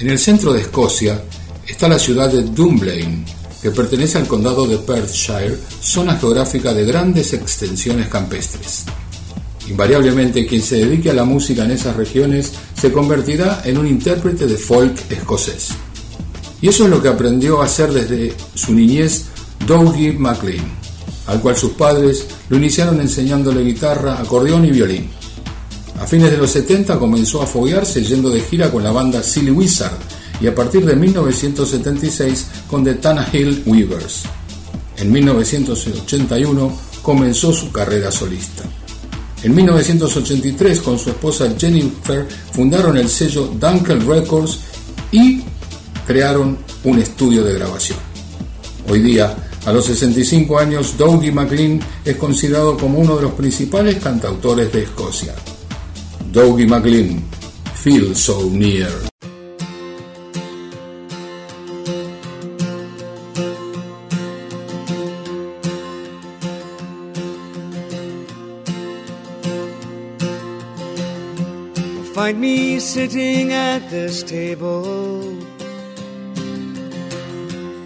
En 0.00 0.08
el 0.08 0.18
centro 0.18 0.52
de 0.52 0.62
Escocia 0.62 1.22
está 1.64 1.86
la 1.86 1.98
ciudad 2.00 2.28
de 2.28 2.42
Dunblane, 2.42 3.24
que 3.62 3.70
pertenece 3.70 4.18
al 4.18 4.26
condado 4.26 4.66
de 4.66 4.78
Perthshire, 4.78 5.58
zona 5.80 6.16
geográfica 6.16 6.72
de 6.72 6.84
grandes 6.84 7.32
extensiones 7.32 8.08
campestres. 8.08 8.84
Invariablemente 9.68 10.46
quien 10.46 10.62
se 10.62 10.76
dedique 10.76 11.10
a 11.10 11.14
la 11.14 11.24
música 11.24 11.64
en 11.64 11.72
esas 11.72 11.96
regiones 11.96 12.52
se 12.74 12.90
convertirá 12.90 13.62
en 13.64 13.78
un 13.78 13.86
intérprete 13.86 14.46
de 14.46 14.56
folk 14.56 15.10
escocés. 15.10 15.68
Y 16.60 16.68
eso 16.68 16.84
es 16.84 16.90
lo 16.90 17.02
que 17.02 17.08
aprendió 17.08 17.60
a 17.60 17.66
hacer 17.66 17.92
desde 17.92 18.34
su 18.54 18.72
niñez 18.72 19.26
Dougie 19.66 20.12
MacLean, 20.12 20.64
al 21.26 21.40
cual 21.40 21.56
sus 21.56 21.72
padres 21.72 22.26
lo 22.48 22.56
iniciaron 22.56 23.00
enseñándole 23.00 23.62
guitarra, 23.62 24.18
acordeón 24.18 24.64
y 24.64 24.70
violín. 24.70 25.10
A 26.00 26.06
fines 26.06 26.30
de 26.30 26.38
los 26.38 26.50
70 26.52 26.98
comenzó 26.98 27.42
a 27.42 27.46
foguearse 27.46 28.02
yendo 28.02 28.30
de 28.30 28.40
gira 28.40 28.70
con 28.70 28.82
la 28.82 28.92
banda 28.92 29.22
Silly 29.22 29.50
Wizard 29.50 29.98
y 30.40 30.46
a 30.46 30.54
partir 30.54 30.86
de 30.86 30.94
1976 30.94 32.46
con 32.68 32.84
The 32.84 32.94
Tannehill 32.94 33.62
Weavers. 33.66 34.24
En 34.96 35.10
1981 35.10 36.72
comenzó 37.02 37.52
su 37.52 37.72
carrera 37.72 38.10
solista. 38.10 38.64
En 39.42 39.54
1983 39.54 40.80
con 40.80 40.98
su 40.98 41.10
esposa 41.10 41.54
Jennifer 41.56 42.26
fundaron 42.52 42.96
el 42.96 43.08
sello 43.08 43.46
Dunkel 43.46 44.04
Records 44.04 44.58
y 45.12 45.42
crearon 46.06 46.58
un 46.84 46.98
estudio 46.98 47.44
de 47.44 47.54
grabación. 47.54 47.98
Hoy 48.88 49.00
día, 49.00 49.36
a 49.64 49.72
los 49.72 49.84
65 49.84 50.58
años, 50.58 50.96
Dougie 50.96 51.30
MacLean 51.30 51.80
es 52.04 52.16
considerado 52.16 52.76
como 52.76 52.98
uno 52.98 53.16
de 53.16 53.22
los 53.22 53.32
principales 53.32 53.96
cantautores 53.96 54.72
de 54.72 54.84
Escocia. 54.84 55.34
Dougie 56.32 56.66
MacLean, 56.66 57.22
Feel 57.74 58.16
So 58.16 58.48
Near. 58.50 59.17
Sitting 72.78 73.52
at 73.52 73.90
this 73.90 74.22
table 74.22 74.82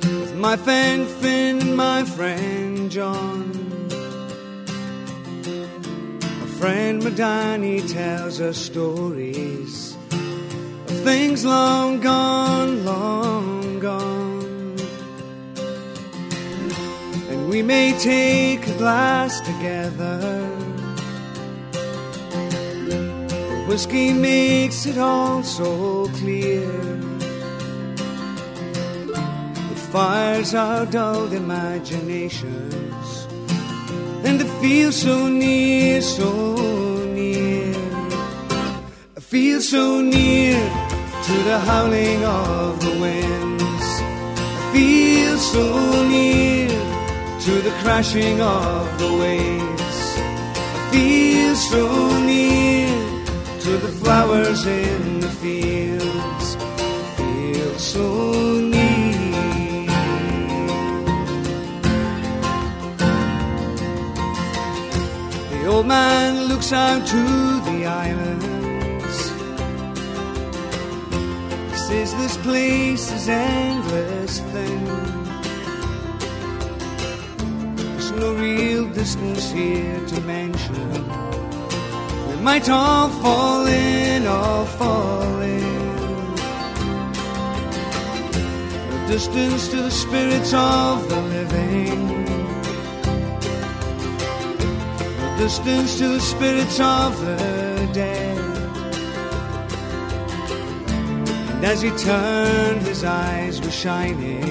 with 0.05 0.35
my 0.36 0.56
friend 0.56 1.09
Finn 1.09 1.60
and 1.60 1.77
my 1.77 2.05
friend 2.05 2.90
John. 2.90 3.89
My 6.40 6.47
friend 6.59 7.02
Madani 7.02 7.90
tells 7.90 8.40
us 8.40 8.59
stories 8.59 9.97
of 10.12 11.01
things 11.05 11.44
long 11.44 12.01
gone, 12.01 12.85
long 12.85 13.81
gone. 13.81 14.77
And 17.31 17.48
we 17.48 17.62
may 17.62 17.98
take 17.98 18.69
a 18.69 18.78
glass 18.78 19.40
together. 19.40 20.41
Whiskey 23.73 24.12
makes 24.12 24.85
it 24.85 24.99
all 24.99 25.43
so 25.43 26.07
clear. 26.19 26.69
It 29.73 29.78
fires 29.94 30.53
our 30.55 30.85
dulled 30.85 31.32
imaginations, 31.32 33.07
and 34.27 34.43
it 34.43 34.51
feels 34.61 34.97
so 34.97 35.27
near, 35.27 36.03
so 36.03 36.28
near. 37.15 37.74
I 39.16 39.20
feel 39.20 39.62
so 39.62 40.03
near 40.03 40.61
to 41.27 41.35
the 41.49 41.59
howling 41.61 42.23
of 42.24 42.78
the 42.78 42.94
winds. 43.01 43.86
I 44.61 44.70
feel 44.74 45.39
so 45.39 45.66
near 46.09 46.69
to 47.47 47.53
the 47.66 47.74
crashing 47.81 48.39
of 48.39 48.99
the 48.99 49.12
waves. 49.23 49.99
I 50.77 50.90
feel 50.93 51.55
so 51.57 52.20
near 52.20 52.61
to 53.62 53.78
the 53.78 53.93
flowers 54.02 54.66
in 54.66 55.20
the 55.20 55.28
fields. 55.28 56.56
Feel 57.16 57.78
so 57.78 58.59
near. 58.59 59.86
The 65.51 65.66
old 65.68 65.86
man 65.86 66.47
looks 66.48 66.72
out 66.72 67.06
to 67.06 67.22
the 67.70 67.86
islands. 67.86 69.30
He 71.70 71.76
says 71.76 72.14
this 72.16 72.36
place 72.39 73.12
is 73.12 73.28
endless 73.28 74.40
thing. 74.40 74.84
There's 77.76 78.10
no 78.10 78.34
real 78.34 78.89
distance 78.89 79.52
here 79.52 80.05
to 80.09 80.20
mention. 80.22 81.22
Might 82.43 82.69
all 82.69 83.09
fall 83.09 83.66
in, 83.66 84.27
all 84.27 84.64
fall 84.64 85.40
in. 85.43 86.35
No 88.90 89.06
distance 89.06 89.69
to 89.69 89.77
the 89.77 89.90
spirits 89.93 90.52
of 90.52 91.09
the 91.09 91.23
living. 91.23 92.24
No 95.19 95.36
distance 95.39 95.98
to 95.98 96.09
the 96.09 96.20
spirits 96.20 96.81
of 96.81 97.20
the 97.20 97.89
dead. 97.93 98.39
And 101.55 101.64
as 101.64 101.81
he 101.81 101.90
turned, 101.90 102.82
his 102.82 103.05
eyes 103.05 103.60
were 103.60 103.70
shining. 103.70 104.43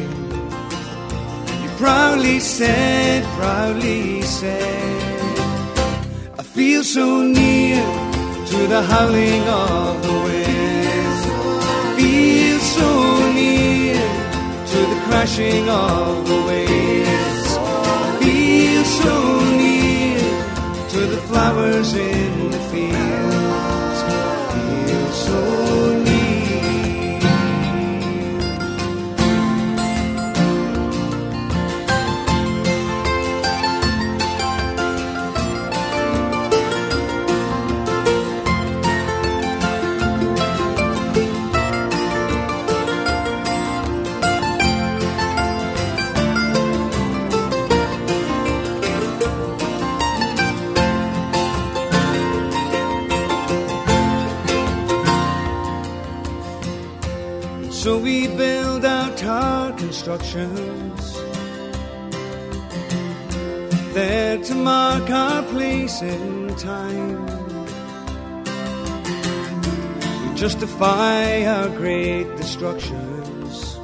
He 1.62 1.68
proudly 1.78 2.40
said, 2.40 3.26
proudly 3.38 4.22
said. 4.22 5.01
Feel 6.54 6.84
so 6.84 7.24
near 7.24 7.82
to 8.48 8.68
the 8.68 8.82
howling 8.82 9.48
of 9.48 10.02
the 10.02 10.14
wind. 10.26 11.20
Feel 11.96 12.60
so 12.60 13.32
near 13.32 13.96
to 14.72 14.78
the 14.92 15.00
crashing 15.08 15.70
of 15.70 16.28
the 16.28 16.40
waves. 16.50 17.58
Feel 18.20 18.84
so 18.84 19.16
near 19.62 20.20
to 20.90 21.00
the 21.14 21.22
flowers 21.30 21.94
in 21.94 22.52
the 22.52 22.60
fields. 22.70 24.00
Feel 24.52 25.12
so 25.12 25.94
near. 25.94 26.01
Our 60.08 60.18
constructions 60.18 61.14
there 63.94 64.38
to 64.38 64.56
mark 64.56 65.10
our 65.10 65.44
place 65.44 66.02
in 66.02 66.56
time. 66.56 67.26
We 70.24 70.36
justify 70.36 71.46
our 71.46 71.70
great 71.70 72.36
destructions 72.38 73.78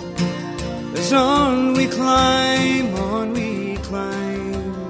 as 0.96 1.14
on 1.14 1.74
we 1.74 1.88
climb, 1.88 2.96
on 2.96 3.34
we 3.34 3.78
climb. 3.78 4.90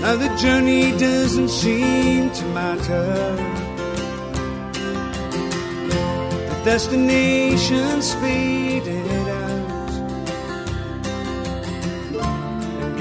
Now 0.00 0.16
the 0.16 0.36
journey 0.40 0.90
doesn't 0.98 1.48
seem 1.48 2.30
to 2.30 2.44
matter. 2.46 3.36
The 6.48 6.62
destinations 6.64 8.14
faded 8.16 8.61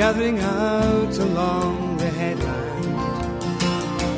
gathering 0.01 0.39
out 0.39 1.15
along 1.19 1.95
the 1.97 2.09
headland. 2.19 2.85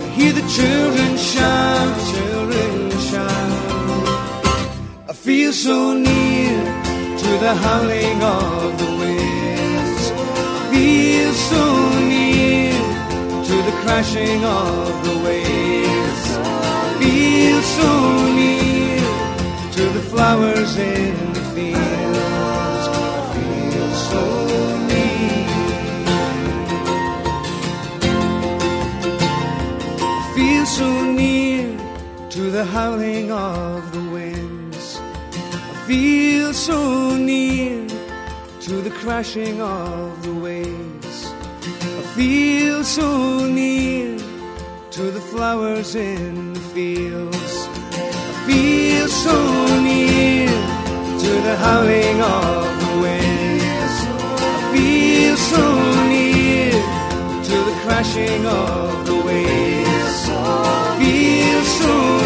I 0.06 0.08
hear 0.18 0.32
the 0.32 0.48
children 0.58 1.18
shout, 1.18 1.96
children 2.14 2.90
shout. 3.10 4.08
I 5.12 5.14
feel 5.14 5.52
so 5.52 5.78
near 5.94 6.58
to 7.24 7.30
the 7.44 7.54
howling 7.66 8.20
of 8.24 8.78
the 8.82 8.92
winds. 9.02 10.04
I 10.58 10.62
feel 10.72 11.34
so 11.52 11.66
near 12.14 12.72
to 13.50 13.56
the 13.68 13.76
crashing 13.82 14.42
of 14.46 14.88
the 15.08 15.16
waves. 15.28 16.26
I 16.80 16.88
feel 17.02 17.62
so 17.78 17.92
near 18.40 19.04
to 19.76 19.84
the 19.98 20.04
flowers 20.12 20.78
in 20.78 21.33
the 32.64 32.72
howling 32.72 33.30
of 33.30 33.92
the 33.92 34.04
winds. 34.16 34.98
I 35.72 35.76
feel 35.86 36.54
so 36.54 37.18
near 37.18 37.86
to 38.62 38.74
the 38.88 38.94
crashing 39.02 39.60
of 39.60 40.24
the 40.24 40.34
waves. 40.34 41.18
I 42.00 42.04
feel 42.16 42.86
so 42.86 43.48
near 43.48 44.18
to 44.92 45.04
the 45.12 45.24
flowers 45.32 45.96
in 45.96 46.54
the 46.54 46.66
fields. 46.76 47.54
I 48.32 48.34
feel 48.48 49.08
so 49.10 49.38
near 49.90 50.48
to 51.24 51.32
the 51.48 51.56
howling 51.66 52.20
of 52.22 52.64
the 52.84 52.94
winds. 53.04 53.96
I 54.48 54.72
feel 54.74 55.36
so 55.54 55.66
near 56.16 56.72
to 57.50 57.56
the 57.70 57.76
crashing 57.84 58.46
of 58.46 59.06
the 59.10 59.18
waves. 59.28 60.20
I 60.30 60.98
feel 61.00 61.62
so 61.82 62.23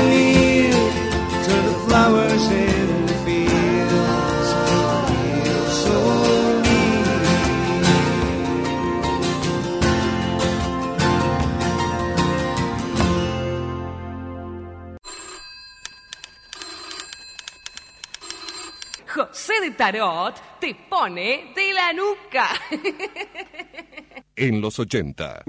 de 19.68 19.76
tarot 19.76 20.34
te 20.60 20.73
pone 20.89 21.52
de 21.53 21.73
la 21.73 21.91
nuca. 21.91 22.49
En 24.35 24.61
los 24.61 24.80
80. 24.80 25.44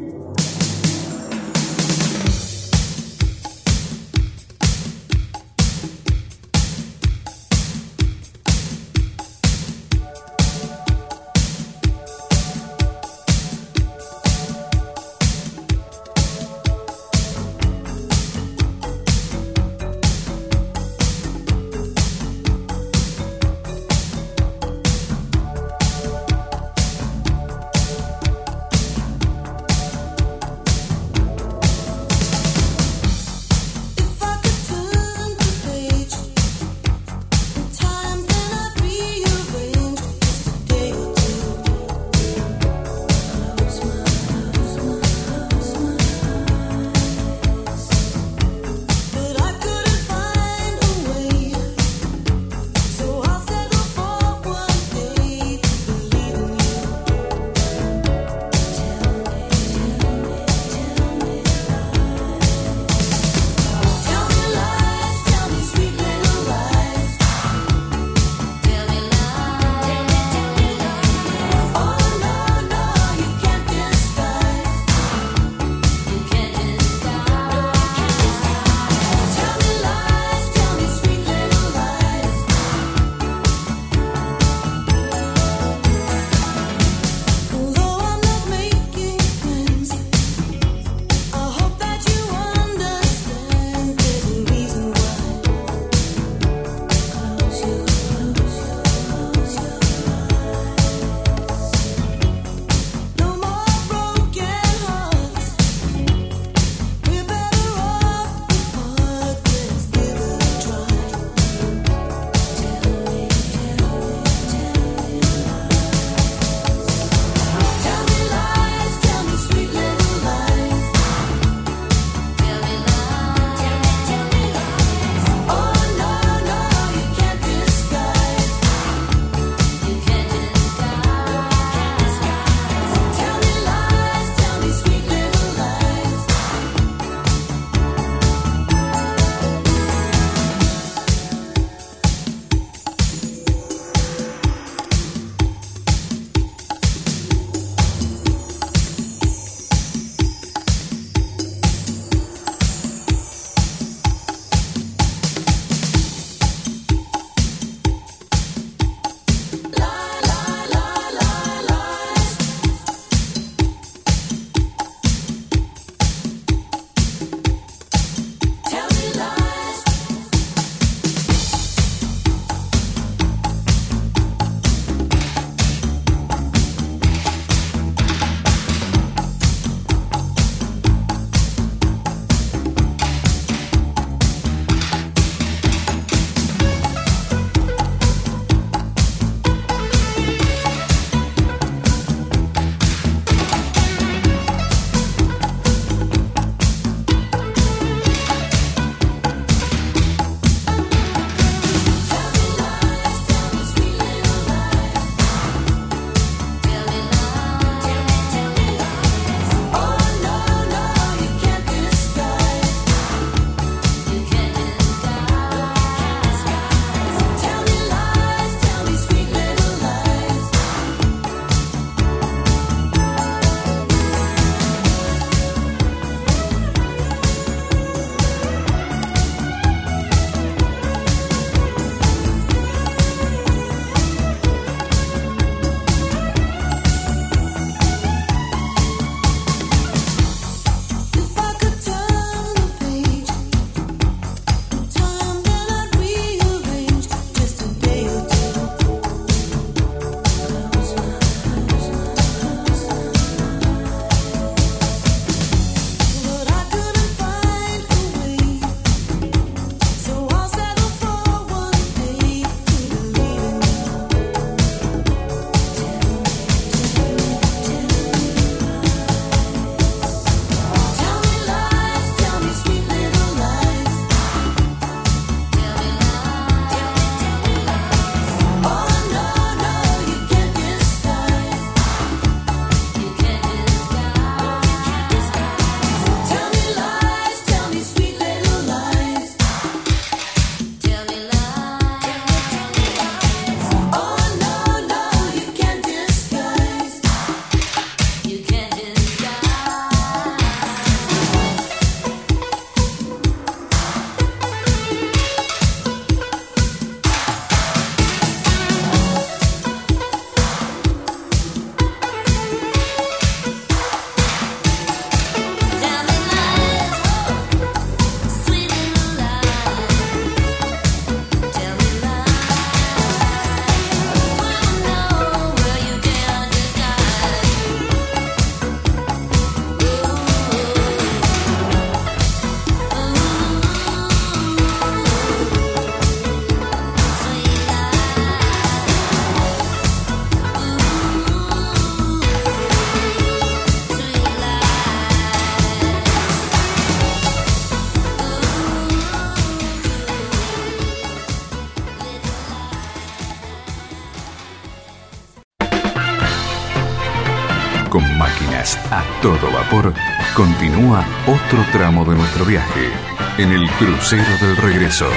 todo 359.23 359.51
vapor, 359.51 359.93
continúa 360.35 361.05
otro 361.27 361.65
tramo 361.73 362.05
de 362.05 362.17
nuestro 362.17 362.45
viaje 362.45 362.93
en 363.39 363.51
el 363.53 363.69
crucero 363.73 364.25
del 364.41 364.57
regreso. 364.57 365.09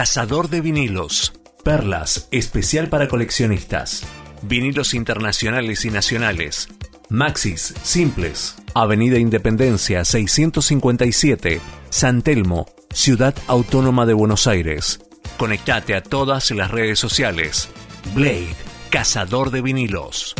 Cazador 0.00 0.48
de 0.48 0.62
vinilos. 0.62 1.34
Perlas, 1.62 2.26
especial 2.30 2.88
para 2.88 3.06
coleccionistas. 3.06 4.02
Vinilos 4.40 4.94
internacionales 4.94 5.84
y 5.84 5.90
nacionales. 5.90 6.68
Maxis, 7.10 7.74
simples. 7.82 8.56
Avenida 8.74 9.18
Independencia 9.18 10.02
657, 10.06 11.60
San 11.90 12.22
Telmo, 12.22 12.64
Ciudad 12.94 13.34
Autónoma 13.46 14.06
de 14.06 14.14
Buenos 14.14 14.46
Aires. 14.46 15.00
Conectate 15.36 15.94
a 15.94 16.02
todas 16.02 16.50
las 16.52 16.70
redes 16.70 16.98
sociales. 16.98 17.68
Blade, 18.14 18.56
Cazador 18.88 19.50
de 19.50 19.60
vinilos. 19.60 20.34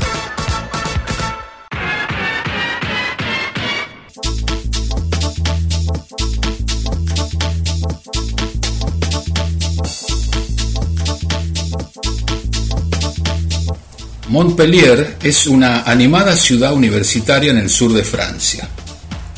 Montpellier 14.31 15.17
es 15.25 15.49
una 15.49 15.83
animada 15.83 16.37
ciudad 16.37 16.73
universitaria 16.73 17.51
en 17.51 17.59
el 17.59 17.69
sur 17.69 17.93
de 17.93 18.05
Francia. 18.05 18.69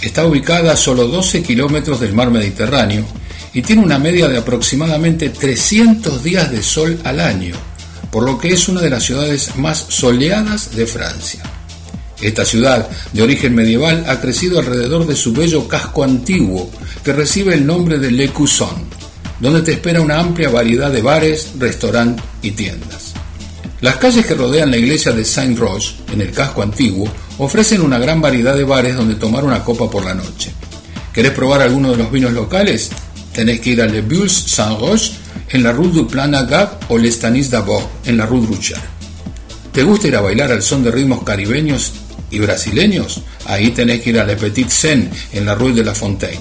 Está 0.02 0.26
ubicada 0.26 0.74
a 0.74 0.76
solo 0.76 1.06
12 1.06 1.42
kilómetros 1.42 1.98
del 1.98 2.12
mar 2.12 2.30
Mediterráneo 2.30 3.06
y 3.54 3.62
tiene 3.62 3.80
una 3.80 3.98
media 3.98 4.28
de 4.28 4.36
aproximadamente 4.36 5.30
300 5.30 6.22
días 6.22 6.50
de 6.50 6.62
sol 6.62 7.00
al 7.04 7.20
año, 7.20 7.54
por 8.10 8.22
lo 8.24 8.36
que 8.36 8.48
es 8.52 8.68
una 8.68 8.82
de 8.82 8.90
las 8.90 9.04
ciudades 9.04 9.56
más 9.56 9.78
soleadas 9.88 10.76
de 10.76 10.86
Francia. 10.86 11.42
Esta 12.20 12.44
ciudad, 12.44 12.86
de 13.14 13.22
origen 13.22 13.54
medieval, 13.54 14.04
ha 14.06 14.20
crecido 14.20 14.58
alrededor 14.58 15.06
de 15.06 15.16
su 15.16 15.32
bello 15.32 15.66
casco 15.68 16.04
antiguo, 16.04 16.70
que 17.02 17.14
recibe 17.14 17.54
el 17.54 17.64
nombre 17.64 17.98
de 17.98 18.10
Le 18.10 18.28
Cusson, 18.28 18.84
donde 19.40 19.62
te 19.62 19.72
espera 19.72 20.02
una 20.02 20.18
amplia 20.18 20.50
variedad 20.50 20.90
de 20.90 21.00
bares, 21.00 21.52
restaurantes 21.58 22.22
y 22.42 22.50
tiendas. 22.50 23.01
Las 23.82 23.96
calles 23.96 24.24
que 24.24 24.34
rodean 24.34 24.70
la 24.70 24.76
iglesia 24.76 25.10
de 25.10 25.24
Saint-Roch, 25.24 26.08
en 26.12 26.20
el 26.20 26.30
casco 26.30 26.62
antiguo, 26.62 27.12
ofrecen 27.38 27.80
una 27.80 27.98
gran 27.98 28.20
variedad 28.20 28.54
de 28.54 28.62
bares 28.62 28.94
donde 28.94 29.16
tomar 29.16 29.42
una 29.42 29.64
copa 29.64 29.90
por 29.90 30.04
la 30.04 30.14
noche. 30.14 30.52
¿Querés 31.12 31.32
probar 31.32 31.62
alguno 31.62 31.90
de 31.90 31.96
los 31.96 32.12
vinos 32.12 32.32
locales? 32.32 32.90
Tenés 33.32 33.58
que 33.58 33.70
ir 33.70 33.82
a 33.82 33.86
Le 33.86 34.02
Bulls 34.02 34.32
Saint-Roch 34.32 35.10
en 35.50 35.64
la 35.64 35.72
Rue 35.72 35.90
du 35.90 36.06
Plan 36.06 36.32
Agave 36.32 36.78
o 36.90 36.96
Le 36.96 37.10
Stanis 37.10 37.50
d'Abord 37.50 37.88
en 38.04 38.18
la 38.18 38.24
Rue 38.24 38.42
Druchar. 38.42 38.80
¿Te 39.72 39.82
gusta 39.82 40.06
ir 40.06 40.14
a 40.14 40.20
bailar 40.20 40.52
al 40.52 40.62
son 40.62 40.84
de 40.84 40.92
ritmos 40.92 41.24
caribeños 41.24 41.92
y 42.30 42.38
brasileños? 42.38 43.20
Ahí 43.46 43.72
tenés 43.72 44.00
que 44.00 44.10
ir 44.10 44.20
a 44.20 44.24
Le 44.24 44.36
Petit 44.36 44.68
Seine 44.68 45.10
en 45.32 45.44
la 45.44 45.56
Rue 45.56 45.72
de 45.72 45.82
la 45.82 45.92
Fontaine. 45.92 46.38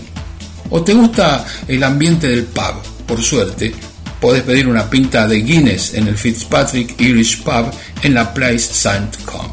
¿O 0.69 0.83
te 0.83 0.93
gusta 0.93 1.43
el 1.67 1.83
ambiente 1.83 2.27
del 2.27 2.43
pub? 2.43 2.75
Por 3.07 3.19
suerte, 3.23 3.73
podés 4.21 4.43
pedir 4.43 4.67
una 4.67 4.89
pinta 4.89 5.27
de 5.27 5.41
Guinness 5.41 5.95
en 5.95 6.07
el 6.07 6.17
Fitzpatrick 6.17 7.01
Irish 7.01 7.43
Pub 7.43 7.71
en 8.03 8.13
la 8.13 8.33
Place 8.33 8.59
Saint-Com. 8.59 9.47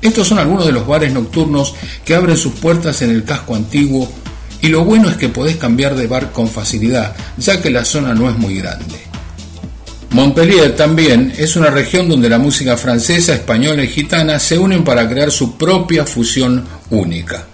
Estos 0.00 0.26
son 0.26 0.38
algunos 0.38 0.66
de 0.66 0.72
los 0.72 0.86
bares 0.86 1.12
nocturnos 1.12 1.74
que 2.04 2.14
abren 2.14 2.36
sus 2.36 2.54
puertas 2.54 3.02
en 3.02 3.10
el 3.10 3.24
casco 3.24 3.54
antiguo 3.54 4.10
y 4.62 4.68
lo 4.68 4.84
bueno 4.84 5.08
es 5.10 5.16
que 5.16 5.28
podés 5.28 5.56
cambiar 5.56 5.94
de 5.94 6.06
bar 6.06 6.32
con 6.32 6.48
facilidad, 6.48 7.14
ya 7.36 7.60
que 7.60 7.70
la 7.70 7.84
zona 7.84 8.14
no 8.14 8.28
es 8.28 8.36
muy 8.38 8.56
grande. 8.56 8.96
Montpellier 10.10 10.74
también 10.74 11.34
es 11.36 11.54
una 11.56 11.70
región 11.70 12.08
donde 12.08 12.30
la 12.30 12.38
música 12.38 12.76
francesa, 12.76 13.34
española 13.34 13.84
y 13.84 13.88
gitana 13.88 14.38
se 14.38 14.58
unen 14.58 14.82
para 14.82 15.08
crear 15.08 15.30
su 15.30 15.58
propia 15.58 16.06
fusión 16.06 16.64
única, 16.90 17.44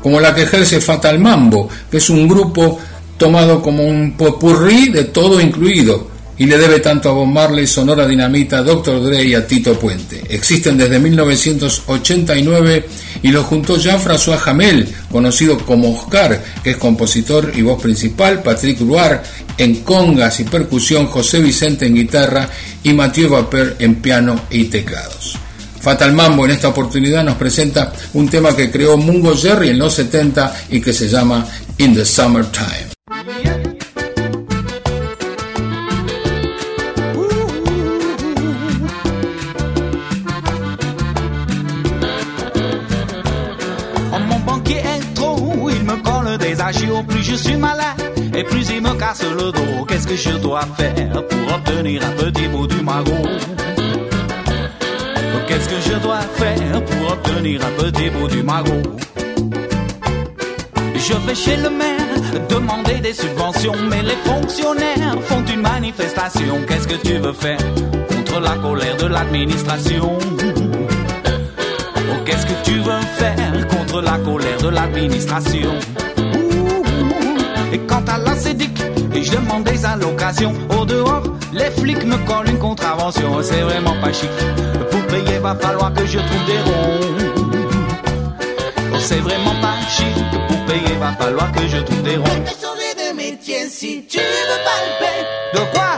como 0.00 0.20
la 0.20 0.34
que 0.34 0.42
ejerce 0.42 0.80
Fatal 0.80 1.18
Mambo, 1.18 1.68
que 1.90 1.96
es 1.96 2.08
un 2.10 2.28
grupo 2.28 2.78
tomado 3.16 3.62
como 3.62 3.84
un 3.84 4.16
popurrí 4.16 4.88
de 4.88 5.04
todo 5.04 5.40
incluido, 5.40 6.14
y 6.36 6.46
le 6.46 6.58
debe 6.58 6.80
tanto 6.80 7.08
a 7.08 7.12
Bob 7.12 7.26
Marley, 7.26 7.66
Sonora 7.66 8.06
Dinamita, 8.06 8.62
Dr. 8.62 9.02
Dre 9.02 9.24
y 9.24 9.34
a 9.34 9.46
Tito 9.46 9.78
Puente. 9.78 10.22
Existen 10.28 10.76
desde 10.76 10.98
1989 10.98 12.88
y 13.22 13.28
lo 13.28 13.44
juntó 13.44 13.76
Jean-François 13.76 14.40
Hamel, 14.46 14.88
conocido 15.10 15.58
como 15.58 15.94
Oscar, 15.94 16.42
que 16.62 16.70
es 16.70 16.76
compositor 16.76 17.52
y 17.54 17.62
voz 17.62 17.80
principal, 17.80 18.42
Patrick 18.42 18.80
Ruar 18.80 19.22
en 19.56 19.76
congas 19.76 20.40
y 20.40 20.44
percusión, 20.44 21.06
José 21.06 21.40
Vicente 21.40 21.86
en 21.86 21.94
guitarra 21.94 22.48
y 22.82 22.92
Mathieu 22.92 23.30
Vaper 23.30 23.76
en 23.78 23.96
piano 23.96 24.40
y 24.50 24.64
teclados. 24.64 25.38
Fatal 25.80 26.12
Mambo 26.12 26.46
en 26.46 26.52
esta 26.52 26.68
oportunidad 26.68 27.22
nos 27.22 27.36
presenta 27.36 27.92
un 28.14 28.28
tema 28.28 28.56
que 28.56 28.70
creó 28.70 28.96
Mungo 28.96 29.36
Jerry 29.36 29.68
en 29.68 29.78
los 29.78 29.94
70 29.94 30.62
y 30.70 30.80
que 30.80 30.92
se 30.94 31.08
llama 31.08 31.46
In 31.78 31.94
the 31.94 32.04
Summertime. 32.04 32.93
Mon 33.06 33.16
banquier 44.46 44.82
trop, 45.14 45.68
il 45.68 45.84
me 45.84 46.02
colle 46.02 46.38
des 46.38 46.58
agios. 46.58 47.02
Plus 47.02 47.22
je 47.22 47.34
suis 47.34 47.56
malade 47.56 47.84
et 48.34 48.42
plus 48.42 48.70
il 48.70 48.80
me 48.80 48.94
casse 48.94 49.22
le 49.22 49.52
dos. 49.52 49.84
Qu'est-ce 49.86 50.06
que 50.06 50.16
je 50.16 50.38
dois 50.38 50.62
faire 50.78 51.26
pour 51.26 51.54
obtenir 51.54 52.02
un 52.06 52.12
petit 52.12 52.48
bout 52.48 52.66
du 52.66 52.80
magot? 52.82 53.28
Qu'est-ce 55.46 55.68
que 55.68 55.80
je 55.90 55.98
dois 55.98 56.20
faire 56.20 56.82
pour 56.82 57.12
obtenir 57.12 57.60
un 57.66 57.82
petit 57.82 58.08
bout 58.08 58.28
du 58.28 58.42
magot? 58.42 58.96
Je 60.96 61.12
vais 61.26 61.34
chez 61.34 61.58
le 61.58 61.68
maire 61.68 61.93
demander 62.48 63.00
des 63.00 63.12
subventions, 63.12 63.74
mais 63.88 64.02
les 64.02 64.16
fonctionnaires 64.24 65.16
font 65.22 65.44
une 65.44 65.62
manifestation. 65.62 66.60
Qu'est-ce 66.66 66.88
que 66.88 66.96
tu 67.06 67.14
veux 67.18 67.32
faire 67.32 67.58
contre 68.08 68.40
la 68.40 68.56
colère 68.56 68.96
de 68.96 69.06
l'administration? 69.06 70.18
Oh, 71.96 72.16
qu'est-ce 72.24 72.46
que 72.46 72.64
tu 72.64 72.78
veux 72.78 73.00
faire 73.16 73.68
contre 73.68 74.00
la 74.00 74.18
colère 74.18 74.58
de 74.58 74.68
l'administration? 74.68 75.72
Et 77.72 77.78
quant 77.78 78.04
à 78.06 78.18
la 78.18 78.36
sédic, 78.36 78.80
et 79.14 79.22
je 79.22 79.32
demande 79.32 79.64
des 79.64 79.84
allocations. 79.84 80.52
Au 80.78 80.84
dehors, 80.84 81.22
les 81.52 81.70
flics 81.70 82.04
me 82.04 82.16
collent 82.26 82.50
une 82.50 82.58
contravention. 82.58 83.40
C'est 83.42 83.62
vraiment 83.62 83.94
pas 84.00 84.12
chic. 84.12 84.30
Pour 84.90 85.02
payer, 85.06 85.38
va 85.38 85.54
falloir 85.54 85.92
que 85.92 86.04
je 86.04 86.18
trouve 86.18 86.44
des 86.46 86.58
ronds. 86.70 87.23
C'est 89.04 89.20
vraiment 89.20 89.54
pas 89.60 89.76
chic. 89.86 90.14
Pour 90.48 90.64
payer, 90.64 90.96
va 90.98 91.12
falloir 91.12 91.52
que 91.52 91.66
je 91.68 91.76
trouve 91.76 92.02
des 92.02 92.16
ronds. 92.16 92.24
changer 92.24 92.94
de 92.96 93.14
métier 93.14 93.68
si 93.68 94.02
tu 94.08 94.18
veux 94.18 94.60
palper. 94.64 95.18
De 95.52 95.58
quoi 95.74 95.93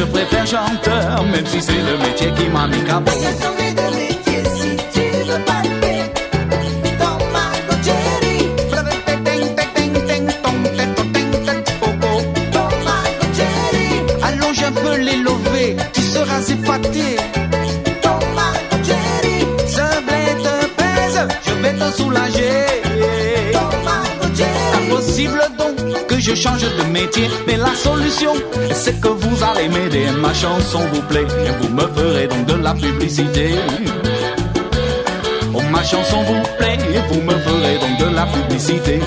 Je 0.00 0.04
préfère 0.04 0.46
chanteur, 0.46 1.24
même 1.24 1.44
si 1.44 1.60
c'est 1.60 1.72
le 1.72 1.98
métier 1.98 2.32
qui 2.32 2.48
m'a 2.48 2.68
mis 2.68 2.82
cabot. 2.84 3.10
Mais 27.46 27.56
la 27.56 27.74
solution, 27.74 28.32
c'est 28.72 29.00
que 29.00 29.08
vous 29.08 29.42
allez 29.42 29.68
m'aider. 29.68 30.06
Ma 30.18 30.32
chanson 30.32 30.80
vous 30.92 31.02
plaît, 31.02 31.26
et 31.46 31.50
vous 31.60 31.72
me 31.74 31.86
ferez 31.94 32.26
donc 32.26 32.46
de 32.46 32.54
la 32.62 32.74
publicité. 32.74 33.54
Oh, 35.54 35.60
ma 35.70 35.82
chanson 35.82 36.22
vous 36.22 36.42
plaît, 36.58 36.78
et 36.94 37.12
vous 37.12 37.20
me 37.22 37.32
ferez 37.32 37.78
donc 37.78 37.98
de 37.98 38.14
la 38.14 38.26
publicité. 38.26 39.00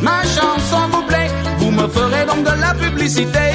Ma 0.00 0.22
chanson 0.22 0.82
vous 0.92 1.02
plaît, 1.02 1.30
vous 1.58 1.70
me 1.70 1.86
ferez 1.88 2.24
donc 2.26 2.42
de 2.44 2.60
la 2.60 2.74
publicité. 2.74 3.46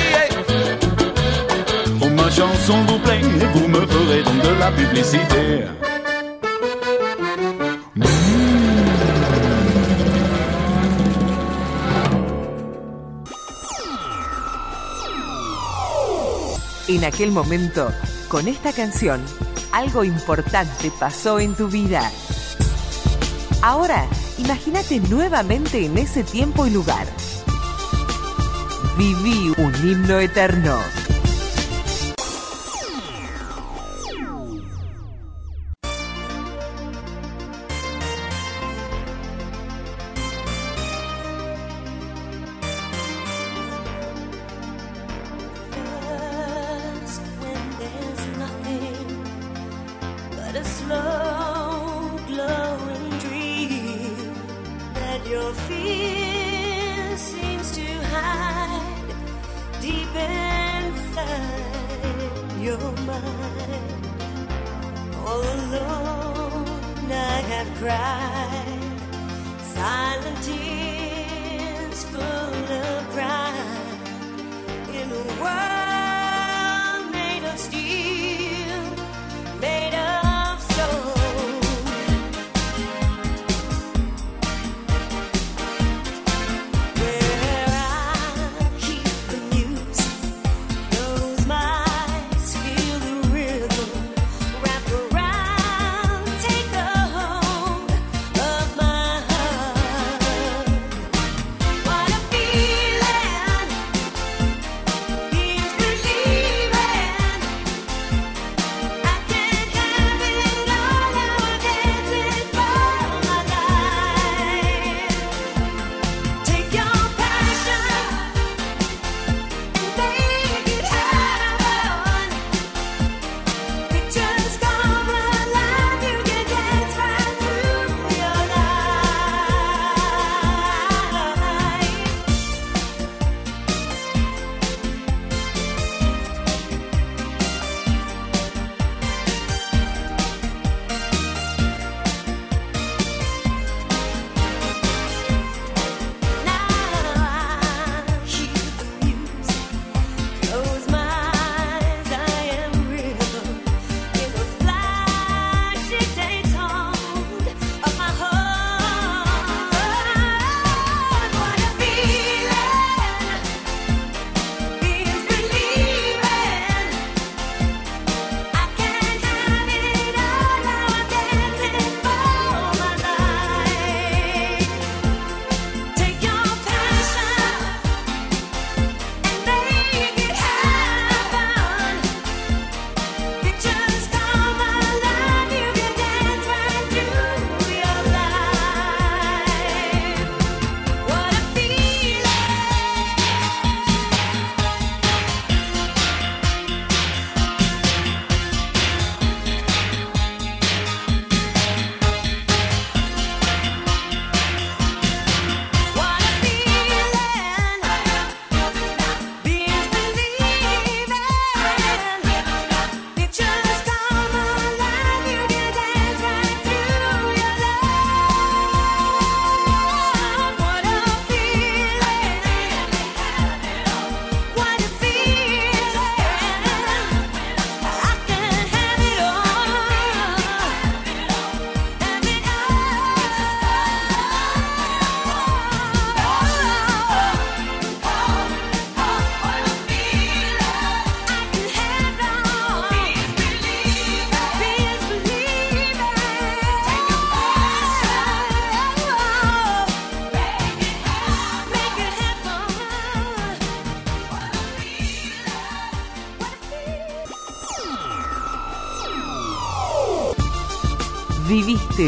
Oh, 2.01 2.09
ma 2.09 2.30
chanson 2.30 2.77
vous 2.88 2.99
plaît, 2.99 3.22
et 3.22 3.57
vous 3.57 3.67
me 3.67 3.85
ferez 3.85 4.23
donc 4.23 4.41
de 4.41 4.59
la 4.59 4.72
publicité. 4.72 5.83
en 16.96 17.06
aquel 17.06 17.32
momento, 17.32 17.92
con 18.28 18.48
esta 18.48 18.72
canción, 18.72 19.24
algo 19.72 20.04
importante 20.04 20.92
pasó 21.00 21.40
en 21.40 21.56
tu 21.56 21.68
vida. 21.68 22.12
Ahora, 23.62 24.06
imagínate 24.38 25.00
nuevamente 25.00 25.86
en 25.86 25.98
ese 25.98 26.24
tiempo 26.24 26.68
y 26.68 26.70
lugar. 26.70 27.08
Viví 28.98 29.54
un 29.58 29.74
himno 29.84 30.20
eterno. 30.20 30.78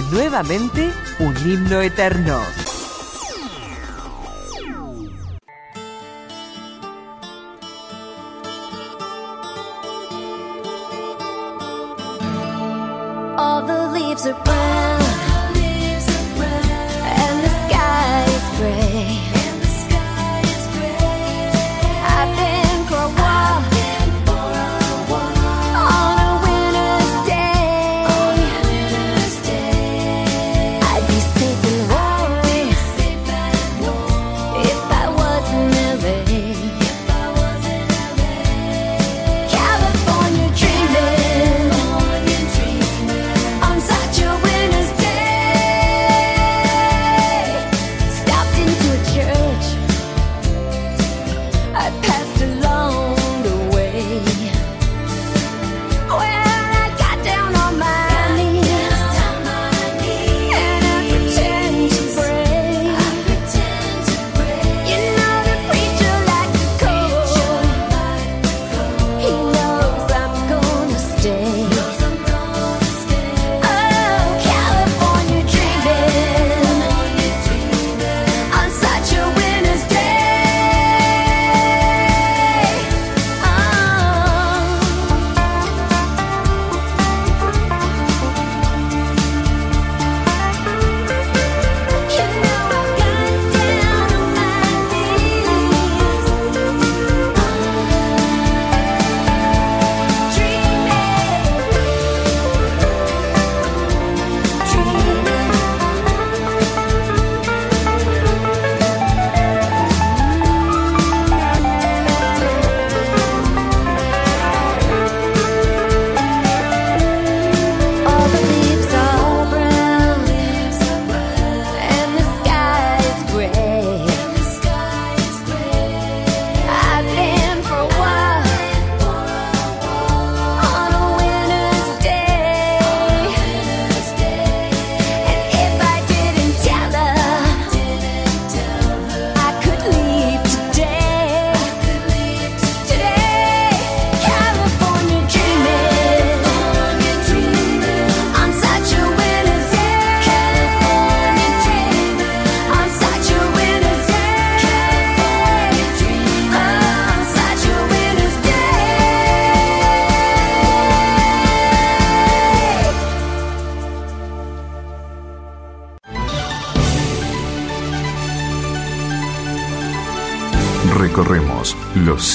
nuevamente 0.09 0.91
un 1.19 1.35
himno 1.45 1.79
eterno. 1.81 2.64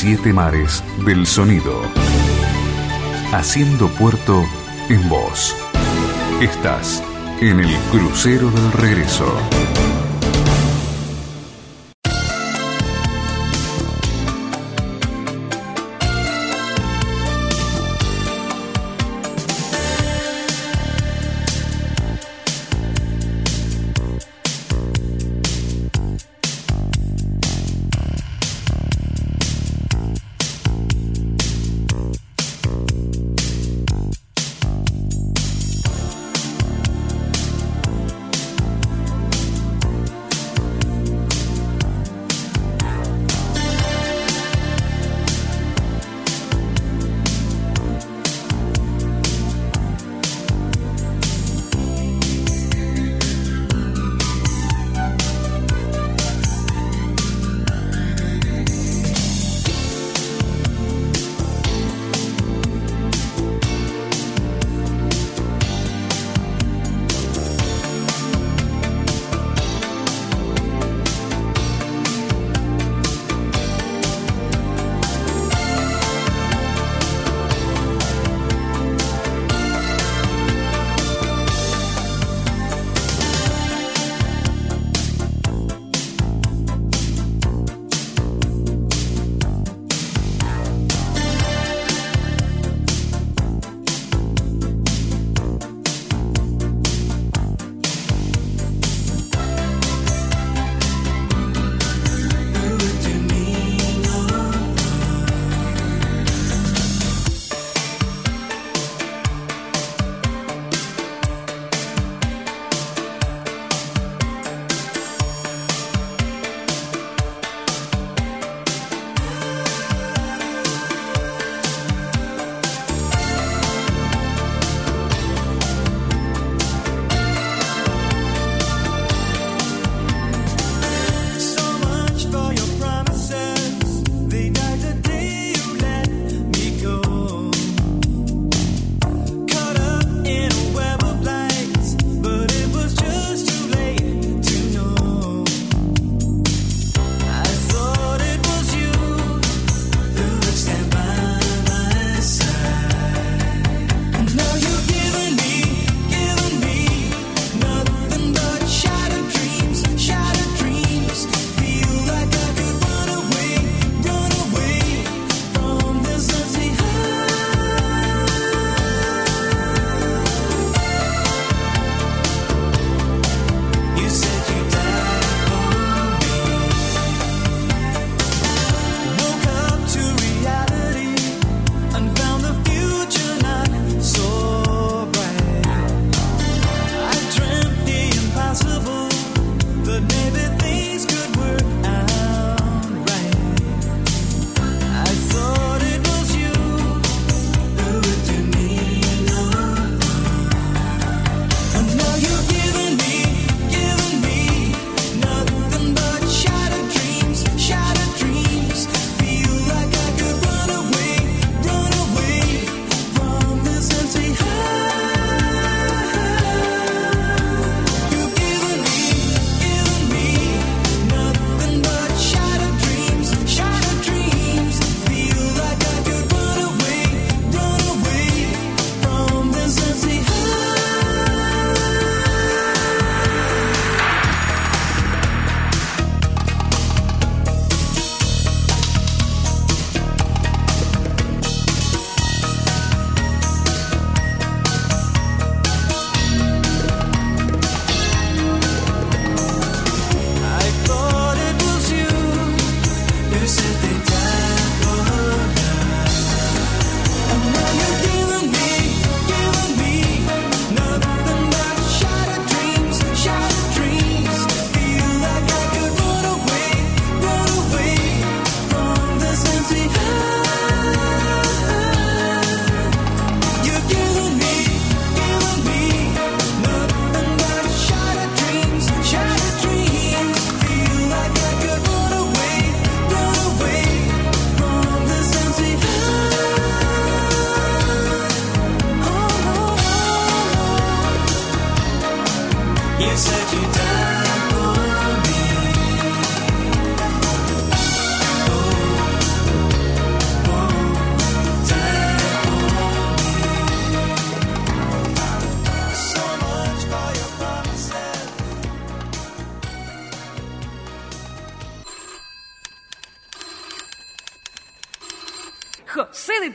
Siete 0.00 0.32
mares 0.32 0.82
del 1.04 1.26
sonido. 1.26 1.82
Haciendo 3.32 3.86
puerto 3.88 4.42
en 4.88 5.06
voz. 5.10 5.54
Estás 6.40 7.02
en 7.42 7.60
el 7.60 7.76
crucero 7.92 8.50
del 8.50 8.72
regreso. 8.72 9.30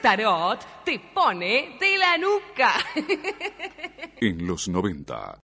Tarot 0.05 0.59
te 0.85 0.99
pone 0.99 1.77
de 1.79 1.97
la 1.97 2.15
nuca. 2.15 2.75
En 4.21 4.45
los 4.45 4.67
90. 4.67 5.39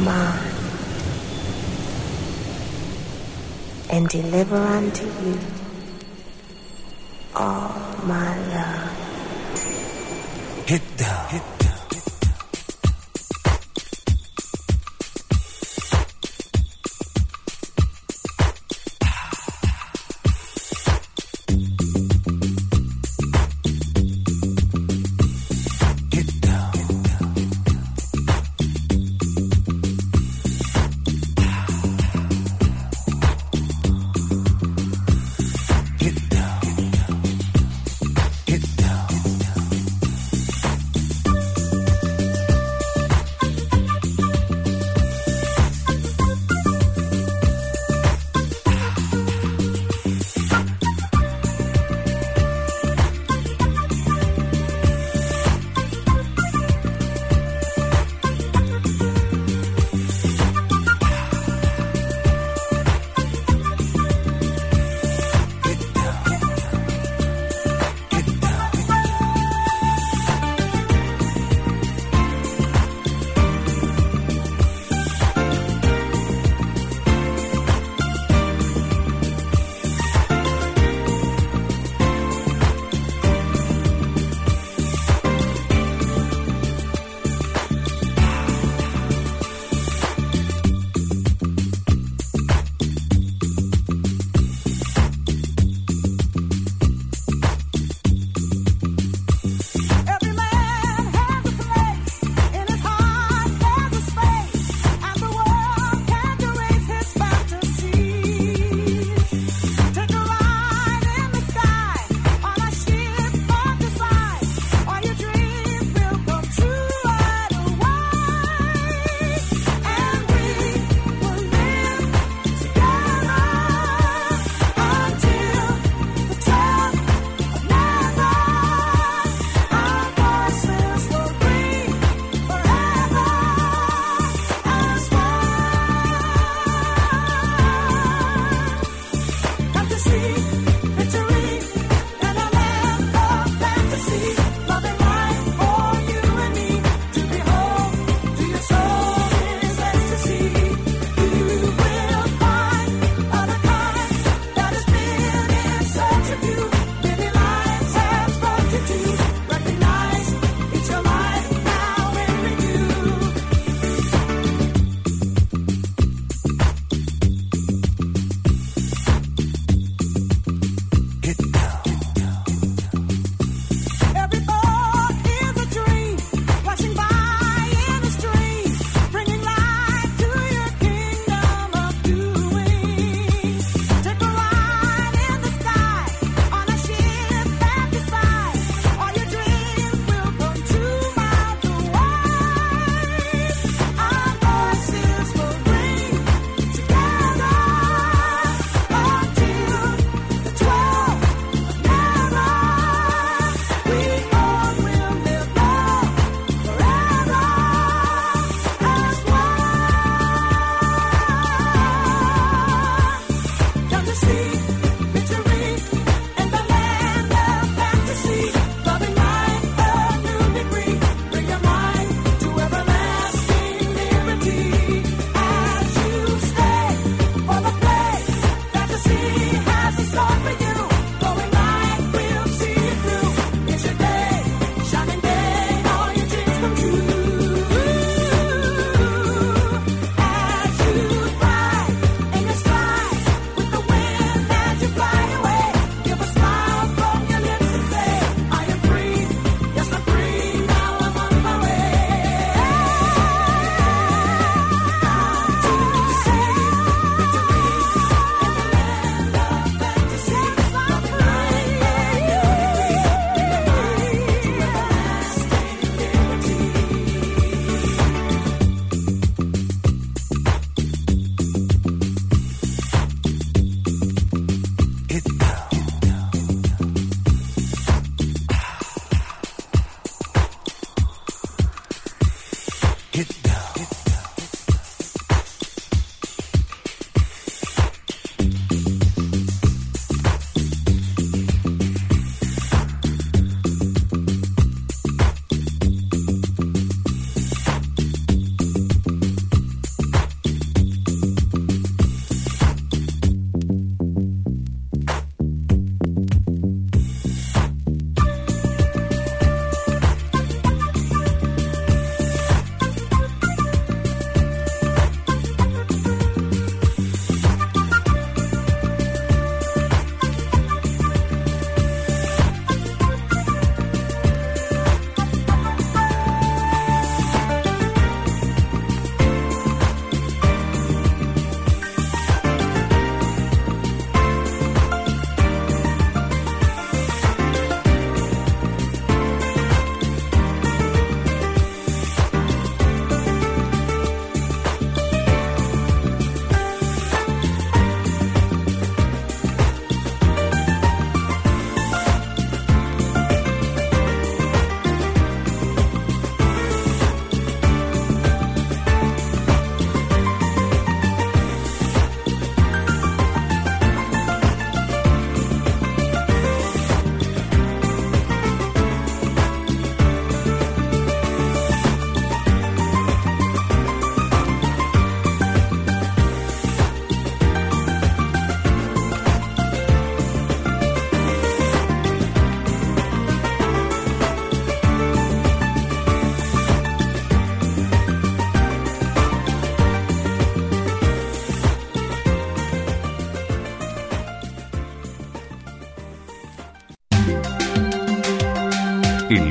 mine 0.00 0.40
and 3.90 4.08
deliver 4.08 4.56
unto 4.56 5.04
you. 5.04 5.59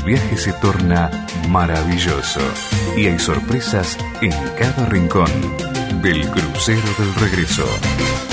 viaje 0.09 0.37
se 0.37 0.53
torna 0.53 1.11
maravilloso 1.49 2.39
y 2.97 3.05
hay 3.05 3.19
sorpresas 3.19 3.95
en 4.21 4.31
cada 4.57 4.87
rincón 4.87 5.29
del 6.01 6.27
crucero 6.31 6.89
del 6.97 7.13
regreso. 7.13 8.28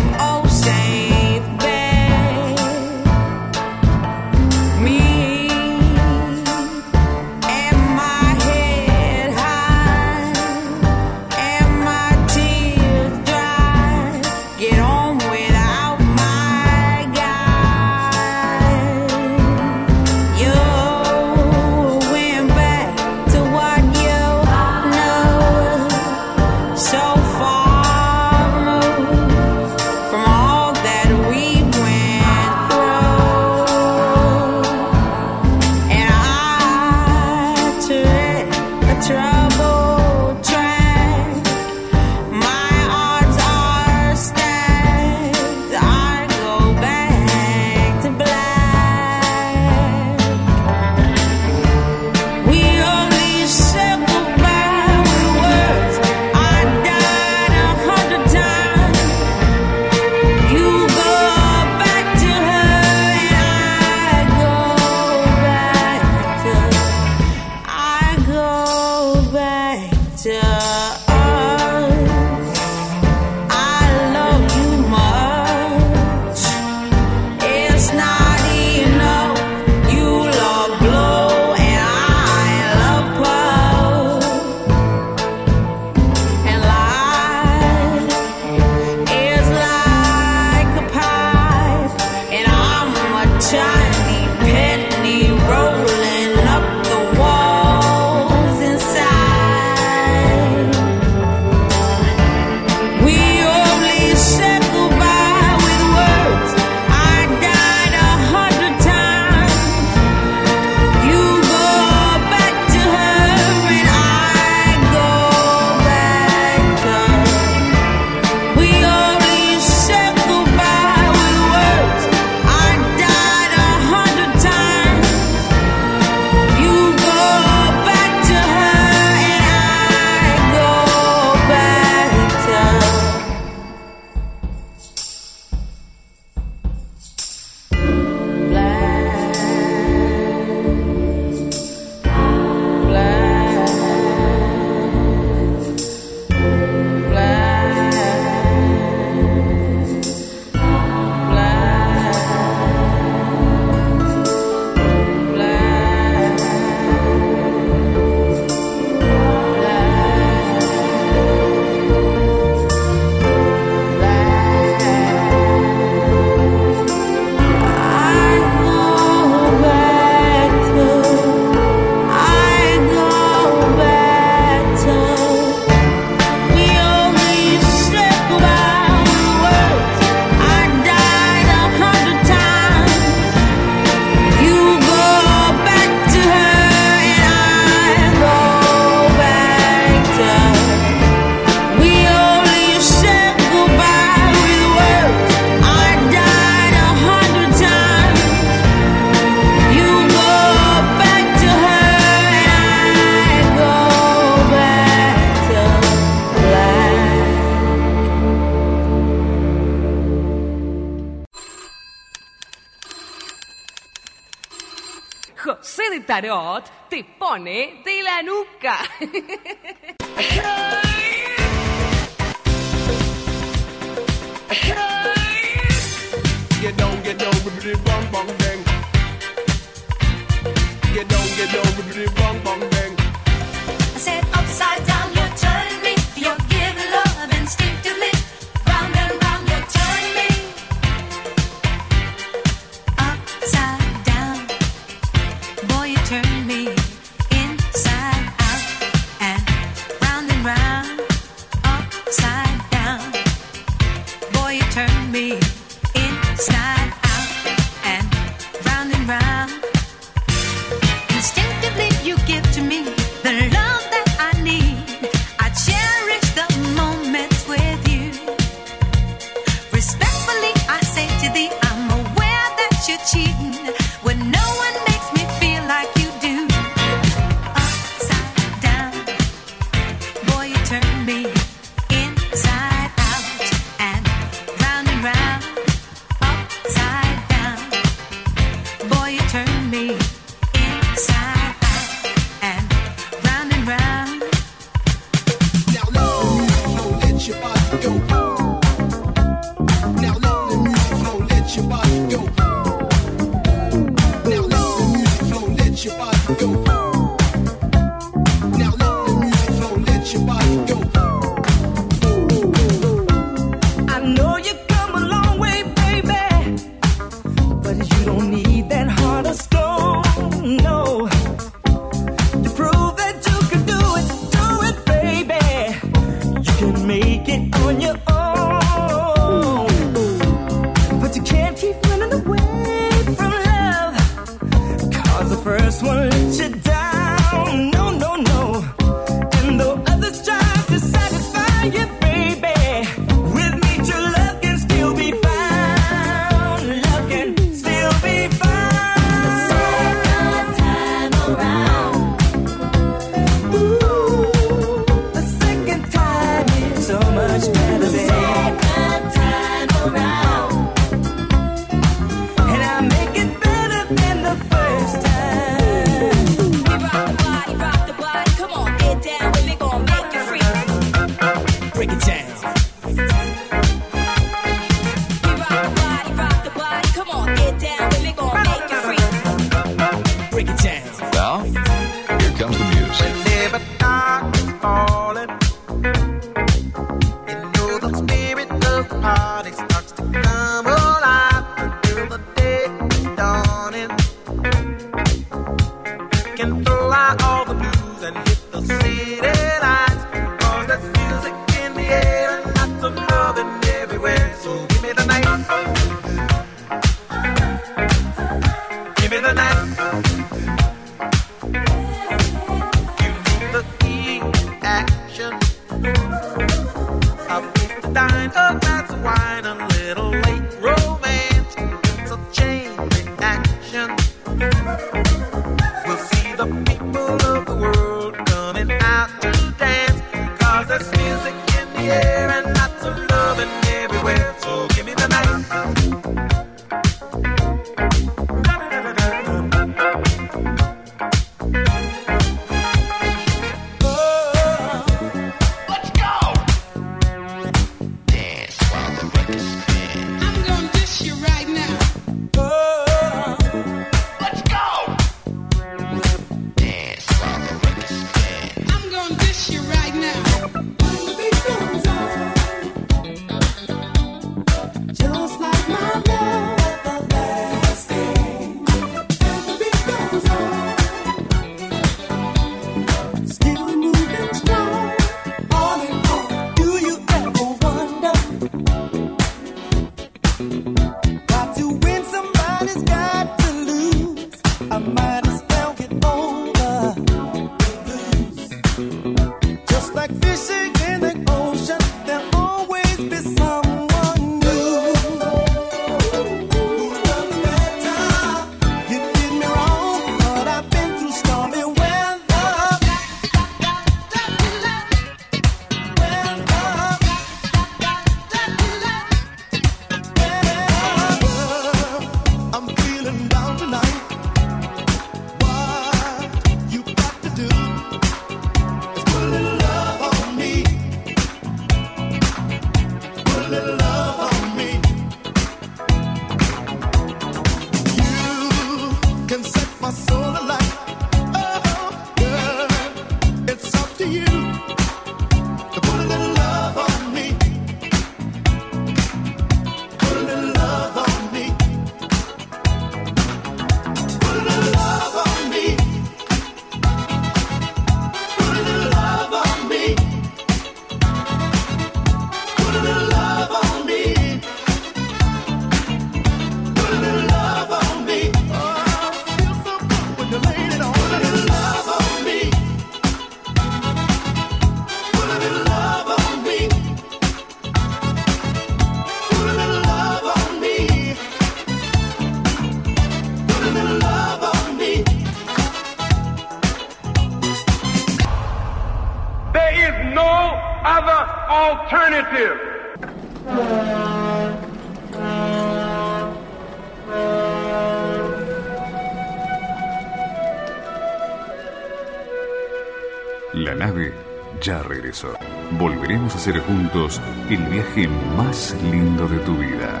El 597.54 597.64
viaje 597.66 598.08
más 598.08 598.74
lindo 598.90 599.28
de 599.28 599.38
tu 599.40 599.54
vida. 599.54 600.00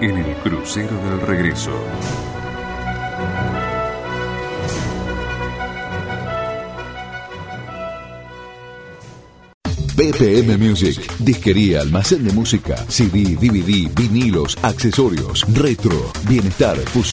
En 0.00 0.16
el 0.16 0.34
crucero 0.36 0.96
del 1.04 1.20
regreso. 1.20 1.72
BPM 9.94 10.56
Music, 10.56 11.12
disquería, 11.18 11.80
almacén 11.80 12.24
de 12.24 12.32
música, 12.32 12.76
CD, 12.88 13.36
DVD, 13.36 13.92
vinilos, 13.94 14.56
accesorios, 14.62 15.44
retro, 15.52 16.12
bienestar, 16.28 16.76
fusión. 16.76 17.06